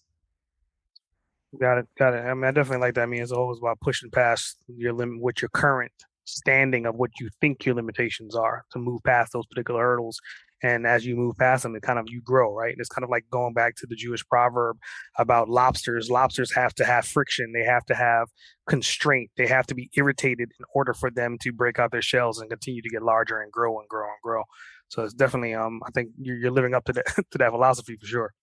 Got 1.59 1.80
it. 1.80 1.88
Got 1.97 2.16
it. 2.16 2.26
I 2.26 2.34
mean, 2.34 2.45
I 2.45 2.51
definitely 2.51 2.86
like 2.86 2.95
that. 2.95 3.03
I 3.03 3.05
mean, 3.05 3.22
it's 3.22 3.32
always 3.32 3.59
about 3.59 3.80
pushing 3.80 4.09
past 4.09 4.57
your 4.68 4.93
limit, 4.93 5.22
what 5.22 5.41
your 5.41 5.49
current 5.49 5.91
standing 6.26 6.86
of 6.86 6.95
what 6.95 7.11
you 7.20 7.30
think 7.41 7.66
your 7.66 7.76
limitations 7.76 8.36
are 8.36 8.66
to 8.72 8.80
move 8.80 9.03
past 9.03 9.34
those 9.34 9.45
particular 9.47 9.82
hurdles 9.82 10.20
and 10.64 10.88
as 10.88 11.05
you 11.05 11.16
move 11.16 11.38
past 11.38 11.64
them 11.64 11.76
it 11.76 11.84
kind 11.84 11.99
of 11.99 12.05
you 12.07 12.22
grow 12.22 12.53
right? 12.55 12.72
And 12.72 12.80
it's 12.80 12.89
kind 12.89 13.03
of 13.03 13.09
like 13.09 13.26
going 13.30 13.53
back 13.53 13.76
to 13.78 13.88
the 13.88 13.95
jewish 13.95 14.26
proverb 14.26 14.78
about 15.18 15.49
lobsters. 15.49 16.09
Lobsters 16.09 16.53
have 16.53 16.74
to 16.76 16.86
have 16.86 17.05
friction. 17.05 17.51
They 17.53 17.64
have 17.64 17.86
to 17.86 17.95
have 17.95 18.30
constraint. 18.68 19.30
They 19.38 19.47
have 19.47 19.68
to 19.68 19.76
be 19.76 19.91
irritated 19.95 20.49
in 20.59 20.66
order 20.74 20.93
for 20.93 21.11
them 21.11 21.38
to 21.41 21.51
break 21.51 21.78
out 21.78 21.91
their 21.91 22.01
shells 22.01 22.39
and 22.39 22.49
continue 22.49 22.82
to 22.82 22.89
get 22.89 23.03
larger 23.03 23.39
and 23.39 23.51
grow 23.51 23.78
and 23.80 23.88
grow 23.88 24.05
and 24.05 24.22
grow. 24.24 24.43
So 24.88 25.03
it's 25.03 25.14
definitely 25.14 25.53
um 25.53 25.82
i 25.86 25.91
think 25.91 26.09
you're, 26.20 26.38
you're 26.38 26.51
living 26.51 26.74
up 26.74 26.86
to 26.86 26.93
that 26.93 27.05
to 27.32 27.38
that 27.38 27.51
philosophy 27.51 27.97
for 27.99 28.07
sure. 28.07 28.34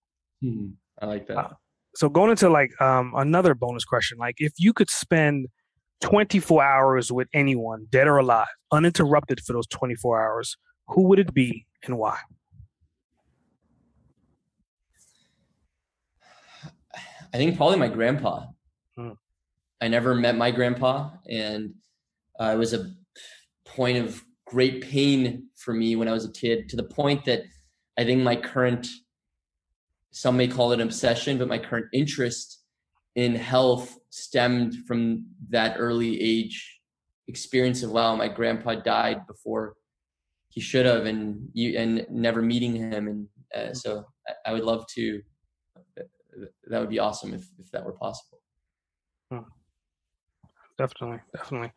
Hmm 0.41 0.69
i 1.01 1.05
like 1.05 1.27
that. 1.27 1.37
Uh, 1.37 1.49
so 1.95 2.07
going 2.07 2.31
into 2.31 2.49
like 2.49 2.79
um 2.79 3.13
another 3.15 3.55
bonus 3.55 3.83
question 3.83 4.17
like 4.17 4.35
if 4.37 4.53
you 4.57 4.71
could 4.73 4.89
spend 4.89 5.47
24 6.01 6.63
hours 6.63 7.11
with 7.11 7.27
anyone, 7.33 7.87
dead 7.89 8.07
or 8.07 8.17
alive, 8.17 8.47
uninterrupted 8.71 9.39
for 9.39 9.53
those 9.53 9.67
24 9.67 10.21
hours, 10.21 10.57
who 10.87 11.03
would 11.03 11.19
it 11.19 11.33
be 11.33 11.65
and 11.83 11.97
why? 11.97 12.17
I 17.33 17.37
think 17.37 17.55
probably 17.55 17.77
my 17.77 17.87
grandpa. 17.87 18.45
Hmm. 18.95 19.11
I 19.79 19.87
never 19.87 20.13
met 20.13 20.35
my 20.35 20.51
grandpa, 20.51 21.11
and 21.29 21.73
uh, 22.39 22.51
it 22.53 22.57
was 22.57 22.73
a 22.73 22.91
point 23.65 23.97
of 23.97 24.21
great 24.45 24.81
pain 24.81 25.47
for 25.55 25.73
me 25.73 25.95
when 25.95 26.07
I 26.07 26.11
was 26.11 26.25
a 26.25 26.31
kid, 26.31 26.67
to 26.69 26.75
the 26.75 26.83
point 26.83 27.25
that 27.25 27.43
I 27.97 28.03
think 28.03 28.21
my 28.21 28.35
current, 28.35 28.87
some 30.11 30.35
may 30.37 30.47
call 30.47 30.73
it 30.73 30.81
obsession, 30.81 31.37
but 31.37 31.47
my 31.47 31.57
current 31.57 31.87
interest 31.93 32.61
in 33.15 33.35
health 33.35 33.97
stemmed 34.09 34.75
from 34.87 35.25
that 35.49 35.75
early 35.77 36.21
age 36.21 36.79
experience 37.27 37.81
of 37.83 37.91
wow 37.91 38.15
my 38.15 38.27
grandpa 38.27 38.75
died 38.75 39.25
before 39.27 39.75
he 40.51 40.61
should 40.61 40.85
have 40.85 41.05
and 41.05 41.49
you 41.53 41.77
and 41.77 42.05
never 42.09 42.41
meeting 42.41 42.75
him 42.75 43.07
and 43.07 43.27
uh, 43.55 43.73
so 43.73 44.05
I, 44.27 44.49
I, 44.49 44.53
would 44.53 44.63
love 44.63 44.85
to 44.95 45.21
that 46.67 46.79
would 46.79 46.89
be 46.89 46.99
awesome 46.99 47.33
if, 47.33 47.47
if 47.57 47.71
that 47.71 47.83
were 47.83 47.93
possible 47.93 48.39
hmm. 49.31 49.39
definitely 50.77 51.19
definitely 51.35 51.71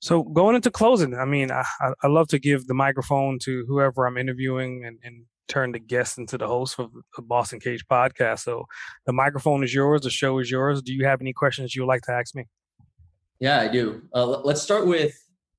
so 0.00 0.22
going 0.22 0.56
into 0.56 0.70
closing 0.70 1.14
i 1.14 1.24
mean 1.24 1.50
I, 1.50 1.64
I 2.02 2.06
love 2.08 2.28
to 2.28 2.38
give 2.38 2.66
the 2.66 2.74
microphone 2.74 3.38
to 3.44 3.64
whoever 3.68 4.06
i'm 4.06 4.16
interviewing 4.16 4.84
and, 4.84 4.98
and 5.04 5.24
turn 5.48 5.72
the 5.72 5.78
guest 5.78 6.18
into 6.18 6.38
the 6.38 6.46
host 6.46 6.78
of 6.78 6.92
the 7.16 7.22
Boss 7.22 7.52
Uncaged 7.52 7.88
podcast. 7.90 8.40
So 8.40 8.66
the 9.06 9.12
microphone 9.12 9.64
is 9.64 9.74
yours. 9.74 10.02
The 10.02 10.10
show 10.10 10.38
is 10.38 10.50
yours. 10.50 10.82
Do 10.82 10.92
you 10.92 11.06
have 11.06 11.20
any 11.20 11.32
questions 11.32 11.74
you 11.74 11.82
would 11.82 11.88
like 11.88 12.02
to 12.02 12.12
ask 12.12 12.34
me? 12.34 12.44
Yeah, 13.40 13.60
I 13.60 13.68
do. 13.68 14.02
Uh, 14.14 14.26
let's 14.26 14.62
start 14.62 14.86
with 14.86 15.14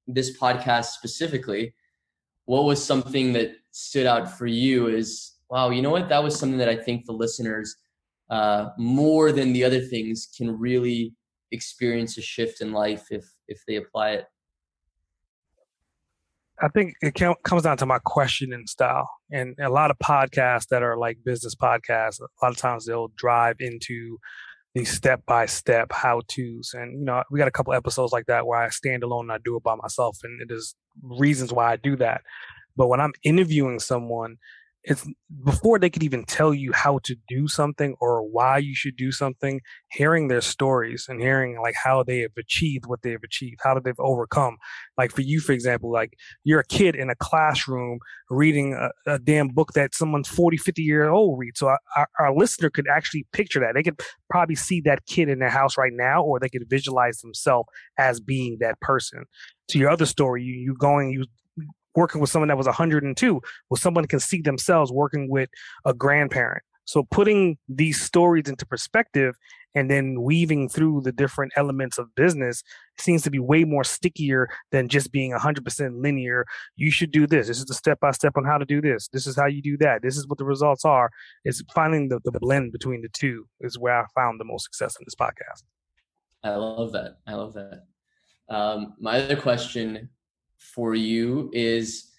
this 0.07 0.37
podcast 0.37 0.85
specifically. 0.85 1.73
What 2.49 2.63
was 2.63 2.83
something 2.83 3.33
that 3.33 3.51
stood 3.69 4.07
out 4.07 4.35
for 4.35 4.47
you? 4.47 4.87
Is 4.87 5.35
wow, 5.51 5.69
you 5.69 5.83
know 5.83 5.91
what? 5.91 6.09
That 6.09 6.23
was 6.23 6.35
something 6.35 6.57
that 6.57 6.67
I 6.67 6.75
think 6.75 7.05
the 7.05 7.11
listeners, 7.11 7.75
uh, 8.31 8.69
more 8.75 9.31
than 9.31 9.53
the 9.53 9.63
other 9.63 9.79
things, 9.79 10.27
can 10.35 10.57
really 10.57 11.13
experience 11.51 12.17
a 12.17 12.23
shift 12.23 12.61
in 12.61 12.71
life 12.71 13.05
if 13.11 13.23
if 13.47 13.61
they 13.67 13.75
apply 13.75 14.13
it. 14.13 14.25
I 16.59 16.69
think 16.69 16.95
it 17.03 17.13
comes 17.43 17.61
down 17.61 17.77
to 17.77 17.85
my 17.85 17.99
questioning 17.99 18.65
style. 18.65 19.07
And 19.31 19.55
a 19.59 19.69
lot 19.69 19.91
of 19.91 19.99
podcasts 19.99 20.69
that 20.69 20.81
are 20.81 20.97
like 20.97 21.19
business 21.23 21.53
podcasts, 21.53 22.19
a 22.19 22.25
lot 22.41 22.51
of 22.51 22.57
times 22.57 22.87
they'll 22.87 23.11
drive 23.15 23.57
into 23.59 24.17
these 24.75 24.91
step 24.91 25.25
by 25.25 25.45
step 25.45 25.91
how 25.91 26.21
to's. 26.27 26.73
And, 26.73 26.99
you 26.99 27.05
know, 27.05 27.23
we 27.31 27.39
got 27.39 27.47
a 27.47 27.51
couple 27.51 27.73
episodes 27.73 28.13
like 28.13 28.27
that 28.27 28.45
where 28.45 28.59
I 28.59 28.69
stand 28.69 29.03
alone 29.03 29.25
and 29.25 29.31
I 29.31 29.37
do 29.43 29.55
it 29.57 29.63
by 29.63 29.75
myself. 29.75 30.19
And 30.23 30.41
it 30.41 30.53
is 30.53 30.75
reasons 31.01 31.51
why 31.51 31.71
I 31.71 31.75
do 31.75 31.95
that. 31.97 32.21
But 32.75 32.87
when 32.87 33.01
I'm 33.01 33.13
interviewing 33.23 33.79
someone, 33.79 34.37
it's 34.83 35.05
before 35.43 35.77
they 35.77 35.89
could 35.89 36.03
even 36.03 36.23
tell 36.23 36.53
you 36.53 36.71
how 36.71 36.99
to 37.03 37.15
do 37.27 37.47
something 37.47 37.95
or 37.99 38.21
why 38.21 38.57
you 38.57 38.73
should 38.73 38.95
do 38.95 39.11
something 39.11 39.59
hearing 39.91 40.29
their 40.29 40.41
stories 40.41 41.05
and 41.09 41.21
hearing 41.21 41.59
like 41.61 41.75
how 41.83 42.01
they 42.01 42.19
have 42.19 42.31
achieved 42.37 42.85
what 42.85 43.01
they 43.01 43.11
have 43.11 43.23
achieved 43.23 43.59
how 43.61 43.77
they've 43.77 43.93
overcome. 43.99 44.57
Like 44.97 45.11
for 45.11 45.21
you 45.21 45.41
for 45.41 45.51
example 45.51 45.91
like 45.91 46.13
you're 46.43 46.61
a 46.61 46.65
kid 46.65 46.95
in 46.95 47.09
a 47.09 47.15
classroom 47.15 47.99
reading 48.29 48.73
a, 48.73 48.89
a 49.05 49.19
damn 49.19 49.49
book 49.49 49.73
that 49.73 49.93
someone 49.93 50.23
40 50.23 50.57
50 50.57 50.81
years 50.81 51.09
old 51.11 51.37
reads 51.37 51.59
so 51.59 51.67
uh, 51.67 51.77
our, 51.97 52.07
our 52.19 52.35
listener 52.35 52.69
could 52.69 52.87
actually 52.87 53.25
picture 53.33 53.59
that. 53.59 53.73
They 53.73 53.83
could 53.83 53.99
probably 54.29 54.55
see 54.55 54.81
that 54.81 55.05
kid 55.07 55.27
in 55.27 55.39
their 55.39 55.49
house 55.49 55.77
right 55.77 55.93
now 55.93 56.23
or 56.23 56.39
they 56.39 56.49
could 56.49 56.69
visualize 56.69 57.19
themselves 57.19 57.67
as 57.97 58.19
being 58.21 58.57
that 58.61 58.79
person. 58.79 59.25
To 59.69 59.77
your 59.77 59.89
other 59.89 60.05
story 60.05 60.43
you 60.43 60.53
you 60.53 60.75
going 60.79 61.11
you 61.11 61.25
working 61.99 62.21
with 62.21 62.29
someone 62.29 62.47
that 62.47 62.57
was 62.57 62.65
102 62.65 63.41
well 63.69 63.77
someone 63.77 64.05
can 64.05 64.19
see 64.19 64.41
themselves 64.41 64.91
working 64.91 65.29
with 65.29 65.49
a 65.85 65.93
grandparent 65.93 66.63
so 66.89 67.03
putting 67.03 67.59
these 67.67 68.01
stories 68.01 68.49
into 68.49 68.65
perspective 68.65 69.35
and 69.75 69.91
then 69.91 70.23
weaving 70.23 70.69
through 70.69 71.01
the 71.01 71.11
different 71.11 71.51
elements 71.55 71.99
of 71.99 72.15
business 72.15 72.63
seems 72.97 73.21
to 73.21 73.29
be 73.29 73.37
way 73.37 73.63
more 73.63 73.83
stickier 73.83 74.49
than 74.71 74.89
just 74.89 75.11
being 75.11 75.31
100% 75.31 76.01
linear. 76.01 76.45
You 76.77 76.89
should 76.89 77.11
do 77.11 77.27
this. 77.27 77.47
This 77.47 77.59
is 77.59 77.65
the 77.65 77.75
step 77.75 77.99
by 77.99 78.09
step 78.09 78.33
on 78.37 78.43
how 78.43 78.57
to 78.57 78.65
do 78.65 78.81
this. 78.81 79.07
This 79.09 79.27
is 79.27 79.35
how 79.35 79.45
you 79.45 79.61
do 79.61 79.77
that. 79.77 80.01
This 80.01 80.17
is 80.17 80.27
what 80.27 80.39
the 80.39 80.45
results 80.45 80.83
are. 80.83 81.11
It's 81.45 81.61
finding 81.75 82.09
the, 82.09 82.19
the 82.23 82.31
blend 82.39 82.71
between 82.71 83.03
the 83.03 83.09
two 83.09 83.47
is 83.61 83.77
where 83.77 84.01
I 84.01 84.05
found 84.15 84.39
the 84.39 84.45
most 84.45 84.63
success 84.63 84.95
in 84.99 85.05
this 85.05 85.13
podcast. 85.13 85.63
I 86.43 86.55
love 86.55 86.91
that. 86.93 87.17
I 87.27 87.35
love 87.35 87.53
that. 87.53 87.83
Um, 88.49 88.95
my 88.99 89.21
other 89.21 89.35
question 89.35 90.09
for 90.59 90.95
you 90.95 91.49
is 91.53 92.11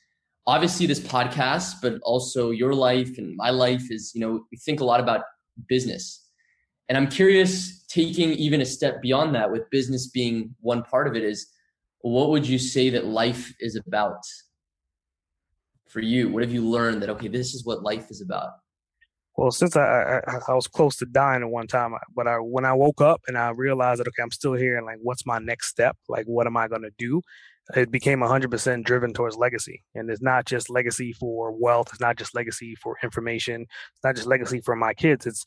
obviously 0.47 0.87
this 0.87 1.01
podcast, 1.01 1.75
but 1.83 2.01
also 2.03 2.51
your 2.51 2.75
life 2.75 3.19
and 3.19 3.37
my 3.37 3.51
life 3.51 3.91
is, 3.91 4.13
you 4.15 4.21
know, 4.21 4.45
we 4.51 4.59
think 4.59 4.81
a 4.81 4.85
lot 4.85 5.01
about 5.01 5.23
business. 5.69 6.27
And 6.89 6.99
I'm 6.99 7.09
curious, 7.09 7.85
taking 7.87 8.33
even 8.33 8.61
a 8.61 8.67
step 8.67 9.01
beyond 9.01 9.35
that, 9.35 9.53
with 9.53 9.71
business 9.71 10.09
being 10.09 10.55
one 10.61 10.83
part 10.83 11.07
of 11.07 11.15
it, 11.15 11.23
is 11.23 11.47
what 12.01 12.31
would 12.31 12.47
you 12.47 12.59
say 12.59 12.91
that 12.91 13.07
life 13.07 13.53
is 13.61 13.77
about 13.77 14.23
for 15.87 16.01
you? 16.01 16.31
What 16.31 16.43
have 16.43 16.53
you 16.53 16.69
learned 16.69 17.03
that, 17.03 17.11
okay, 17.11 17.29
this 17.29 17.55
is 17.55 17.65
what 17.65 17.83
life 17.83 18.11
is 18.11 18.21
about? 18.21 18.51
Well, 19.37 19.51
since 19.51 19.77
I, 19.77 20.21
I, 20.27 20.39
I 20.49 20.55
was 20.55 20.67
close 20.67 20.97
to 20.97 21.07
dying 21.07 21.43
at 21.43 21.49
one 21.49 21.67
time, 21.67 21.95
but 22.15 22.27
I 22.27 22.37
when 22.37 22.65
I 22.65 22.75
woke 22.75 23.01
up 23.01 23.23
and 23.27 23.39
I 23.39 23.51
realized 23.51 24.01
that 24.01 24.09
okay, 24.09 24.23
I'm 24.23 24.31
still 24.33 24.53
here, 24.53 24.77
and 24.77 24.85
like, 24.85 24.99
what's 25.01 25.25
my 25.25 25.39
next 25.39 25.69
step? 25.69 25.97
Like, 26.09 26.27
what 26.27 26.47
am 26.47 26.57
I 26.57 26.69
gonna 26.69 26.91
do? 26.99 27.23
It 27.77 27.91
became 27.91 28.21
100% 28.21 28.85
driven 28.85 29.13
towards 29.13 29.37
legacy. 29.37 29.83
And 29.95 30.11
it's 30.11 30.23
not 30.23 30.47
just 30.47 30.71
legacy 30.71 31.13
for 31.13 31.53
wealth, 31.53 31.89
it's 31.91 32.01
not 32.01 32.17
just 32.17 32.35
legacy 32.35 32.75
for 32.77 32.97
information, 33.03 33.63
it's 33.63 34.05
not 34.05 34.17
just 34.17 34.27
legacy 34.27 34.61
for 34.61 34.77
my 34.77 34.95
kids. 34.95 35.27
It's 35.27 35.45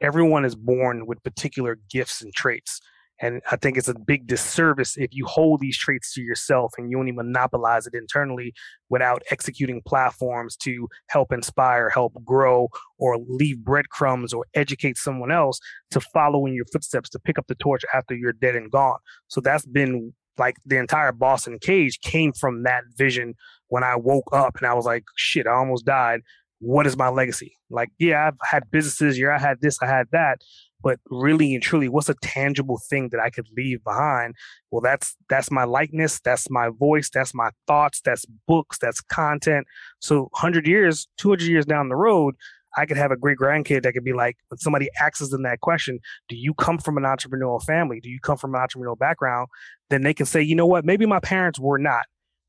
everyone 0.00 0.44
is 0.44 0.54
born 0.54 1.06
with 1.06 1.22
particular 1.22 1.78
gifts 1.90 2.22
and 2.22 2.32
traits. 2.34 2.80
And 3.18 3.40
I 3.50 3.56
think 3.56 3.78
it's 3.78 3.88
a 3.88 3.94
big 3.94 4.26
disservice 4.26 4.96
if 4.98 5.08
you 5.12 5.24
hold 5.24 5.60
these 5.60 5.78
traits 5.78 6.12
to 6.14 6.20
yourself 6.20 6.72
and 6.76 6.90
you 6.90 6.98
only 6.98 7.12
monopolize 7.12 7.86
it 7.86 7.94
internally 7.94 8.52
without 8.90 9.22
executing 9.30 9.80
platforms 9.86 10.54
to 10.58 10.86
help 11.08 11.32
inspire, 11.32 11.88
help 11.88 12.12
grow, 12.24 12.68
or 12.98 13.16
leave 13.26 13.64
breadcrumbs 13.64 14.34
or 14.34 14.44
educate 14.54 14.98
someone 14.98 15.32
else 15.32 15.58
to 15.92 16.00
follow 16.00 16.44
in 16.44 16.52
your 16.52 16.66
footsteps 16.70 17.08
to 17.10 17.18
pick 17.18 17.38
up 17.38 17.46
the 17.46 17.54
torch 17.54 17.84
after 17.94 18.14
you're 18.14 18.34
dead 18.34 18.54
and 18.54 18.70
gone. 18.70 18.98
So 19.28 19.40
that's 19.40 19.64
been 19.64 20.12
like 20.38 20.56
the 20.64 20.78
entire 20.78 21.12
Boss 21.12 21.46
Uncaged 21.46 22.02
came 22.02 22.32
from 22.32 22.62
that 22.64 22.84
vision 22.96 23.34
when 23.68 23.84
I 23.84 23.96
woke 23.96 24.28
up 24.32 24.56
and 24.58 24.66
I 24.66 24.74
was 24.74 24.84
like, 24.84 25.04
shit, 25.16 25.46
I 25.46 25.52
almost 25.52 25.86
died. 25.86 26.20
What 26.60 26.86
is 26.86 26.96
my 26.96 27.08
legacy? 27.08 27.56
Like, 27.68 27.90
yeah, 27.98 28.28
I've 28.28 28.38
had 28.42 28.70
businesses, 28.70 29.18
yeah, 29.18 29.34
I 29.34 29.38
had 29.38 29.60
this, 29.60 29.78
I 29.82 29.86
had 29.86 30.06
that, 30.12 30.40
but 30.82 31.00
really 31.10 31.54
and 31.54 31.62
truly, 31.62 31.88
what's 31.88 32.08
a 32.08 32.14
tangible 32.22 32.80
thing 32.88 33.08
that 33.10 33.20
I 33.20 33.28
could 33.28 33.46
leave 33.56 33.82
behind? 33.84 34.34
Well, 34.70 34.80
that's 34.80 35.16
that's 35.28 35.50
my 35.50 35.64
likeness, 35.64 36.20
that's 36.20 36.48
my 36.48 36.70
voice, 36.70 37.10
that's 37.12 37.34
my 37.34 37.50
thoughts, 37.66 38.00
that's 38.02 38.24
books, 38.46 38.78
that's 38.78 39.00
content. 39.00 39.66
So 39.98 40.28
100 40.32 40.66
years, 40.66 41.08
200 41.18 41.46
years 41.46 41.66
down 41.66 41.88
the 41.88 41.96
road, 41.96 42.36
I 42.76 42.86
could 42.86 42.96
have 42.96 43.10
a 43.10 43.16
great 43.16 43.38
grandkid 43.38 43.82
that 43.82 43.92
could 43.92 44.04
be 44.04 44.12
like, 44.12 44.36
when 44.48 44.58
somebody 44.58 44.88
asks 45.00 45.28
them 45.28 45.42
that 45.44 45.60
question, 45.60 45.98
do 46.28 46.36
you 46.36 46.54
come 46.54 46.78
from 46.78 46.96
an 46.98 47.04
entrepreneurial 47.04 47.62
family? 47.62 48.00
Do 48.00 48.10
you 48.10 48.20
come 48.20 48.36
from 48.36 48.54
an 48.54 48.60
entrepreneurial 48.60 48.98
background? 48.98 49.48
Then 49.88 50.02
they 50.02 50.12
can 50.12 50.26
say, 50.26 50.42
you 50.42 50.54
know 50.54 50.66
what, 50.66 50.84
maybe 50.84 51.06
my 51.06 51.20
parents 51.20 51.58
were 51.58 51.78
not, 51.78 52.04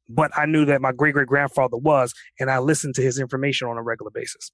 but 0.10 0.32
I 0.38 0.46
knew 0.46 0.66
that 0.66 0.82
my 0.82 0.92
great 0.92 1.14
great 1.14 1.28
grandfather 1.28 1.78
was, 1.78 2.14
and 2.40 2.50
I 2.50 2.60
listened 2.60 2.96
to 2.96 3.02
his 3.02 3.20
information 3.20 3.68
on 3.68 3.78
a 3.78 3.84
regular 3.84 4.12
basis. 4.12 4.52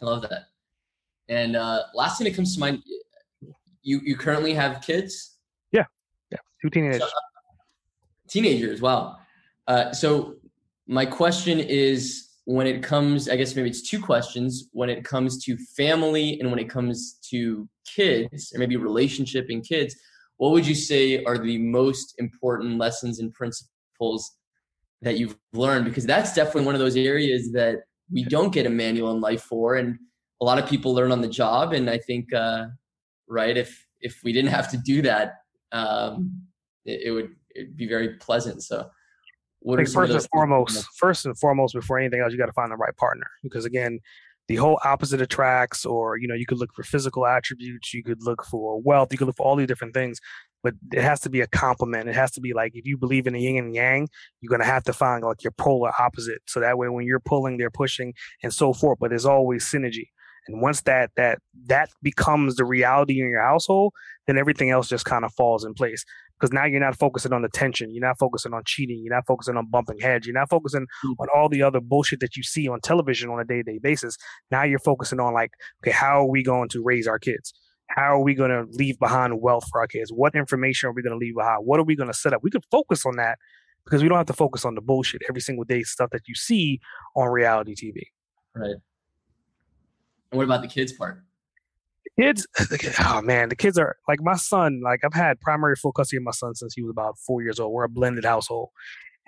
I 0.00 0.04
love 0.04 0.22
that. 0.22 0.48
And 1.28 1.56
uh, 1.56 1.84
last 1.94 2.18
thing 2.18 2.26
that 2.26 2.34
comes 2.34 2.54
to 2.54 2.60
mind, 2.60 2.82
you 3.82 4.00
you 4.04 4.16
currently 4.16 4.54
have 4.54 4.82
kids? 4.82 5.38
Yeah, 5.72 5.84
yeah, 6.30 6.38
two 6.60 6.70
teenagers. 6.70 7.00
So, 7.00 7.06
uh, 7.06 7.10
teenagers, 8.28 8.80
wow. 8.80 9.16
Uh, 9.66 9.92
so 9.92 10.34
my 10.86 11.06
question 11.06 11.58
is 11.58 12.28
when 12.46 12.66
it 12.66 12.82
comes, 12.82 13.28
I 13.28 13.36
guess 13.36 13.56
maybe 13.56 13.70
it's 13.70 13.88
two 13.88 14.00
questions 14.00 14.68
when 14.72 14.90
it 14.90 15.04
comes 15.04 15.42
to 15.44 15.56
family 15.76 16.38
and 16.40 16.50
when 16.50 16.58
it 16.58 16.68
comes 16.68 17.18
to 17.30 17.68
kids, 17.86 18.52
or 18.54 18.58
maybe 18.58 18.76
relationship 18.76 19.46
and 19.48 19.66
kids. 19.66 19.96
What 20.36 20.52
would 20.52 20.66
you 20.66 20.74
say 20.74 21.24
are 21.24 21.38
the 21.38 21.58
most 21.58 22.14
important 22.18 22.76
lessons 22.78 23.20
and 23.20 23.32
principles 23.32 24.36
that 25.00 25.16
you've 25.16 25.36
learned? 25.52 25.86
Because 25.86 26.04
that's 26.04 26.34
definitely 26.34 26.66
one 26.66 26.74
of 26.74 26.80
those 26.80 26.96
areas 26.96 27.52
that 27.52 27.84
we 28.12 28.24
don't 28.24 28.52
get 28.52 28.66
a 28.66 28.70
manual 28.70 29.12
in 29.12 29.20
life 29.20 29.42
for, 29.42 29.76
and 29.76 29.96
a 30.42 30.44
lot 30.44 30.58
of 30.58 30.68
people 30.68 30.92
learn 30.92 31.12
on 31.12 31.22
the 31.22 31.28
job. 31.28 31.72
And 31.72 31.88
I 31.88 31.98
think, 31.98 32.32
uh, 32.34 32.66
right, 33.26 33.56
if 33.56 33.86
if 34.00 34.20
we 34.22 34.32
didn't 34.32 34.50
have 34.50 34.70
to 34.72 34.76
do 34.76 35.00
that, 35.02 35.36
um, 35.72 36.42
it, 36.84 37.02
it 37.06 37.10
would 37.10 37.34
it'd 37.54 37.76
be 37.76 37.86
very 37.86 38.16
pleasant. 38.16 38.62
So 38.62 38.90
what 39.64 39.78
first 39.88 40.12
and 40.12 40.28
foremost, 40.30 40.86
first 40.98 41.24
and 41.24 41.38
foremost, 41.38 41.74
before 41.74 41.98
anything 41.98 42.20
else, 42.20 42.32
you 42.32 42.38
got 42.38 42.46
to 42.46 42.52
find 42.52 42.70
the 42.70 42.76
right 42.76 42.94
partner 42.96 43.26
because 43.42 43.64
again, 43.64 43.98
the 44.46 44.56
whole 44.56 44.78
opposite 44.84 45.22
attracts, 45.22 45.86
or 45.86 46.18
you 46.18 46.28
know, 46.28 46.34
you 46.34 46.44
could 46.44 46.58
look 46.58 46.74
for 46.74 46.82
physical 46.82 47.26
attributes, 47.26 47.94
you 47.94 48.02
could 48.02 48.22
look 48.22 48.44
for 48.44 48.78
wealth, 48.82 49.10
you 49.10 49.16
could 49.16 49.26
look 49.26 49.36
for 49.36 49.46
all 49.46 49.56
these 49.56 49.66
different 49.66 49.94
things, 49.94 50.20
but 50.62 50.74
it 50.92 51.00
has 51.00 51.20
to 51.20 51.30
be 51.30 51.40
a 51.40 51.46
complement. 51.46 52.10
It 52.10 52.14
has 52.14 52.30
to 52.32 52.42
be 52.42 52.52
like 52.52 52.72
if 52.74 52.86
you 52.86 52.98
believe 52.98 53.26
in 53.26 53.32
the 53.32 53.40
yin 53.40 53.56
and 53.56 53.74
yang, 53.74 54.06
you're 54.42 54.50
gonna 54.50 54.64
have 54.70 54.84
to 54.84 54.92
find 54.92 55.24
like 55.24 55.42
your 55.42 55.52
polar 55.52 55.92
opposite, 55.98 56.42
so 56.46 56.60
that 56.60 56.76
way 56.76 56.90
when 56.90 57.06
you're 57.06 57.20
pulling, 57.20 57.56
they're 57.56 57.70
pushing, 57.70 58.12
and 58.42 58.52
so 58.52 58.74
forth. 58.74 58.98
But 59.00 59.08
there's 59.08 59.24
always 59.24 59.64
synergy. 59.64 60.08
And 60.46 60.60
once 60.60 60.82
that 60.82 61.10
that 61.16 61.38
that 61.68 61.88
becomes 62.02 62.56
the 62.56 62.66
reality 62.66 63.18
in 63.18 63.30
your 63.30 63.42
household, 63.42 63.94
then 64.26 64.36
everything 64.36 64.68
else 64.68 64.90
just 64.90 65.06
kind 65.06 65.24
of 65.24 65.32
falls 65.32 65.64
in 65.64 65.72
place 65.72 66.04
because 66.44 66.52
now 66.52 66.66
you're 66.66 66.78
not 66.78 66.98
focusing 66.98 67.32
on 67.32 67.40
the 67.40 67.48
tension, 67.48 67.90
you're 67.90 68.06
not 68.06 68.18
focusing 68.18 68.52
on 68.52 68.62
cheating, 68.66 69.00
you're 69.02 69.14
not 69.14 69.24
focusing 69.26 69.56
on 69.56 69.66
bumping 69.66 69.98
heads, 69.98 70.26
you're 70.26 70.38
not 70.38 70.50
focusing 70.50 70.82
mm-hmm. 70.82 71.12
on 71.18 71.28
all 71.34 71.48
the 71.48 71.62
other 71.62 71.80
bullshit 71.80 72.20
that 72.20 72.36
you 72.36 72.42
see 72.42 72.68
on 72.68 72.80
television 72.82 73.30
on 73.30 73.40
a 73.40 73.44
day 73.44 73.62
to 73.62 73.62
day 73.62 73.78
basis. 73.78 74.18
Now 74.50 74.62
you're 74.62 74.78
focusing 74.78 75.20
on 75.20 75.32
like, 75.32 75.52
okay, 75.82 75.90
how 75.90 76.20
are 76.20 76.28
we 76.28 76.42
going 76.42 76.68
to 76.68 76.82
raise 76.82 77.06
our 77.06 77.18
kids? 77.18 77.54
How 77.88 78.16
are 78.16 78.22
we 78.22 78.34
going 78.34 78.50
to 78.50 78.66
leave 78.76 78.98
behind 78.98 79.40
wealth 79.40 79.64
for 79.70 79.80
our 79.80 79.86
kids? 79.86 80.10
What 80.12 80.34
information 80.34 80.90
are 80.90 80.92
we 80.92 81.00
going 81.00 81.18
to 81.18 81.18
leave 81.18 81.34
behind? 81.34 81.64
What 81.64 81.80
are 81.80 81.84
we 81.84 81.96
going 81.96 82.10
to 82.10 82.18
set 82.18 82.34
up? 82.34 82.40
We 82.42 82.50
could 82.50 82.64
focus 82.70 83.06
on 83.06 83.16
that 83.16 83.38
because 83.86 84.02
we 84.02 84.10
don't 84.10 84.18
have 84.18 84.26
to 84.26 84.34
focus 84.34 84.66
on 84.66 84.74
the 84.74 84.82
bullshit 84.82 85.22
every 85.26 85.40
single 85.40 85.64
day 85.64 85.82
stuff 85.82 86.10
that 86.10 86.28
you 86.28 86.34
see 86.34 86.78
on 87.16 87.28
reality 87.28 87.74
TV. 87.74 88.02
Right. 88.54 88.76
And 90.30 90.38
what 90.38 90.44
about 90.44 90.60
the 90.60 90.68
kids 90.68 90.92
part? 90.92 91.23
Kids, 92.18 92.46
oh 93.00 93.22
man, 93.22 93.48
the 93.48 93.56
kids 93.56 93.78
are 93.78 93.96
like 94.08 94.20
my 94.22 94.36
son. 94.36 94.80
Like 94.82 95.00
I've 95.04 95.14
had 95.14 95.40
primary 95.40 95.76
full 95.76 95.92
custody 95.92 96.18
of 96.18 96.24
my 96.24 96.32
son 96.32 96.54
since 96.54 96.74
he 96.74 96.82
was 96.82 96.90
about 96.90 97.18
four 97.18 97.42
years 97.42 97.60
old. 97.60 97.72
We're 97.72 97.84
a 97.84 97.88
blended 97.88 98.24
household, 98.24 98.70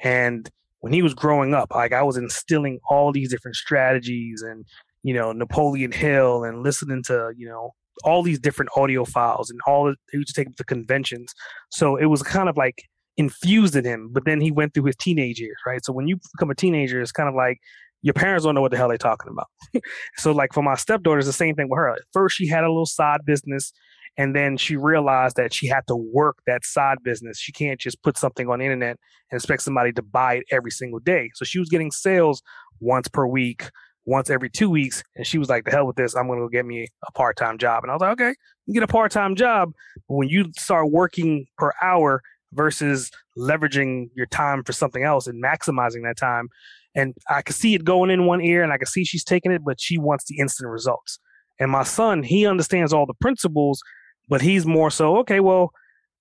and 0.03 0.49
when 0.81 0.93
he 0.93 1.03
was 1.03 1.15
growing 1.15 1.55
up, 1.55 1.73
like 1.75 1.93
I 1.93 2.03
was 2.03 2.17
instilling 2.17 2.79
all 2.89 3.13
these 3.13 3.31
different 3.31 3.57
strategies 3.57 4.43
and 4.43 4.65
you 5.03 5.15
know 5.15 5.33
Napoleon 5.33 5.93
Hill 5.93 6.45
and 6.45 6.63
listening 6.63 7.03
to 7.05 7.33
you 7.37 7.49
know 7.49 7.73
all 8.05 8.23
these 8.23 8.39
different 8.39 8.71
audio 8.77 9.05
files 9.05 9.51
and 9.51 9.59
all 9.67 9.93
he 10.11 10.19
would 10.19 10.27
just 10.27 10.37
take 10.37 10.55
the 10.57 10.65
conventions. 10.65 11.35
So 11.71 11.97
it 11.97 12.07
was 12.07 12.23
kind 12.23 12.49
of 12.49 12.57
like 12.57 12.83
infused 13.17 13.77
in 13.77 13.85
him. 13.85 14.11
But 14.13 14.25
then 14.25 14.41
he 14.41 14.51
went 14.51 14.75
through 14.75 14.85
his 14.85 14.97
teenage 14.97 15.41
years, 15.41 15.57
right? 15.67 15.85
So 15.85 15.93
when 15.93 16.07
you 16.07 16.19
become 16.35 16.51
a 16.51 16.55
teenager, 16.55 17.01
it's 17.01 17.13
kind 17.13 17.29
of 17.29 17.35
like 17.35 17.59
your 18.07 18.15
parents 18.15 18.45
don't 18.45 18.55
know 18.55 18.61
what 18.61 18.71
the 18.71 18.77
hell 18.77 18.87
they're 18.87 18.97
talking 18.97 19.33
about. 19.33 19.49
so 20.17 20.31
like 20.31 20.53
for 20.53 20.63
my 20.63 20.77
stepdaughter, 20.77 21.19
it's 21.19 21.27
the 21.27 21.33
same 21.33 21.57
thing 21.57 21.69
with 21.69 21.79
her. 21.79 21.89
At 21.89 22.03
first, 22.13 22.37
she 22.37 22.47
had 22.47 22.63
a 22.63 22.69
little 22.69 22.87
side 22.87 23.23
business, 23.27 23.73
and 24.17 24.35
then 24.35 24.57
she 24.57 24.77
realized 24.77 25.35
that 25.37 25.53
she 25.53 25.67
had 25.67 25.85
to 25.89 25.97
work 25.97 26.39
that 26.47 26.65
side 26.65 26.99
business. 27.03 27.37
She 27.37 27.51
can't 27.51 27.81
just 27.81 28.01
put 28.05 28.17
something 28.17 28.49
on 28.49 28.61
the 28.61 28.65
internet 28.65 28.97
and 29.33 29.39
expect 29.39 29.63
somebody 29.63 29.93
to 29.93 30.03
buy 30.03 30.35
it 30.35 30.45
every 30.53 30.71
single 30.71 31.01
day. 31.01 31.33
So 31.35 31.45
she 31.45 31.59
was 31.59 31.69
getting 31.69 31.91
sales 31.91 32.43
once 32.79 33.09
per 33.09 33.27
week, 33.27 33.71
once 34.05 34.31
every 34.31 34.51
two 34.51 34.71
weeks, 34.71 35.03
and 35.17 35.27
she 35.27 35.39
was 35.39 35.49
like, 35.49 35.65
"The 35.65 35.73
hell 35.73 35.89
with 35.89 35.97
this! 35.97 36.15
I'm 36.15 36.29
going 36.29 36.39
to 36.39 36.45
go 36.45 36.49
get 36.49 36.65
me 36.65 36.87
a 37.09 37.11
part 37.11 37.37
time 37.37 37.59
job." 37.59 37.83
And 37.83 37.91
I 37.91 37.95
was 37.97 38.03
like, 38.03 38.13
"Okay, 38.13 38.35
you 38.67 38.75
get 38.75 38.85
a 38.85 38.87
part 38.87 39.11
time 39.11 39.35
job, 39.35 39.73
but 40.09 40.15
when 40.15 40.29
you 40.29 40.53
start 40.57 40.93
working 40.93 41.47
per 41.59 41.73
hour." 41.83 42.23
versus 42.53 43.11
leveraging 43.37 44.09
your 44.15 44.25
time 44.25 44.63
for 44.63 44.73
something 44.73 45.03
else 45.03 45.27
and 45.27 45.43
maximizing 45.43 46.05
that 46.05 46.17
time 46.17 46.49
and 46.97 47.15
I 47.29 47.43
could 47.43 47.55
see 47.55 47.75
it 47.75 47.85
going 47.85 48.11
in 48.11 48.27
one 48.27 48.41
ear 48.41 48.65
and 48.65 48.73
I 48.73 48.79
could 48.79 48.89
see 48.89 49.05
she's 49.05 49.23
taking 49.23 49.53
it, 49.53 49.63
but 49.65 49.81
she 49.81 49.99
wants 49.99 50.25
the 50.25 50.39
instant 50.39 50.71
results. 50.71 51.21
And 51.61 51.71
my 51.71 51.85
son, 51.85 52.23
he 52.23 52.47
understands 52.47 52.93
all 52.93 53.07
the 53.07 53.15
principles, 53.21 53.81
but 54.29 54.41
he's 54.41 54.67
more 54.67 54.91
so, 54.91 55.19
okay, 55.19 55.41
well, 55.41 55.71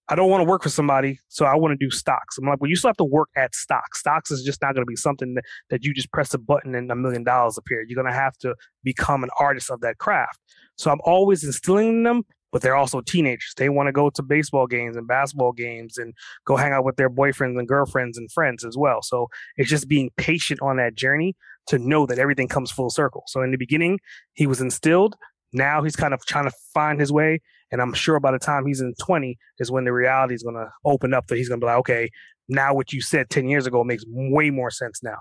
I 0.07 0.15
don't 0.15 0.29
want 0.29 0.41
to 0.41 0.45
work 0.47 0.61
for 0.61 0.69
somebody, 0.69 1.19
so 1.29 1.45
I 1.45 1.55
want 1.55 1.71
to 1.71 1.83
do 1.83 1.89
stocks. 1.89 2.37
I'm 2.37 2.45
like, 2.45 2.61
well, 2.61 2.69
you 2.69 2.75
still 2.75 2.89
have 2.89 2.97
to 2.97 3.03
work 3.05 3.29
at 3.35 3.55
stocks. 3.55 3.99
Stocks 3.99 4.29
is 4.29 4.43
just 4.43 4.61
not 4.61 4.75
going 4.75 4.85
to 4.85 4.89
be 4.89 4.95
something 4.95 5.33
that, 5.33 5.43
that 5.71 5.83
you 5.83 5.95
just 5.95 6.11
press 6.11 6.33
a 6.35 6.37
button 6.37 6.75
and 6.75 6.91
a 6.91 6.95
million 6.95 7.23
dollars 7.23 7.57
appear. 7.57 7.83
You're 7.87 8.01
going 8.01 8.13
to 8.13 8.17
have 8.17 8.37
to 8.39 8.53
become 8.83 9.23
an 9.23 9.31
artist 9.39 9.71
of 9.71 9.81
that 9.81 9.97
craft. 9.97 10.39
So 10.75 10.91
I'm 10.91 10.99
always 11.05 11.43
instilling 11.43 11.87
in 11.87 12.03
them 12.03 12.23
but 12.55 12.61
they're 12.61 12.77
also 12.77 13.01
teenagers. 13.01 13.53
They 13.57 13.67
want 13.67 13.87
to 13.87 13.91
go 13.91 14.09
to 14.09 14.23
baseball 14.23 14.65
games 14.65 14.95
and 14.95 15.05
basketball 15.05 15.51
games 15.51 15.97
and 15.97 16.13
go 16.45 16.55
hang 16.55 16.71
out 16.71 16.85
with 16.85 16.95
their 16.95 17.09
boyfriends 17.09 17.59
and 17.59 17.67
girlfriends 17.67 18.17
and 18.17 18.31
friends 18.31 18.63
as 18.63 18.77
well. 18.77 19.01
So 19.01 19.27
it's 19.57 19.69
just 19.69 19.89
being 19.89 20.09
patient 20.15 20.61
on 20.61 20.77
that 20.77 20.95
journey 20.95 21.35
to 21.67 21.77
know 21.77 22.05
that 22.05 22.17
everything 22.17 22.47
comes 22.47 22.71
full 22.71 22.89
circle. 22.89 23.23
So 23.27 23.41
in 23.41 23.51
the 23.51 23.57
beginning, 23.57 23.99
he 24.35 24.47
was 24.47 24.61
instilled. 24.61 25.17
Now 25.51 25.83
he's 25.83 25.97
kind 25.97 26.13
of 26.13 26.25
trying 26.25 26.45
to 26.45 26.55
find 26.73 26.97
his 26.97 27.11
way. 27.11 27.41
And 27.73 27.81
I'm 27.81 27.91
sure 27.91 28.21
by 28.21 28.31
the 28.31 28.39
time 28.39 28.65
he's 28.65 28.79
in 28.79 28.93
20 29.01 29.37
is 29.59 29.69
when 29.69 29.83
the 29.83 29.91
reality 29.91 30.33
is 30.33 30.41
going 30.41 30.55
to 30.55 30.69
open 30.85 31.13
up 31.13 31.27
that 31.27 31.35
he's 31.35 31.49
going 31.49 31.59
to 31.59 31.65
be 31.65 31.67
like, 31.67 31.79
okay, 31.79 32.09
now 32.47 32.73
what 32.73 32.93
you 32.93 33.01
said 33.01 33.29
10 33.29 33.49
years 33.49 33.67
ago 33.67 33.83
makes 33.83 34.05
way 34.07 34.49
more 34.49 34.71
sense 34.71 35.03
now. 35.03 35.17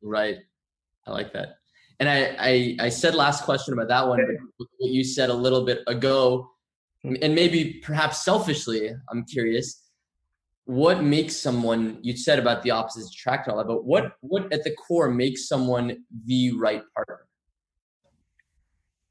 Right. 0.00 0.36
I 1.08 1.10
like 1.10 1.32
that. 1.32 1.56
And 1.98 2.08
I, 2.08 2.36
I, 2.38 2.76
I 2.78 2.88
said 2.88 3.16
last 3.16 3.42
question 3.42 3.74
about 3.74 3.88
that 3.88 4.06
one, 4.06 4.20
but 4.60 4.68
what 4.78 4.92
you 4.92 5.02
said 5.02 5.28
a 5.28 5.34
little 5.34 5.64
bit 5.64 5.82
ago 5.88 6.52
Mm-hmm. 7.06 7.22
and 7.22 7.34
maybe 7.34 7.80
perhaps 7.84 8.24
selfishly, 8.24 8.90
I'm 9.10 9.24
curious, 9.24 9.84
what 10.64 11.02
makes 11.02 11.36
someone 11.36 11.98
you 12.02 12.16
said 12.16 12.40
about 12.40 12.62
the 12.62 12.72
opposites 12.72 13.12
attract 13.14 13.48
all 13.48 13.56
that, 13.58 13.68
but 13.68 13.84
what 13.84 14.14
what 14.20 14.52
at 14.52 14.64
the 14.64 14.72
core 14.72 15.08
makes 15.08 15.48
someone 15.48 16.04
the 16.26 16.52
right 16.52 16.82
partner? 16.94 17.20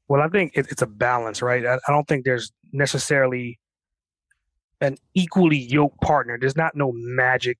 Well, 0.06 0.20
I 0.20 0.28
think 0.28 0.52
it, 0.54 0.66
it's 0.70 0.82
a 0.82 0.86
balance, 0.86 1.40
right? 1.40 1.64
I, 1.64 1.74
I 1.74 1.92
don't 1.92 2.06
think 2.06 2.24
there's 2.24 2.52
necessarily 2.72 3.58
an 4.80 4.96
equally 5.14 5.58
yoked 5.58 6.00
partner. 6.02 6.38
There's 6.38 6.56
not 6.56 6.76
no 6.76 6.92
magic 6.94 7.58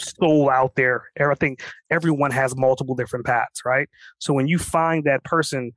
soul 0.00 0.50
out 0.50 0.76
there. 0.76 1.04
I 1.20 1.34
think 1.34 1.62
everyone 1.90 2.30
has 2.30 2.56
multiple 2.56 2.94
different 2.94 3.26
paths, 3.26 3.62
right? 3.64 3.88
So 4.18 4.32
when 4.32 4.46
you 4.46 4.58
find 4.58 5.04
that 5.04 5.24
person 5.24 5.72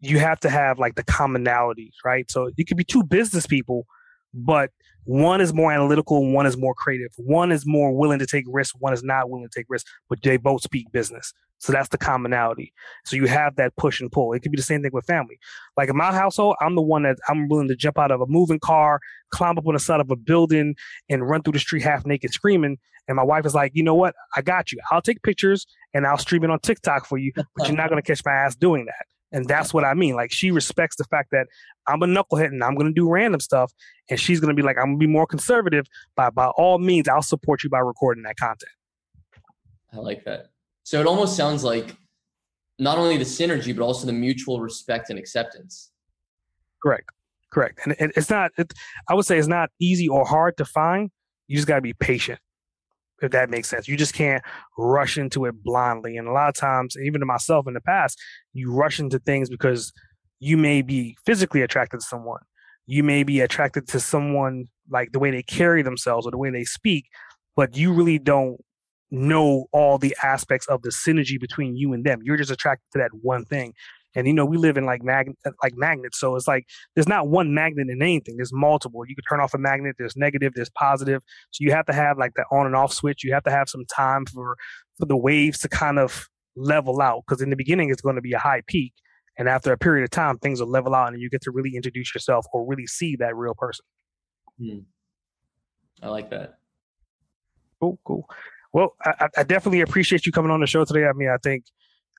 you 0.00 0.18
have 0.18 0.40
to 0.40 0.50
have 0.50 0.78
like 0.78 0.94
the 0.94 1.04
commonalities, 1.04 1.94
right? 2.04 2.30
So 2.30 2.50
you 2.56 2.64
could 2.64 2.76
be 2.76 2.84
two 2.84 3.02
business 3.02 3.46
people, 3.46 3.86
but 4.32 4.70
one 5.04 5.40
is 5.40 5.52
more 5.52 5.72
analytical, 5.72 6.32
one 6.32 6.46
is 6.46 6.56
more 6.56 6.74
creative. 6.74 7.10
One 7.16 7.52
is 7.52 7.66
more 7.66 7.92
willing 7.96 8.18
to 8.18 8.26
take 8.26 8.44
risks, 8.48 8.76
one 8.78 8.92
is 8.92 9.02
not 9.02 9.30
willing 9.30 9.48
to 9.48 9.58
take 9.58 9.66
risks, 9.68 9.90
but 10.08 10.22
they 10.22 10.36
both 10.36 10.62
speak 10.62 10.90
business. 10.92 11.32
So 11.58 11.72
that's 11.72 11.90
the 11.90 11.98
commonality. 11.98 12.72
So 13.04 13.16
you 13.16 13.26
have 13.26 13.56
that 13.56 13.76
push 13.76 14.00
and 14.00 14.10
pull. 14.10 14.32
It 14.32 14.40
could 14.40 14.50
be 14.50 14.56
the 14.56 14.62
same 14.62 14.82
thing 14.82 14.92
with 14.94 15.04
family. 15.04 15.38
Like 15.76 15.90
in 15.90 15.96
my 15.96 16.10
household, 16.10 16.56
I'm 16.60 16.74
the 16.74 16.80
one 16.82 17.02
that 17.02 17.18
I'm 17.28 17.48
willing 17.48 17.68
to 17.68 17.76
jump 17.76 17.98
out 17.98 18.10
of 18.10 18.22
a 18.22 18.26
moving 18.26 18.60
car, 18.60 18.98
climb 19.30 19.58
up 19.58 19.66
on 19.66 19.74
the 19.74 19.80
side 19.80 20.00
of 20.00 20.10
a 20.10 20.16
building, 20.16 20.74
and 21.10 21.28
run 21.28 21.42
through 21.42 21.52
the 21.52 21.58
street 21.58 21.82
half 21.82 22.06
naked 22.06 22.32
screaming. 22.32 22.78
And 23.08 23.16
my 23.16 23.22
wife 23.22 23.44
is 23.44 23.54
like, 23.54 23.72
you 23.74 23.82
know 23.82 23.94
what? 23.94 24.14
I 24.36 24.40
got 24.40 24.72
you. 24.72 24.78
I'll 24.90 25.02
take 25.02 25.22
pictures 25.22 25.66
and 25.92 26.06
I'll 26.06 26.16
stream 26.16 26.44
it 26.44 26.50
on 26.50 26.60
TikTok 26.60 27.04
for 27.04 27.18
you, 27.18 27.32
but 27.34 27.68
you're 27.68 27.76
not 27.76 27.90
going 27.90 28.00
to 28.00 28.06
catch 28.06 28.24
my 28.24 28.32
ass 28.32 28.56
doing 28.56 28.86
that. 28.86 29.06
And 29.32 29.46
that's 29.46 29.72
what 29.72 29.84
I 29.84 29.94
mean. 29.94 30.14
Like 30.14 30.32
she 30.32 30.50
respects 30.50 30.96
the 30.96 31.04
fact 31.04 31.28
that 31.32 31.46
I'm 31.86 32.02
a 32.02 32.06
knucklehead 32.06 32.46
and 32.46 32.62
I'm 32.62 32.74
gonna 32.74 32.92
do 32.92 33.08
random 33.08 33.40
stuff. 33.40 33.72
And 34.08 34.18
she's 34.18 34.40
gonna 34.40 34.54
be 34.54 34.62
like, 34.62 34.76
I'm 34.76 34.86
gonna 34.86 34.98
be 34.98 35.06
more 35.06 35.26
conservative, 35.26 35.86
but 36.16 36.34
by 36.34 36.46
all 36.48 36.78
means, 36.78 37.08
I'll 37.08 37.22
support 37.22 37.62
you 37.62 37.70
by 37.70 37.78
recording 37.78 38.24
that 38.24 38.36
content. 38.36 38.72
I 39.92 39.98
like 39.98 40.24
that. 40.24 40.46
So 40.82 41.00
it 41.00 41.06
almost 41.06 41.36
sounds 41.36 41.64
like 41.64 41.96
not 42.78 42.98
only 42.98 43.16
the 43.16 43.24
synergy, 43.24 43.76
but 43.76 43.84
also 43.84 44.06
the 44.06 44.12
mutual 44.12 44.60
respect 44.60 45.10
and 45.10 45.18
acceptance. 45.18 45.90
Correct. 46.82 47.10
Correct. 47.50 47.80
And 47.84 47.94
it's 47.98 48.30
not, 48.30 48.52
it, 48.56 48.72
I 49.08 49.14
would 49.14 49.26
say 49.26 49.36
it's 49.36 49.48
not 49.48 49.70
easy 49.80 50.08
or 50.08 50.24
hard 50.24 50.56
to 50.58 50.64
find. 50.64 51.10
You 51.48 51.56
just 51.56 51.66
got 51.66 51.76
to 51.76 51.80
be 51.80 51.92
patient 51.92 52.38
if 53.22 53.32
that 53.32 53.50
makes 53.50 53.68
sense. 53.68 53.88
You 53.88 53.96
just 53.96 54.14
can't 54.14 54.42
rush 54.78 55.18
into 55.18 55.44
it 55.46 55.62
blindly. 55.62 56.16
And 56.16 56.28
a 56.28 56.32
lot 56.32 56.48
of 56.48 56.54
times, 56.54 56.96
even 57.02 57.20
to 57.20 57.26
myself 57.26 57.66
in 57.66 57.74
the 57.74 57.80
past, 57.80 58.18
you 58.52 58.72
rush 58.72 58.98
into 58.98 59.18
things 59.18 59.48
because 59.48 59.92
you 60.38 60.56
may 60.56 60.82
be 60.82 61.16
physically 61.26 61.62
attracted 61.62 62.00
to 62.00 62.06
someone. 62.06 62.40
You 62.86 63.04
may 63.04 63.22
be 63.22 63.40
attracted 63.40 63.86
to 63.88 64.00
someone 64.00 64.66
like 64.90 65.12
the 65.12 65.18
way 65.18 65.30
they 65.30 65.42
carry 65.42 65.82
themselves 65.82 66.26
or 66.26 66.30
the 66.30 66.38
way 66.38 66.50
they 66.50 66.64
speak, 66.64 67.04
but 67.56 67.76
you 67.76 67.92
really 67.92 68.18
don't 68.18 68.60
know 69.10 69.66
all 69.72 69.98
the 69.98 70.16
aspects 70.22 70.66
of 70.68 70.82
the 70.82 70.90
synergy 70.90 71.38
between 71.38 71.76
you 71.76 71.92
and 71.92 72.04
them. 72.04 72.20
You're 72.22 72.36
just 72.36 72.50
attracted 72.50 72.86
to 72.92 72.98
that 72.98 73.10
one 73.22 73.44
thing. 73.44 73.74
And 74.14 74.26
you 74.26 74.32
know, 74.32 74.44
we 74.44 74.56
live 74.56 74.76
in 74.76 74.84
like 74.84 75.02
mag 75.02 75.32
like 75.62 75.74
magnets, 75.76 76.18
so 76.18 76.34
it's 76.34 76.48
like 76.48 76.66
there's 76.94 77.08
not 77.08 77.28
one 77.28 77.54
magnet 77.54 77.88
in 77.88 78.02
anything. 78.02 78.36
There's 78.36 78.52
multiple. 78.52 79.04
You 79.06 79.14
can 79.14 79.24
turn 79.24 79.40
off 79.40 79.54
a 79.54 79.58
magnet. 79.58 79.96
There's 79.98 80.16
negative. 80.16 80.52
There's 80.54 80.70
positive. 80.70 81.22
So 81.52 81.62
you 81.62 81.70
have 81.72 81.86
to 81.86 81.92
have 81.92 82.18
like 82.18 82.32
the 82.34 82.44
on 82.50 82.66
and 82.66 82.74
off 82.74 82.92
switch. 82.92 83.22
You 83.22 83.32
have 83.32 83.44
to 83.44 83.50
have 83.50 83.68
some 83.68 83.84
time 83.86 84.26
for 84.26 84.56
for 84.98 85.06
the 85.06 85.16
waves 85.16 85.58
to 85.60 85.68
kind 85.68 85.98
of 85.98 86.28
level 86.56 87.00
out 87.00 87.22
because 87.26 87.40
in 87.40 87.50
the 87.50 87.56
beginning 87.56 87.90
it's 87.90 88.02
going 88.02 88.16
to 88.16 88.22
be 88.22 88.32
a 88.32 88.38
high 88.38 88.62
peak, 88.66 88.94
and 89.38 89.48
after 89.48 89.72
a 89.72 89.78
period 89.78 90.02
of 90.02 90.10
time 90.10 90.38
things 90.38 90.60
will 90.60 90.68
level 90.68 90.94
out, 90.94 91.12
and 91.12 91.22
you 91.22 91.30
get 91.30 91.42
to 91.42 91.52
really 91.52 91.76
introduce 91.76 92.12
yourself 92.12 92.46
or 92.52 92.66
really 92.66 92.86
see 92.86 93.14
that 93.16 93.36
real 93.36 93.54
person. 93.54 93.84
Hmm. 94.58 94.78
I 96.02 96.08
like 96.08 96.30
that. 96.30 96.58
Cool, 97.80 97.98
cool. 98.04 98.28
Well, 98.72 98.94
I, 99.04 99.28
I, 99.36 99.42
definitely 99.42 99.80
appreciate 99.80 100.26
you 100.26 100.32
coming 100.32 100.50
on 100.50 100.60
the 100.60 100.66
show 100.66 100.84
today. 100.84 101.06
I 101.06 101.12
mean, 101.12 101.28
I 101.28 101.38
think 101.38 101.64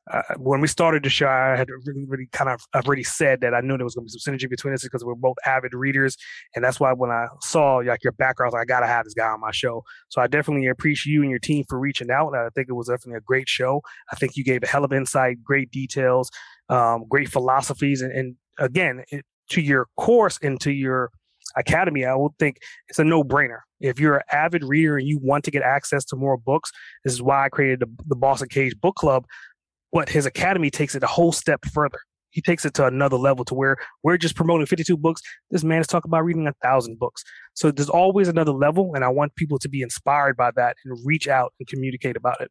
uh, 0.10 0.22
when 0.38 0.62
we 0.62 0.68
started 0.68 1.04
the 1.04 1.10
show, 1.10 1.28
I 1.28 1.56
had 1.56 1.70
really, 1.86 2.06
really 2.08 2.28
kind 2.32 2.50
of 2.50 2.62
already 2.74 3.04
said 3.04 3.42
that 3.42 3.54
I 3.54 3.62
knew 3.62 3.78
there 3.78 3.86
was 3.86 3.96
going 3.96 4.08
to 4.08 4.12
be 4.12 4.20
some 4.20 4.34
synergy 4.34 4.50
between 4.50 4.74
us 4.74 4.82
because 4.82 5.06
we're 5.06 5.16
both 5.16 5.38
avid 5.46 5.74
readers, 5.74 6.18
and 6.56 6.64
that's 6.64 6.80
why 6.80 6.92
when 6.94 7.12
I 7.12 7.28
saw 7.42 7.78
like 7.78 8.04
your 8.04 8.14
background, 8.14 8.54
like, 8.54 8.64
I 8.64 8.66
gotta 8.66 8.88
have 8.88 9.06
this 9.06 9.14
guy 9.14 9.28
on 9.28 9.40
my 9.40 9.52
show. 9.52 9.84
So 10.10 10.22
I 10.22 10.28
definitely 10.28 10.68
appreciate 10.68 11.14
you 11.14 11.22
and 11.22 11.30
your 11.30 11.40
team 11.40 11.66
for 11.70 11.78
reaching 11.78 12.10
out. 12.10 12.34
I 12.34 12.50
think 12.56 12.68
it 12.70 12.74
was 12.74 12.88
definitely 12.88 13.18
a 13.18 13.22
great 13.22 13.48
show. 13.48 13.82
I 14.12 14.16
think 14.16 14.36
you 14.36 14.44
gave 14.44 14.64
a 14.64 14.68
hell 14.68 14.84
of 14.84 14.92
insight, 14.92 15.44
great 15.44 15.70
details, 15.72 16.32
um, 16.70 17.06
great 17.08 17.30
philosophies, 17.30 18.02
and, 18.02 18.12
and 18.12 18.36
again, 18.58 19.04
it, 19.12 19.26
to 19.50 19.62
your 19.62 19.88
course 19.98 20.40
and 20.42 20.60
to 20.62 20.72
your 20.72 21.12
academy, 21.56 22.06
I 22.06 22.16
would 22.16 22.32
think 22.40 22.58
it's 22.88 23.00
a 23.00 23.04
no 23.04 23.24
brainer. 23.24 23.60
If 23.80 24.00
you're 24.00 24.18
an 24.18 24.24
avid 24.32 24.64
reader 24.64 24.98
and 24.98 25.08
you 25.08 25.20
want 25.22 25.44
to 25.46 25.52
get 25.52 25.64
access 25.64 26.06
to 26.06 26.16
more 26.16 26.38
books, 26.38 26.72
this 27.04 27.14
is 27.14 27.22
why 27.22 27.46
I 27.46 27.50
created 27.50 27.80
the, 27.80 27.88
the 28.08 28.16
Boss 28.16 28.42
Uncaged 28.42 28.80
Book 28.80 28.96
Club 28.96 29.26
but 29.92 30.10
his 30.10 30.26
academy 30.26 30.70
takes 30.70 30.96
it 30.96 31.04
a 31.04 31.08
whole 31.08 31.32
step 31.32 31.66
further. 31.66 32.00
He 32.32 32.42
takes 32.42 32.66
it 32.66 32.74
to 32.76 32.86
another 32.86 33.18
level 33.18 33.44
to 33.46 33.54
where 33.54 33.76
we're 34.04 34.18
just 34.18 34.36
promoting 34.36 34.66
52 34.66 34.96
books. 34.96 35.22
This 35.50 35.64
man 35.64 35.82
is 35.82 35.88
talking 35.88 36.10
about 36.10 36.24
reading 36.24 36.48
a 36.48 36.54
thousand 36.64 36.98
books. 36.98 37.24
So 37.54 37.72
there's 37.72 37.90
always 37.90 38.30
another 38.30 38.54
level, 38.54 38.94
and 38.96 39.04
I 39.04 39.10
want 39.10 39.36
people 39.36 39.60
to 39.60 39.68
be 39.68 39.82
inspired 39.82 40.38
by 40.38 40.52
that 40.56 40.78
and 40.86 40.98
reach 41.06 41.28
out 41.28 41.54
and 41.60 41.68
communicate 41.68 42.16
about 42.16 42.40
it. 42.40 42.50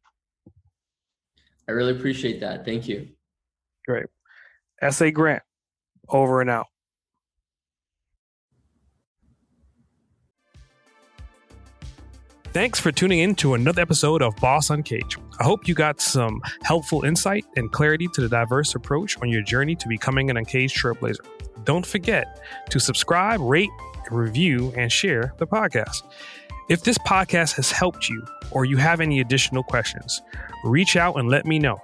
I 1.67 1.71
really 1.71 1.93
appreciate 1.93 2.39
that. 2.41 2.63
Thank 2.63 2.87
you. 2.87 3.07
Great. 3.87 4.05
S.A. 4.81 5.11
Grant, 5.11 5.41
over 6.09 6.41
and 6.41 6.49
out. 6.49 6.67
Thanks 12.53 12.81
for 12.81 12.91
tuning 12.91 13.19
in 13.19 13.35
to 13.35 13.53
another 13.53 13.81
episode 13.81 14.21
of 14.21 14.35
Boss 14.35 14.69
Uncaged. 14.71 15.15
I 15.39 15.45
hope 15.45 15.69
you 15.69 15.73
got 15.73 16.01
some 16.01 16.41
helpful 16.63 17.05
insight 17.05 17.45
and 17.55 17.71
clarity 17.71 18.09
to 18.13 18.19
the 18.19 18.27
diverse 18.27 18.75
approach 18.75 19.17
on 19.21 19.29
your 19.29 19.41
journey 19.41 19.73
to 19.77 19.87
becoming 19.87 20.29
an 20.29 20.35
uncaged 20.35 20.75
trailblazer. 20.75 21.25
Don't 21.63 21.85
forget 21.85 22.43
to 22.69 22.77
subscribe, 22.77 23.39
rate, 23.39 23.69
review, 24.09 24.73
and 24.75 24.91
share 24.91 25.33
the 25.37 25.47
podcast. 25.47 26.03
If 26.67 26.83
this 26.83 26.97
podcast 26.97 27.55
has 27.55 27.71
helped 27.71 28.09
you 28.09 28.21
or 28.51 28.65
you 28.65 28.75
have 28.75 28.99
any 28.99 29.21
additional 29.21 29.63
questions, 29.63 30.21
reach 30.65 30.97
out 30.97 31.15
and 31.17 31.29
let 31.29 31.45
me 31.45 31.57
know. 31.57 31.81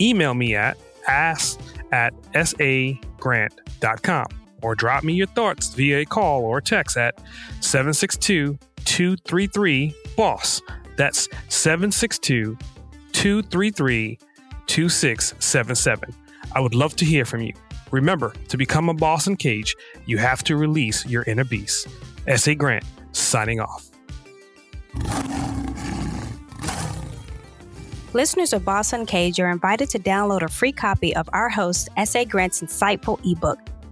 Email 0.00 0.34
me 0.34 0.56
at 0.56 0.76
ask 1.06 1.60
at 1.92 2.12
sagrant.com 2.34 4.26
or 4.62 4.74
drop 4.74 5.04
me 5.04 5.14
your 5.14 5.26
thoughts 5.28 5.74
via 5.74 6.00
a 6.00 6.04
call 6.04 6.42
or 6.42 6.60
text 6.60 6.96
at 6.96 7.18
762 7.60 8.58
233 8.84 9.94
BOSS. 10.16 10.62
That's 10.96 11.28
762 11.48 12.56
233 13.12 14.18
2677. 14.66 16.14
I 16.52 16.60
would 16.60 16.74
love 16.74 16.96
to 16.96 17.04
hear 17.04 17.24
from 17.24 17.42
you. 17.42 17.54
Remember, 17.90 18.32
to 18.48 18.56
become 18.56 18.88
a 18.88 18.94
Boss 18.94 19.26
Uncaged, 19.26 19.76
you 20.06 20.18
have 20.18 20.44
to 20.44 20.56
release 20.56 21.04
your 21.06 21.24
inner 21.24 21.44
beast. 21.44 21.88
S.A. 22.26 22.54
Grant, 22.54 22.84
signing 23.12 23.60
off. 23.60 23.90
Listeners 28.12 28.52
of 28.52 28.64
Boss 28.64 28.92
Uncaged 28.92 29.38
are 29.38 29.50
invited 29.50 29.88
to 29.90 29.98
download 29.98 30.42
a 30.42 30.48
free 30.48 30.72
copy 30.72 31.14
of 31.14 31.28
our 31.32 31.48
host, 31.48 31.88
S.A. 31.96 32.24
Grant's 32.24 32.60
insightful 32.60 33.20
ebook, 33.24 33.58